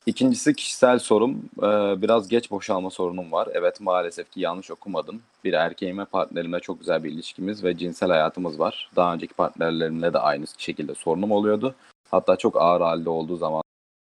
İkincisi 0.07 0.55
kişisel 0.55 0.99
sorum. 0.99 1.51
Ee, 1.59 2.03
biraz 2.03 2.29
geç 2.29 2.51
boşalma 2.51 2.91
sorunum 2.91 3.33
var. 3.33 3.49
Evet 3.53 3.81
maalesef 3.81 4.31
ki 4.31 4.41
yanlış 4.41 4.71
okumadım. 4.71 5.23
Bir 5.45 5.53
erkeğime 5.53 6.05
partnerimle 6.05 6.61
çok 6.61 6.81
güzel 6.81 7.05
bir 7.05 7.11
ilişkimiz 7.13 7.65
ve 7.65 7.77
cinsel 7.77 8.09
hayatımız 8.11 8.59
var. 8.59 8.91
Daha 8.97 9.15
önceki 9.15 9.35
partnerlerimle 9.35 10.13
de 10.13 10.19
aynı 10.19 10.45
şekilde 10.59 10.95
sorunum 10.95 11.33
oluyordu. 11.33 11.75
Hatta 12.11 12.37
çok 12.37 12.57
ağır 12.63 12.81
halde 12.81 13.11
olduğu 13.11 13.37
zaman 13.37 13.63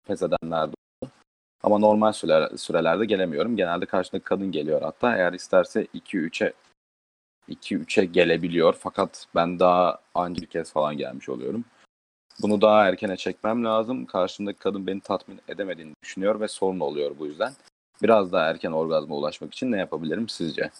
pes 0.07 0.21
edenler 0.21 0.67
de 0.67 0.73
oldu. 1.01 1.11
Ama 1.63 1.77
normal 1.77 2.11
süre, 2.11 2.49
sürelerde 2.57 3.05
gelemiyorum. 3.05 3.57
Genelde 3.57 3.85
karşındaki 3.85 4.23
kadın 4.23 4.51
geliyor 4.51 4.81
hatta. 4.81 5.15
Eğer 5.17 5.33
isterse 5.33 5.87
2-3'e 5.95 6.53
2-3'e 7.49 8.05
gelebiliyor. 8.05 8.75
Fakat 8.79 9.27
ben 9.35 9.59
daha 9.59 9.99
anca 10.15 10.41
bir 10.41 10.47
kez 10.47 10.71
falan 10.71 10.97
gelmiş 10.97 11.29
oluyorum. 11.29 11.65
Bunu 12.41 12.61
daha 12.61 12.87
erkene 12.87 13.17
çekmem 13.17 13.65
lazım. 13.65 14.05
Karşımdaki 14.05 14.59
kadın 14.59 14.87
beni 14.87 15.01
tatmin 15.01 15.39
edemediğini 15.47 15.93
düşünüyor 16.03 16.39
ve 16.39 16.47
sorun 16.47 16.79
oluyor 16.79 17.15
bu 17.19 17.25
yüzden. 17.25 17.53
Biraz 18.03 18.31
daha 18.31 18.45
erken 18.45 18.71
orgazma 18.71 19.15
ulaşmak 19.15 19.53
için 19.53 19.71
ne 19.71 19.77
yapabilirim 19.77 20.29
sizce? 20.29 20.71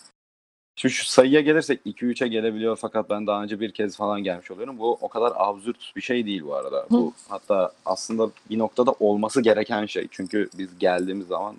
Şimdi 0.76 0.94
şu 0.94 1.06
sayıya 1.06 1.42
gelirsek 1.42 1.86
2-3'e 1.86 2.28
gelebiliyor 2.28 2.76
fakat 2.76 3.10
ben 3.10 3.28
daha 3.28 3.44
önce 3.44 3.60
bir 3.60 3.72
kez 3.72 3.98
falan 3.98 4.24
gelmiş 4.24 4.52
oluyorum. 4.52 4.80
Bu 4.80 4.98
o 5.02 5.08
kadar 5.08 5.34
absürt 5.36 5.94
bir 5.96 6.02
şey 6.02 6.26
değil 6.26 6.44
bu 6.44 6.56
arada. 6.56 6.88
Bu 6.90 7.14
hatta 7.30 7.72
aslında 7.86 8.30
bir 8.50 8.60
noktada 8.60 8.92
olması 8.92 9.42
gereken 9.42 9.86
şey. 9.86 10.08
Çünkü 10.12 10.50
biz 10.58 10.80
geldiğimiz 10.80 11.28
zaman 11.28 11.56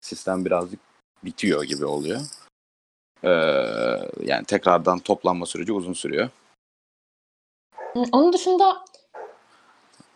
sistem 0.00 0.44
birazcık 0.44 0.80
bitiyor 1.24 1.64
gibi 1.64 1.84
oluyor. 1.84 2.20
Ee, 3.24 3.28
yani 4.22 4.44
tekrardan 4.46 4.98
toplanma 4.98 5.46
süreci 5.46 5.72
uzun 5.72 5.92
sürüyor. 5.92 6.28
Onun 8.12 8.32
dışında 8.32 8.84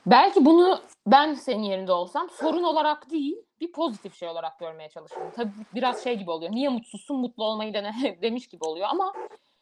belki 0.07 0.44
bunu 0.44 0.80
ben 1.07 1.34
senin 1.34 1.62
yerinde 1.62 1.92
olsam 1.92 2.30
sorun 2.30 2.62
olarak 2.62 3.11
değil 3.11 3.36
bir 3.61 3.72
pozitif 3.72 4.14
şey 4.14 4.28
olarak 4.28 4.59
görmeye 4.59 4.88
çalışırım. 4.88 5.30
Tabii 5.36 5.50
biraz 5.74 6.03
şey 6.05 6.18
gibi 6.18 6.30
oluyor. 6.30 6.53
Niye 6.53 6.68
mutsuzsun? 6.68 7.16
Mutlu 7.20 7.44
olmayı 7.44 7.74
dene 7.74 8.18
demiş 8.22 8.46
gibi 8.46 8.64
oluyor 8.64 8.88
ama 8.90 9.12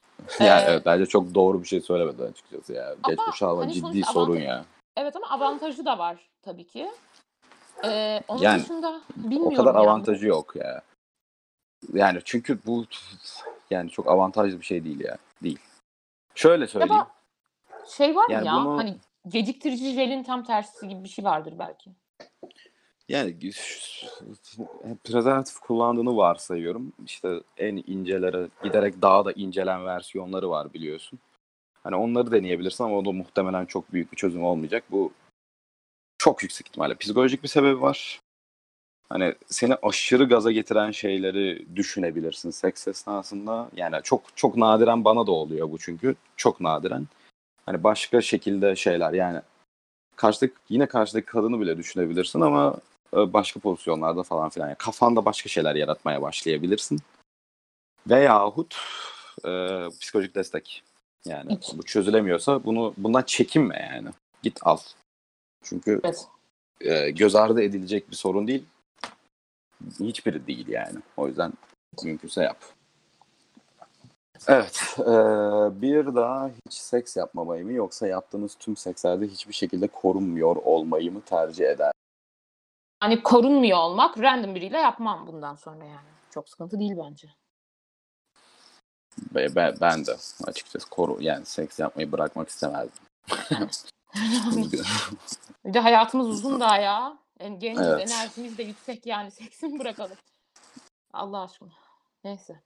Yani 0.41 0.61
Ee, 0.61 0.64
evet, 0.70 0.82
bence 0.86 1.07
çok 1.07 1.34
doğru 1.34 1.62
bir 1.62 1.68
şey 1.68 1.80
söylemedi 1.80 2.22
açıkçası 2.22 2.72
ya. 2.72 2.95
Geç 3.07 3.18
hani 3.41 3.72
ciddi 3.72 4.05
sorun 4.05 4.36
avantaj- 4.36 4.45
ya. 4.45 4.64
evet 4.97 5.16
ama 5.16 5.30
avantajı 5.30 5.84
da 5.84 5.99
var 5.99 6.30
tabii 6.43 6.66
ki. 6.66 6.91
Ee, 7.84 8.20
onun 8.28 8.43
Yani 8.43 8.62
dışında 8.62 9.01
O 9.26 9.30
bilmiyorum 9.30 9.57
kadar 9.57 9.74
ya. 9.74 9.80
avantajı 9.80 10.26
yok 10.26 10.57
ya. 10.57 10.82
Yani 11.93 12.20
çünkü 12.24 12.59
bu 12.66 12.85
yani 13.70 13.91
çok 13.91 14.09
avantajlı 14.09 14.61
bir 14.61 14.64
şey 14.64 14.85
değil 14.85 15.01
ya. 15.01 15.18
Değil. 15.43 15.59
Şöyle 16.35 16.62
Ya 16.62 16.68
söyleyeyim. 16.68 17.03
da 17.03 17.11
şey 17.87 18.16
var 18.16 18.26
Yani 18.31 18.47
ya 18.47 18.57
bunu- 18.57 18.78
hani 18.78 18.97
geciktirici 19.28 19.93
jelin 19.93 20.22
tam 20.22 20.45
tersi 20.45 20.89
gibi 20.89 21.05
bir 21.05 21.09
şey 21.09 21.24
vardır 21.24 21.55
belki. 21.59 21.91
Yani 23.09 23.37
prezervatif 25.05 25.59
kullandığını 25.59 26.16
varsayıyorum. 26.16 26.93
İşte 27.07 27.41
en 27.57 27.76
incelere 27.87 28.49
giderek 28.62 29.03
daha 29.03 29.24
da 29.24 29.33
incelen 29.33 29.87
versiyonları 29.87 30.51
var 30.51 30.72
biliyorsun. 30.72 31.18
Hani 31.83 31.97
onları 31.97 32.33
deneyebilirsin 32.33 32.85
ama 32.85 32.97
o 32.99 33.05
da 33.05 33.12
muhtemelen 33.12 33.66
çok 33.66 33.93
büyük 33.93 34.12
bir 34.12 34.16
çözüm 34.16 34.45
olmayacak. 34.45 34.85
Bu 34.91 35.12
çok 36.18 36.43
yüksek 36.43 36.66
ihtimalle 36.68 36.95
psikolojik 36.95 37.43
bir 37.43 37.49
sebebi 37.49 37.81
var. 37.81 38.20
Hani 39.11 39.35
seni 39.47 39.75
aşırı 39.83 40.29
gaza 40.29 40.53
getiren 40.53 40.91
şeyleri 40.91 41.67
düşünebilirsin 41.77 42.51
seks 42.51 42.89
esnasında. 42.89 43.69
Yani 43.77 43.97
çok 44.03 44.23
çok 44.37 44.57
nadiren 44.57 45.05
bana 45.05 45.27
da 45.27 45.33
oluyor 45.33 45.71
bu 45.71 45.79
çünkü. 45.79 46.15
Çok 46.37 46.61
nadiren. 46.61 47.07
Hani 47.67 47.85
başka 47.85 48.21
şekilde 48.21 48.77
şeyler 48.77 49.13
yani 49.13 49.41
karşıdaki 50.17 50.55
yine 50.69 50.87
karşıdaki 50.87 51.27
kadını 51.27 51.61
bile 51.61 51.77
düşünebilirsin 51.77 52.41
ama 52.41 52.77
e, 53.17 53.33
başka 53.33 53.61
pozisyonlarda 53.61 54.23
falan 54.23 54.49
filan. 54.49 54.67
Yani 54.69 54.79
kafanda 54.79 55.25
başka 55.25 55.49
şeyler 55.49 55.75
yaratmaya 55.75 56.23
başlayabilirsin. 56.23 56.99
Veyahut 58.07 58.77
e, 59.45 59.51
psikolojik 60.01 60.35
destek. 60.35 60.83
Yani 61.25 61.57
Hiç. 61.57 61.79
bu 61.79 61.83
çözülemiyorsa 61.83 62.65
bunu 62.65 62.95
bundan 62.97 63.23
çekinme 63.23 63.91
yani. 63.95 64.09
Git 64.43 64.59
al. 64.63 64.79
Çünkü 65.63 66.01
Evet. 66.05 66.27
e, 66.81 67.11
göz 67.11 67.35
ardı 67.35 67.63
edilecek 67.63 68.11
bir 68.11 68.17
sorun 68.17 68.47
değil. 68.47 68.65
Hiçbiri 70.01 70.47
değil 70.47 70.68
yani. 70.68 70.99
O 71.16 71.28
yüzden 71.28 71.53
mümkünse 72.05 72.43
yap. 72.43 72.57
Evet. 74.49 74.97
e, 74.99 75.05
bir 75.83 76.14
daha 76.14 76.49
hiç 76.49 76.74
seks 76.74 77.16
yapmamayı 77.16 77.64
mı 77.64 77.72
yoksa 77.72 78.07
yaptığınız 78.07 78.55
tüm 78.55 78.76
sekslerde 78.76 79.26
hiçbir 79.26 79.55
şekilde 79.55 79.89
korunmuyor 79.89 80.57
olmayı 80.57 81.12
mı 81.12 81.20
tercih 81.20 81.64
eder? 81.68 81.93
Hani 83.01 83.22
korunmuyor 83.22 83.78
olmak 83.78 84.18
random 84.18 84.55
biriyle 84.55 84.78
yapmam 84.78 85.26
bundan 85.26 85.57
sonra 85.57 85.85
yani. 85.85 86.09
Çok 86.31 86.49
sıkıntı 86.49 86.78
değil 86.78 86.95
bence. 87.05 87.28
Ben, 89.35 89.74
ben 89.81 90.07
de 90.07 90.16
açıkçası 90.45 90.91
koru 90.91 91.16
yani 91.20 91.47
seks 91.47 91.78
yapmayı 91.78 92.12
bırakmak 92.12 92.49
istemezdim. 92.49 93.03
Bir 95.64 95.74
de 95.74 95.81
hayatımız 95.81 96.28
uzun 96.28 96.61
daha 96.61 96.78
ya. 96.78 97.18
En 97.41 97.59
genciz, 97.59 97.86
Evet. 97.86 98.11
enerjimiz 98.11 98.59
de 98.59 98.62
yüksek 98.62 99.07
yani. 99.07 99.30
Seksini 99.41 99.78
bırakalım. 99.78 100.16
Allah 101.12 101.43
aşkına. 101.43 101.68
Neyse. 102.24 102.61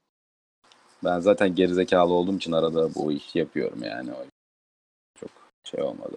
ben 1.05 1.21
zaten 1.21 1.55
gerizekalı 1.55 2.13
olduğum 2.13 2.37
için 2.37 2.53
arada 2.53 2.95
bu 2.95 3.13
işi 3.13 3.39
yapıyorum 3.39 3.83
yani. 3.83 4.11
Çok 5.21 5.31
şey 5.65 5.83
olmadı. 5.83 6.17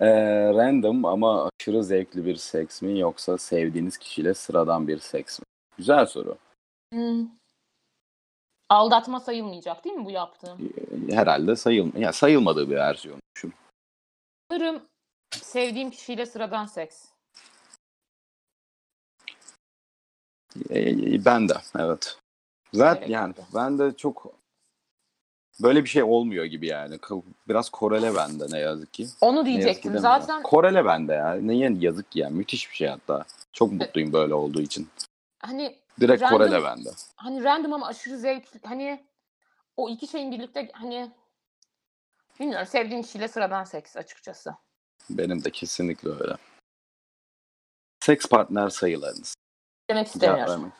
Ee, 0.00 0.08
random 0.54 1.04
ama 1.04 1.48
aşırı 1.60 1.84
zevkli 1.84 2.24
bir 2.26 2.36
seks 2.36 2.82
mi 2.82 2.98
yoksa 2.98 3.38
sevdiğiniz 3.38 3.98
kişiyle 3.98 4.34
sıradan 4.34 4.88
bir 4.88 4.98
seks 4.98 5.38
mi? 5.40 5.44
Güzel 5.76 6.06
soru. 6.06 6.38
Hmm. 6.92 7.28
Aldatma 8.68 9.20
sayılmayacak 9.20 9.84
değil 9.84 9.96
mi 9.96 10.04
bu 10.04 10.10
yaptığım? 10.10 10.72
Ee, 11.10 11.14
Herhalde 11.14 11.56
sayıl 11.56 11.94
yani 11.96 12.12
sayılmadığı 12.12 12.70
bir 12.70 12.76
versiyon. 12.76 13.20
Sanırım 14.50 14.82
sevdiğim 15.30 15.90
kişiyle 15.90 16.26
sıradan 16.26 16.66
seks. 16.66 17.08
Ben 21.24 21.48
de 21.48 21.54
evet. 21.78 22.16
Zaten 22.74 23.00
Evet. 23.00 23.10
yani 23.10 23.34
ben 23.54 23.78
de 23.78 23.96
çok 23.96 24.34
böyle 25.62 25.84
bir 25.84 25.88
şey 25.88 26.02
olmuyor 26.02 26.44
gibi 26.44 26.66
yani. 26.66 26.98
Biraz 27.48 27.70
korele 27.70 28.14
bende 28.14 28.46
ne 28.50 28.58
yazık 28.58 28.92
ki. 28.94 29.06
Onu 29.20 29.36
Ne 29.36 29.40
ki 29.40 29.46
diyecektim. 29.46 29.94
demiyorum. 29.94 30.20
Zaten 30.20 30.42
Korele 30.42 30.84
bende 30.84 31.12
ya. 31.12 31.34
Neye 31.34 31.72
yazık 31.78 32.10
ki 32.12 32.18
ya. 32.18 32.30
Müthiş 32.30 32.70
bir 32.70 32.76
şey 32.76 32.88
hatta. 32.88 33.24
Çok 33.52 33.72
mutluyum 33.72 34.12
böyle 34.12 34.34
olduğu 34.34 34.60
için. 34.60 34.88
hani 35.40 35.78
Direkt 36.00 36.22
Random- 36.22 36.28
Korele 36.28 36.64
bende. 36.64 36.90
hani 37.16 37.44
random 37.44 37.72
ama 37.72 37.86
aşırı 37.86 38.18
zevkli. 38.18 38.60
Hani 38.64 39.04
o 39.76 39.88
iki 39.90 40.06
şeyin 40.06 40.32
birlikte 40.32 40.68
hani 40.72 41.10
bilmiyorum 42.40 42.66
sevdiğim 42.66 43.02
kişiyle 43.02 43.28
sıradan 43.28 43.64
seks 43.64 43.96
açıkçası. 43.96 44.54
Benim 45.10 45.44
de 45.44 45.50
kesinlikle 45.50 46.10
öyle. 46.10 46.36
Seks 48.00 48.26
partner 48.26 48.68
sayılarınız. 48.68 49.34
Demek 49.90 50.08
vermek. 50.22 50.72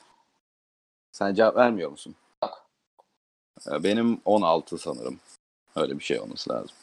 Sen 1.13 1.35
cevap 1.35 1.57
vermiyor 1.57 1.91
musun? 1.91 2.15
Yok. 2.45 2.67
Ee, 3.71 3.85
Benim 3.85 4.21
16 4.25 4.79
sanırım. 4.79 5.21
Öyle 5.77 5.99
bir 5.99 6.05
şey 6.05 6.21
olması 6.21 6.51
lazım. 6.51 6.77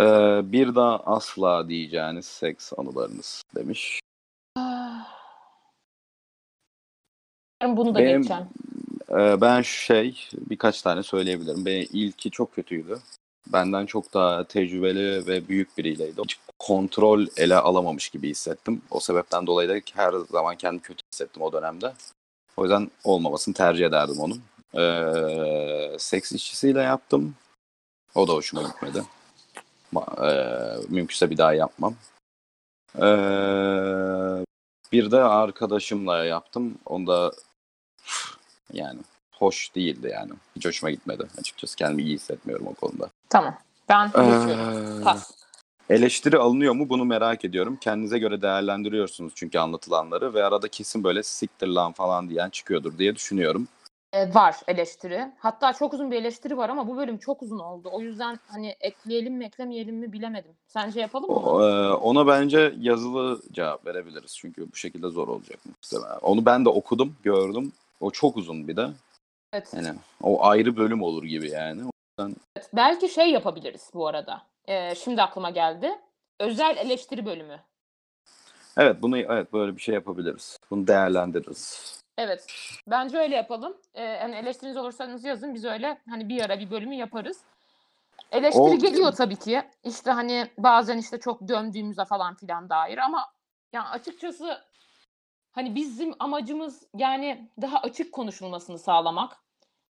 Ee, 0.00 0.52
bir 0.52 0.74
daha 0.74 0.98
asla 0.98 1.68
diyeceğiniz 1.68 2.26
seks 2.26 2.72
anılarınız 2.78 3.42
demiş. 3.54 4.00
Ah. 4.56 5.08
Bunu 7.62 7.94
da 7.94 7.98
Benim- 7.98 8.16
geçeceğim. 8.22 8.48
Ee, 9.10 9.40
ben 9.40 9.62
şey 9.62 10.28
birkaç 10.32 10.82
tane 10.82 11.02
söyleyebilirim. 11.02 11.66
Benim 11.66 11.88
ilki 11.92 12.30
çok 12.30 12.54
kötüydü. 12.54 12.98
Benden 13.46 13.86
çok 13.86 14.14
daha 14.14 14.44
tecrübeli 14.44 15.26
ve 15.26 15.48
büyük 15.48 15.78
biriyleydi. 15.78 16.22
Hiç 16.24 16.38
kontrol 16.62 17.26
ele 17.36 17.56
alamamış 17.56 18.08
gibi 18.08 18.28
hissettim. 18.30 18.82
O 18.90 19.00
sebepten 19.00 19.46
dolayı 19.46 19.68
da 19.68 19.74
her 19.94 20.12
zaman 20.30 20.56
kendimi 20.56 20.82
kötü 20.82 21.02
hissettim 21.12 21.42
o 21.42 21.52
dönemde. 21.52 21.92
O 22.56 22.62
yüzden 22.64 22.90
olmamasını 23.04 23.54
tercih 23.54 23.86
ederdim 23.86 24.16
onun. 24.20 24.42
Ee, 24.74 25.98
seks 25.98 26.32
işçisiyle 26.32 26.80
yaptım. 26.82 27.34
O 28.14 28.28
da 28.28 28.32
hoşuma 28.32 28.62
gitmedi. 28.62 29.02
Ee, 30.22 30.76
mümkünse 30.88 31.30
bir 31.30 31.36
daha 31.36 31.54
yapmam. 31.54 31.94
Ee, 32.96 34.44
bir 34.92 35.10
de 35.10 35.20
arkadaşımla 35.20 36.24
yaptım. 36.24 36.78
Onda 36.86 37.32
yani 38.72 39.00
hoş 39.34 39.74
değildi 39.74 40.10
yani. 40.12 40.32
Hiç 40.56 40.66
hoşuma 40.66 40.90
gitmedi 40.90 41.26
açıkçası. 41.38 41.76
Kendimi 41.76 42.02
iyi 42.02 42.14
hissetmiyorum 42.14 42.66
o 42.66 42.74
konuda. 42.74 43.10
Tamam. 43.28 43.58
Ben 43.88 44.06
Ee, 44.06 44.08
geçiyorum. 44.08 45.04
Pas. 45.04 45.41
Eleştiri 45.90 46.38
alınıyor 46.38 46.74
mu 46.74 46.88
bunu 46.88 47.04
merak 47.04 47.44
ediyorum. 47.44 47.78
Kendinize 47.80 48.18
göre 48.18 48.42
değerlendiriyorsunuz 48.42 49.32
çünkü 49.36 49.58
anlatılanları 49.58 50.34
ve 50.34 50.44
arada 50.44 50.68
kesin 50.68 51.04
böyle 51.04 51.22
siktir 51.22 51.66
lan 51.66 51.92
falan 51.92 52.28
diyen 52.28 52.50
çıkıyordur 52.50 52.98
diye 52.98 53.14
düşünüyorum. 53.16 53.68
E, 54.12 54.34
var 54.34 54.56
eleştiri. 54.68 55.32
Hatta 55.38 55.72
çok 55.72 55.94
uzun 55.94 56.10
bir 56.10 56.16
eleştiri 56.16 56.56
var 56.56 56.68
ama 56.68 56.88
bu 56.88 56.96
bölüm 56.96 57.18
çok 57.18 57.42
uzun 57.42 57.58
oldu. 57.58 57.88
O 57.92 58.00
yüzden 58.00 58.38
hani 58.46 58.76
ekleyelim 58.80 59.34
mi 59.34 59.44
eklemeyelim 59.44 59.96
mi 59.96 60.12
bilemedim. 60.12 60.52
Sence 60.66 61.00
yapalım 61.00 61.30
mı? 61.30 61.36
O- 61.36 61.62
e, 61.68 61.92
ona 61.92 62.26
bence 62.26 62.74
yazılı 62.78 63.42
cevap 63.52 63.86
verebiliriz 63.86 64.36
çünkü 64.36 64.72
bu 64.72 64.76
şekilde 64.76 65.08
zor 65.08 65.28
olacak 65.28 65.58
muhtemelen. 65.66 66.18
Onu 66.22 66.46
ben 66.46 66.64
de 66.64 66.68
okudum, 66.68 67.16
gördüm. 67.22 67.72
O 68.00 68.10
çok 68.10 68.36
uzun 68.36 68.68
bir 68.68 68.76
de. 68.76 68.88
Evet. 69.52 69.72
Yani 69.76 69.98
o 70.22 70.44
ayrı 70.44 70.76
bölüm 70.76 71.02
olur 71.02 71.24
gibi 71.24 71.50
yani. 71.50 71.82
Evet, 72.18 72.70
Belki 72.72 73.08
şey 73.08 73.30
yapabiliriz 73.30 73.90
bu 73.94 74.06
arada. 74.06 74.42
E, 74.64 74.94
şimdi 74.94 75.22
aklıma 75.22 75.50
geldi. 75.50 76.00
Özel 76.40 76.76
eleştiri 76.76 77.26
bölümü. 77.26 77.60
Evet 78.76 79.02
bunu 79.02 79.18
evet 79.18 79.52
böyle 79.52 79.76
bir 79.76 79.80
şey 79.80 79.94
yapabiliriz. 79.94 80.58
Bunu 80.70 80.86
değerlendiririz. 80.86 81.98
Evet. 82.18 82.46
Bence 82.86 83.18
öyle 83.18 83.36
yapalım. 83.36 83.76
Ee, 83.94 84.18
hani 84.20 84.34
eleştiriniz 84.34 84.76
olursanız 84.76 85.24
yazın. 85.24 85.54
Biz 85.54 85.64
öyle 85.64 85.98
hani 86.08 86.28
bir 86.28 86.44
ara 86.44 86.58
bir 86.60 86.70
bölümü 86.70 86.94
yaparız. 86.94 87.40
Eleştiri 88.32 88.74
O- 88.74 88.78
geliyor 88.78 89.12
tabii 89.12 89.36
ki. 89.36 89.62
İşte 89.84 90.10
hani 90.10 90.50
bazen 90.58 90.98
işte 90.98 91.20
çok 91.20 91.48
gömdüğümüze 91.48 92.04
falan 92.04 92.34
filan 92.34 92.70
dair 92.70 92.98
ama 92.98 93.32
yani 93.72 93.88
açıkçası 93.88 94.62
hani 95.52 95.74
bizim 95.74 96.14
amacımız 96.18 96.82
yani 96.96 97.50
daha 97.62 97.78
açık 97.78 98.12
konuşulmasını 98.12 98.78
sağlamak. 98.78 99.36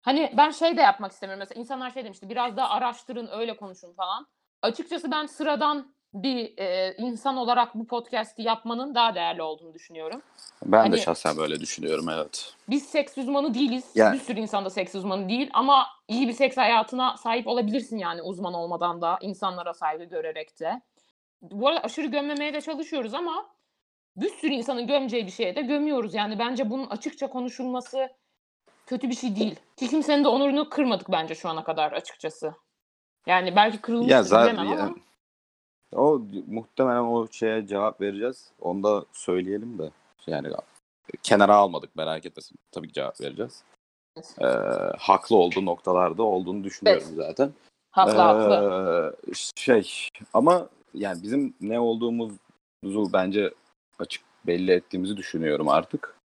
Hani 0.03 0.33
ben 0.37 0.51
şey 0.51 0.77
de 0.77 0.81
yapmak 0.81 1.13
istemiyorum. 1.13 1.39
Mesela 1.39 1.61
insanlar 1.61 1.91
şey 1.91 2.05
demişti 2.05 2.29
biraz 2.29 2.57
daha 2.57 2.71
araştırın 2.71 3.29
öyle 3.33 3.57
konuşun 3.57 3.93
falan. 3.93 4.27
Açıkçası 4.63 5.11
ben 5.11 5.27
sıradan 5.27 5.93
bir 6.15 6.59
e, 6.59 6.95
insan 6.99 7.37
olarak 7.37 7.75
bu 7.75 7.87
podcast'i 7.87 8.43
yapmanın 8.43 8.95
daha 8.95 9.15
değerli 9.15 9.43
olduğunu 9.43 9.75
düşünüyorum. 9.75 10.23
Ben 10.65 10.73
de 10.85 10.89
Hani- 10.89 10.99
şahsen 11.01 11.37
böyle 11.37 11.61
düşünüyorum 11.61 12.09
evet. 12.09 12.55
Biz 12.69 12.83
seks 12.87 13.19
uzmanı 13.19 13.55
değiliz. 13.55 13.85
Yani- 13.95 14.15
Bir 14.15 14.21
sürü 14.21 14.41
insan 14.41 14.65
da 14.65 14.71
seks 14.71 14.95
uzmanı 14.95 15.29
değil 15.29 15.51
ama 15.53 15.87
iyi 16.09 16.29
bir 16.29 16.33
seks 16.33 16.57
hayatına 16.57 17.17
sahip 17.17 17.47
olabilirsin 17.47 17.99
yani 17.99 18.23
uzman 18.23 18.55
olmadan 18.55 19.03
da 19.03 19.19
insanlara 19.21 19.75
saygı 19.75 20.05
görerek 20.05 20.61
de. 20.61 20.83
Bu 21.43 21.69
arada 21.69 21.81
aşırı 21.81 22.07
gömmemeye 22.07 22.55
de 22.55 22.61
çalışıyoruz 22.61 23.15
ama 23.15 23.47
bir 24.17 24.29
sürü 24.31 24.53
insanın 24.53 24.87
gömeceği 24.87 25.27
bir 25.27 25.31
şeye 25.33 25.57
de 25.57 25.63
gömüyoruz. 25.63 26.15
Yani 26.15 26.39
bence 26.39 26.71
bunun 26.71 26.87
açıkça 26.91 27.27
konuşulması 27.31 28.09
kötü 28.87 29.11
bir 29.11 29.15
şey 29.15 29.37
değil. 29.37 29.57
Ki 29.77 29.89
kimsenin 29.89 30.25
de 30.25 30.29
onurunu 30.29 30.69
kırmadık 30.71 31.13
bence 31.13 31.35
şu 31.35 31.49
ana 31.49 31.65
kadar 31.65 31.93
açıkçası. 31.93 32.55
Yani 33.27 33.57
belki 33.57 33.81
kırılmıştır 33.81 34.13
Ya 34.15 34.23
zaten 34.23 34.57
bilemem 34.57 34.73
ama. 34.73 34.81
ya- 34.83 34.95
o 35.99 36.23
muhtemelen 36.47 37.01
o 37.03 37.29
şeye 37.33 37.67
cevap 37.67 38.01
vereceğiz. 38.01 38.51
Onu 38.61 38.83
da 38.83 39.05
söyleyelim 39.13 39.79
de. 39.79 39.91
Yani 40.27 40.49
kenara 41.23 41.55
almadık 41.55 41.97
merak 41.97 42.27
etmesin. 42.27 42.57
Tabii 42.73 42.89
ki 42.89 42.93
cevap 42.95 43.21
vereceğiz. 43.21 43.63
Evet. 44.17 44.35
Ee, 44.41 44.47
haklı 44.99 45.37
olduğu 45.37 45.65
noktalarda 45.67 46.23
olduğunu 46.23 46.65
düşünüyorum 46.65 47.09
zaten. 47.17 47.53
Haklı 47.91 48.19
haklı. 48.19 49.15
Ee, 49.29 49.33
Şey 49.57 49.91
ama 50.33 50.69
yani 50.95 51.23
bizim 51.23 51.55
ne 51.61 51.81
olduğumuzu 51.81 53.13
bence 53.13 53.55
açık 53.99 54.23
belli 54.47 54.73
ettiğimizi 54.73 55.17
düşünüyorum 55.17 55.69
artık. 55.69 56.17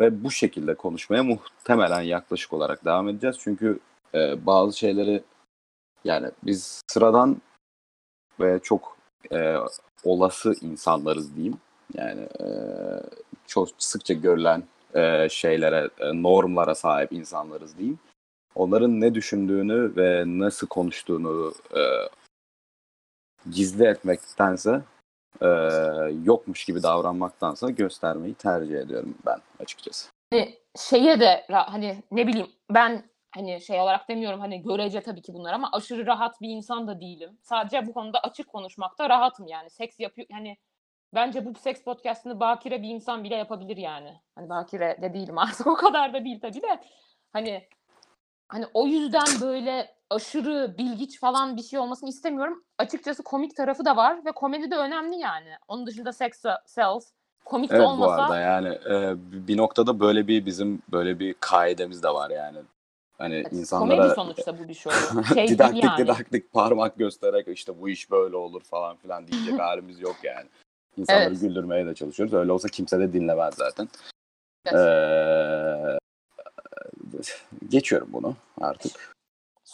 Ve 0.00 0.24
bu 0.24 0.30
şekilde 0.30 0.74
konuşmaya 0.74 1.22
muhtemelen 1.22 2.00
yaklaşık 2.00 2.52
olarak 2.52 2.84
devam 2.84 3.08
edeceğiz. 3.08 3.36
Çünkü 3.40 3.78
e, 4.14 4.46
bazı 4.46 4.78
şeyleri 4.78 5.22
yani 6.06 6.30
biz 6.42 6.82
sıradan 6.86 7.42
ve 8.40 8.58
çok 8.62 8.96
e, 9.32 9.56
olası 10.04 10.54
insanlarız 10.60 11.36
diyeyim. 11.36 11.58
Yani 11.94 12.20
e, 12.20 12.46
çok 13.46 13.68
sıkça 13.78 14.14
görülen 14.14 14.62
e, 14.94 15.28
şeylere, 15.28 15.90
e, 15.98 16.22
normlara 16.22 16.74
sahip 16.74 17.12
insanlarız 17.12 17.78
diyeyim 17.78 17.98
onların 18.56 19.00
ne 19.00 19.14
düşündüğünü 19.14 19.96
ve 19.96 20.24
nasıl 20.26 20.66
konuştuğunu 20.66 21.54
e, 21.76 21.82
gizli 23.50 23.84
etmektense 23.84 24.82
e, 25.40 25.46
yokmuş 26.24 26.64
gibi 26.64 26.82
davranmaktansa 26.82 27.70
göstermeyi 27.70 28.34
tercih 28.34 28.78
ediyorum 28.78 29.14
ben 29.26 29.38
açıkçası. 29.60 30.08
hani 30.32 30.58
şeye 30.78 31.20
de 31.20 31.44
hani 31.48 32.02
ne 32.10 32.26
bileyim 32.26 32.48
ben 32.70 33.02
hani 33.36 33.60
şey 33.60 33.80
olarak 33.80 34.08
demiyorum 34.08 34.40
hani 34.40 34.62
görece 34.62 35.00
tabii 35.00 35.22
ki 35.22 35.34
bunlar 35.34 35.52
ama 35.52 35.68
aşırı 35.72 36.06
rahat 36.06 36.40
bir 36.40 36.48
insan 36.48 36.88
da 36.88 37.00
değilim. 37.00 37.38
Sadece 37.42 37.86
bu 37.86 37.92
konuda 37.92 38.20
açık 38.20 38.48
konuşmakta 38.48 39.08
rahatım 39.08 39.46
yani. 39.46 39.70
Seks 39.70 40.00
yapıyor 40.00 40.28
hani 40.32 40.56
bence 41.14 41.44
bu 41.44 41.54
seks 41.54 41.82
podcast'ını 41.82 42.40
bakire 42.40 42.82
bir 42.82 42.88
insan 42.88 43.24
bile 43.24 43.34
yapabilir 43.34 43.76
yani. 43.76 44.20
Hani 44.34 44.48
bakire 44.48 44.98
de 45.02 45.14
değilim 45.14 45.38
artık 45.38 45.66
o 45.66 45.74
kadar 45.74 46.12
da 46.12 46.24
değil 46.24 46.40
tabii 46.40 46.62
de. 46.62 46.80
Hani 47.32 47.68
hani 48.48 48.66
o 48.74 48.86
yüzden 48.86 49.26
böyle 49.40 49.96
aşırı 50.10 50.78
bilgiç 50.78 51.20
falan 51.20 51.56
bir 51.56 51.62
şey 51.62 51.78
olmasını 51.78 52.08
istemiyorum. 52.08 52.64
Açıkçası 52.78 53.22
komik 53.22 53.56
tarafı 53.56 53.84
da 53.84 53.96
var 53.96 54.24
ve 54.24 54.32
komedi 54.32 54.70
de 54.70 54.76
önemli 54.76 55.16
yani. 55.16 55.50
Onun 55.68 55.86
dışında 55.86 56.12
sex 56.12 56.42
sells 56.66 57.12
komik 57.44 57.70
de 57.70 57.74
Evet 57.74 57.86
bu 57.86 57.90
olmasa 57.90 58.22
arada 58.22 58.38
yani 58.38 58.68
e, 58.68 59.14
bir 59.48 59.56
noktada 59.56 60.00
böyle 60.00 60.28
bir 60.28 60.46
bizim 60.46 60.82
böyle 60.92 61.18
bir 61.18 61.34
kaidemiz 61.40 62.02
de 62.02 62.08
var 62.08 62.30
yani. 62.30 62.58
Hani 63.18 63.34
Evet, 63.34 63.52
insanlara 63.52 63.96
Komedi 63.96 64.14
sonuçta 64.14 64.58
bu 64.58 64.68
bir 64.68 64.74
şey. 64.74 64.92
Şey 65.34 65.48
didaktik 65.48 65.84
yani. 65.84 65.98
didaktik 66.04 66.52
parmak 66.52 66.98
göstererek 66.98 67.48
işte 67.48 67.80
bu 67.80 67.88
iş 67.88 68.10
böyle 68.10 68.36
olur 68.36 68.62
falan 68.62 68.96
filan 68.96 69.26
diyecek 69.26 69.58
halimiz 69.60 70.00
yok 70.00 70.16
yani. 70.22 70.48
İnsanları 70.96 71.28
Evet. 71.28 71.40
güldürmeye 71.40 71.86
de 71.86 71.94
çalışıyoruz. 71.94 72.34
Öyle 72.34 72.52
olsa 72.52 72.68
kimse 72.68 72.98
de 72.98 73.12
dinlemez 73.12 73.54
zaten. 73.54 73.88
Evet. 74.66 74.78
Ee, 74.78 75.98
geçiyorum 77.68 78.08
bunu 78.12 78.34
artık. 78.60 79.15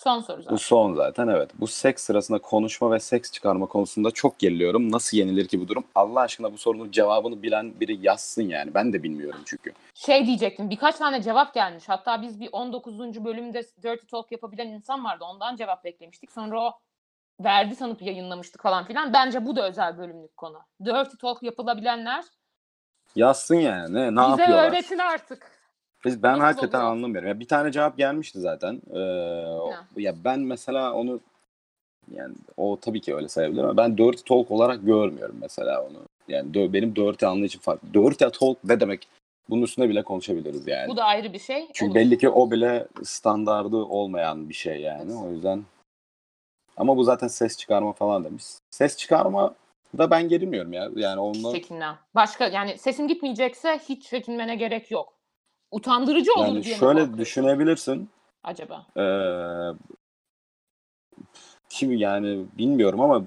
Son 0.03 0.21
soru 0.21 0.39
Bu 0.39 0.43
zaten. 0.43 0.57
son 0.57 0.95
zaten 0.95 1.29
evet. 1.29 1.51
Bu 1.61 1.67
seks 1.67 2.03
sırasında 2.03 2.39
konuşma 2.39 2.93
ve 2.93 3.01
seks 3.01 3.33
çıkarma 3.33 3.67
konusunda 3.67 4.11
çok 4.11 4.39
geriliyorum. 4.39 4.93
Nasıl 4.93 5.17
yenilir 5.17 5.49
ki 5.49 5.61
bu 5.61 5.69
durum? 5.69 5.85
Allah 5.95 6.21
aşkına 6.21 6.53
bu 6.53 6.59
sorunun 6.59 6.91
cevabını 6.91 7.43
bilen 7.43 7.81
biri 7.81 8.07
yazsın 8.07 8.43
yani. 8.43 8.75
Ben 8.75 8.93
de 8.93 9.03
bilmiyorum 9.03 9.41
çünkü. 9.47 9.73
Şey 9.95 10.27
diyecektim. 10.27 10.71
Birkaç 10.71 10.97
tane 10.97 11.23
cevap 11.23 11.55
gelmiş. 11.55 11.85
Hatta 11.89 12.23
biz 12.23 12.41
bir 12.41 12.49
19. 12.53 13.25
bölümde 13.25 13.63
Dirty 13.83 14.07
Talk 14.07 14.33
yapabilen 14.33 14.67
insan 14.69 15.05
vardı. 15.05 15.25
Ondan 15.25 15.57
cevap 15.57 15.85
beklemiştik. 15.85 16.33
Sonra 16.33 16.61
o 16.61 16.73
verdi 17.41 17.77
sanıp 17.77 18.03
yayınlamıştık 18.03 18.63
falan 18.63 18.85
filan. 18.85 19.13
Bence 19.13 19.47
bu 19.47 19.57
da 19.57 19.69
özel 19.69 19.99
bölümlük 19.99 20.37
konu. 20.37 20.59
Dirty 20.85 21.17
Talk 21.21 21.43
yapılabilenler 21.43 22.25
Yazsın 23.17 23.55
yani. 23.55 23.95
Ne, 23.95 24.15
ne 24.15 24.21
bize 24.21 24.31
yapıyorlar? 24.43 24.69
öğretin 24.69 24.99
artık. 24.99 25.62
Biz, 26.05 26.23
ben 26.23 26.33
Nasıl 26.33 26.43
hakikaten 26.45 26.79
oluyor? 26.79 26.93
anlamıyorum. 26.93 27.29
Ya 27.29 27.41
bir 27.41 27.49
tane 27.49 27.73
cevap 27.73 27.97
gelmişti 27.97 28.41
zaten. 28.41 28.83
Ee, 28.95 28.99
ya 29.97 30.15
ben 30.25 30.41
mesela 30.41 30.93
onu 30.95 31.21
yani 32.11 32.35
o 32.57 32.79
tabii 32.81 33.01
ki 33.01 33.15
öyle 33.15 33.29
sayabilir 33.29 33.63
ama 33.63 33.77
ben 33.77 33.99
dirty 33.99 34.23
talk 34.27 34.51
olarak 34.51 34.87
görmüyorum 34.87 35.37
mesela 35.41 35.83
onu. 35.83 35.99
Yani 36.29 36.51
dö- 36.53 36.73
benim 36.73 36.97
dirty 36.97 37.27
anlayışım 37.27 37.61
farklı. 37.61 37.95
Dirty 37.95 38.25
talk 38.39 38.65
ne 38.65 38.81
demek? 38.81 39.09
Bunun 39.51 39.63
üstüne 39.63 39.89
bile 39.89 40.03
konuşabiliriz 40.03 40.67
yani. 40.67 40.89
Bu 40.89 40.97
da 40.97 41.05
ayrı 41.05 41.33
bir 41.33 41.39
şey. 41.39 41.69
Çünkü 41.73 41.91
Olur. 41.91 41.95
belli 41.95 42.19
ki 42.19 42.29
o 42.29 42.51
bile 42.51 42.87
standardı 43.03 43.77
olmayan 43.77 44.49
bir 44.49 44.55
şey 44.55 44.81
yani. 44.81 45.13
Evet. 45.13 45.23
O 45.27 45.31
yüzden 45.31 45.65
ama 46.77 46.97
bu 46.97 47.05
zaten 47.05 47.29
ses 47.29 47.57
çıkarma 47.59 47.93
falan 47.93 48.25
demiş. 48.25 48.45
Ses 48.71 48.97
çıkarma 48.97 49.55
da 49.99 50.11
ben 50.11 50.29
gerilmiyorum 50.29 50.73
ya. 50.73 50.89
Yani 50.97 51.21
onunla 51.21 51.53
Çekinme. 51.53 51.99
Başka 52.15 52.47
yani 52.47 52.79
sesin 52.79 53.09
gitmeyecekse 53.09 53.81
hiç 53.89 54.03
çekinmene 54.05 54.55
gerek 54.57 54.91
yok. 54.91 55.13
Utandırıcı 55.73 56.33
olur 56.33 56.47
yani 56.47 56.65
diye 56.65 56.75
mi 56.75 56.79
şöyle 56.79 56.93
korkuyorsun 56.93 57.19
düşünebilirsin. 57.19 58.11
acaba? 58.45 58.87
Ee, 58.97 59.05
kim 61.69 61.93
yani 61.93 62.45
bilmiyorum 62.59 63.01
ama 63.01 63.23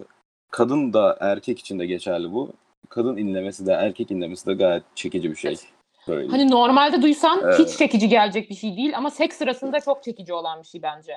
kadın 0.52 0.94
da 0.94 1.18
erkek 1.20 1.60
için 1.60 1.80
de 1.80 1.86
geçerli 1.86 2.32
bu. 2.34 2.54
Kadın 2.90 3.18
inlemesi 3.18 3.66
de 3.66 3.72
erkek 3.72 4.12
inlemesi 4.12 4.46
de 4.48 4.54
gayet 4.54 4.84
çekici 4.96 5.32
bir 5.32 5.36
şey. 5.36 5.56
Evet. 6.08 6.32
Hani 6.32 6.52
normalde 6.52 7.02
duysan 7.02 7.42
Evet. 7.44 7.60
hiç 7.60 7.78
çekici 7.78 8.10
gelecek 8.10 8.50
bir 8.50 8.56
şey 8.56 8.78
değil 8.78 8.98
ama 8.98 9.10
seks 9.10 9.38
sırasında 9.38 9.80
çok 9.80 10.04
çekici 10.04 10.34
olan 10.34 10.62
bir 10.62 10.68
şey 10.68 10.82
bence. 10.82 11.14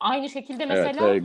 Aynı 0.00 0.28
şekilde 0.30 0.64
evet, 0.64 0.86
mesela 0.86 1.14
ve 1.14 1.22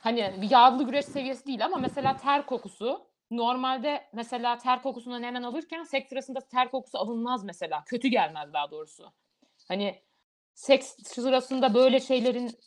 hani 0.00 0.34
bir 0.42 0.50
yağlı 0.50 0.84
güreş 0.84 1.04
seviyesi 1.04 1.46
değil 1.46 1.64
ama 1.64 1.76
mesela 1.76 2.16
ter 2.16 2.46
kokusu 2.46 3.00
normalde 3.30 4.08
mesela 4.12 4.58
ter 4.58 4.82
kokusunu 4.82 5.22
hemen 5.22 5.42
alırken 5.42 5.82
seks 5.84 6.08
sırasında 6.08 6.40
ter 6.40 6.70
kokusu 6.70 6.98
alınmaz 6.98 7.44
mesela. 7.44 7.84
Kötü 7.86 8.08
gelmez 8.08 8.52
daha 8.52 8.70
doğrusu. 8.70 9.12
Hani 9.68 10.02
seks 10.54 10.96
sırasında 11.04 11.74
böyle 11.74 12.00
şeylerin 12.00 12.58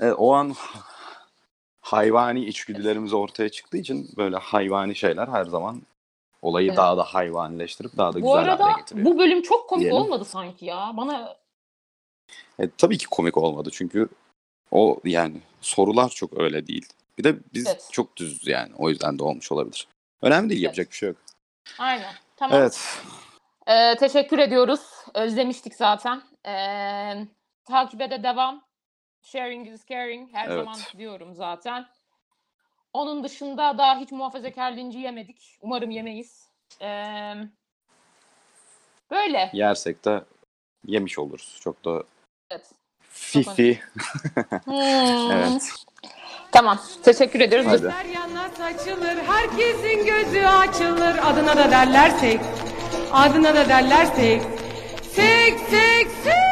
Evet, 0.00 0.14
o 0.18 0.32
an 0.34 0.54
hayvani 1.80 2.44
içgüdülerimiz 2.44 3.12
ortaya 3.12 3.48
çıktığı 3.48 3.76
için 3.76 4.10
böyle 4.16 4.36
hayvani 4.36 4.94
şeyler 4.96 5.28
her 5.28 5.44
zaman 5.44 5.82
olayı 6.42 6.68
Evet. 6.68 6.76
daha 6.76 6.96
da 6.96 7.04
hayvanileştirip 7.04 7.96
daha 7.96 8.08
da 8.12 8.16
bu 8.16 8.20
güzel 8.22 8.38
arada 8.38 8.64
hale 8.64 8.80
getiriyor. 8.80 9.06
bu 9.06 9.18
bölüm 9.18 9.42
çok 9.42 9.68
komik 9.68 9.82
Diyelim. 9.82 10.02
olmadı 10.02 10.24
sanki 10.24 10.64
ya. 10.64 10.92
Bana 10.96 11.36
E, 12.58 12.70
tabii 12.78 12.98
ki 12.98 13.06
komik 13.06 13.36
olmadı 13.36 13.68
çünkü 13.72 14.08
o 14.70 15.00
yani 15.04 15.40
sorular 15.60 16.08
çok 16.08 16.38
öyle 16.40 16.66
değil. 16.66 16.88
Bir 17.18 17.24
de 17.24 17.38
biz 17.54 17.66
Evet. 17.66 17.88
çok 17.92 18.16
düzüz 18.16 18.46
yani. 18.46 18.72
O 18.78 18.90
yüzden 18.90 19.18
de 19.18 19.22
olmuş 19.24 19.52
olabilir. 19.52 19.88
Önemli 20.22 20.50
değil. 20.50 20.62
Yapacak 20.62 20.90
bir 20.90 20.96
şey 20.96 21.08
yok. 21.08 21.18
Aynen. 21.78 22.12
Tamam. 22.36 22.58
Evet. 22.58 22.98
Ee, 23.66 23.96
teşekkür 23.96 24.38
ediyoruz. 24.38 24.80
Özlemiştik 25.14 25.74
zaten. 25.74 26.22
Ee, 26.46 27.26
takibe 27.64 28.10
de 28.10 28.22
devam. 28.22 28.64
Sharing 29.22 29.68
is 29.68 29.86
caring. 29.86 30.34
Her 30.34 30.48
Evet. 30.48 30.64
zaman 30.64 30.78
diyorum 30.98 31.34
zaten. 31.34 31.86
Onun 32.92 33.24
dışında 33.24 33.78
daha 33.78 33.98
hiç 33.98 34.12
muhafazakar 34.12 34.72
linci 34.72 34.98
yemedik. 34.98 35.58
Umarım 35.60 35.90
yemeyiz. 35.90 36.48
Ee, 36.82 37.34
böyle. 39.10 39.50
Yersek 39.52 40.04
de 40.04 40.24
yemiş 40.86 41.18
oluruz. 41.18 41.58
Çok 41.60 41.84
da 41.84 42.02
Evet. 42.50 42.70
fifi. 43.08 43.80
Hmm. 44.64 45.30
Evet. 45.30 45.74
Tamam. 46.52 46.78
Teşekkür 47.02 47.40
ediyoruz. 47.40 47.66
Hadi. 47.68 47.92
Saçılır, 48.58 49.16
herkesin 49.26 50.04
gözü 50.06 50.46
açılır. 50.46 51.14
Adına 51.24 51.56
da 51.56 51.70
derler 51.70 52.10
seks, 52.10 52.44
adına 53.12 53.54
da 53.54 53.68
derler 53.68 54.06
seks. 54.06 54.44
Seks, 55.14 55.62
seks, 55.70 56.12
seks. 56.24 56.49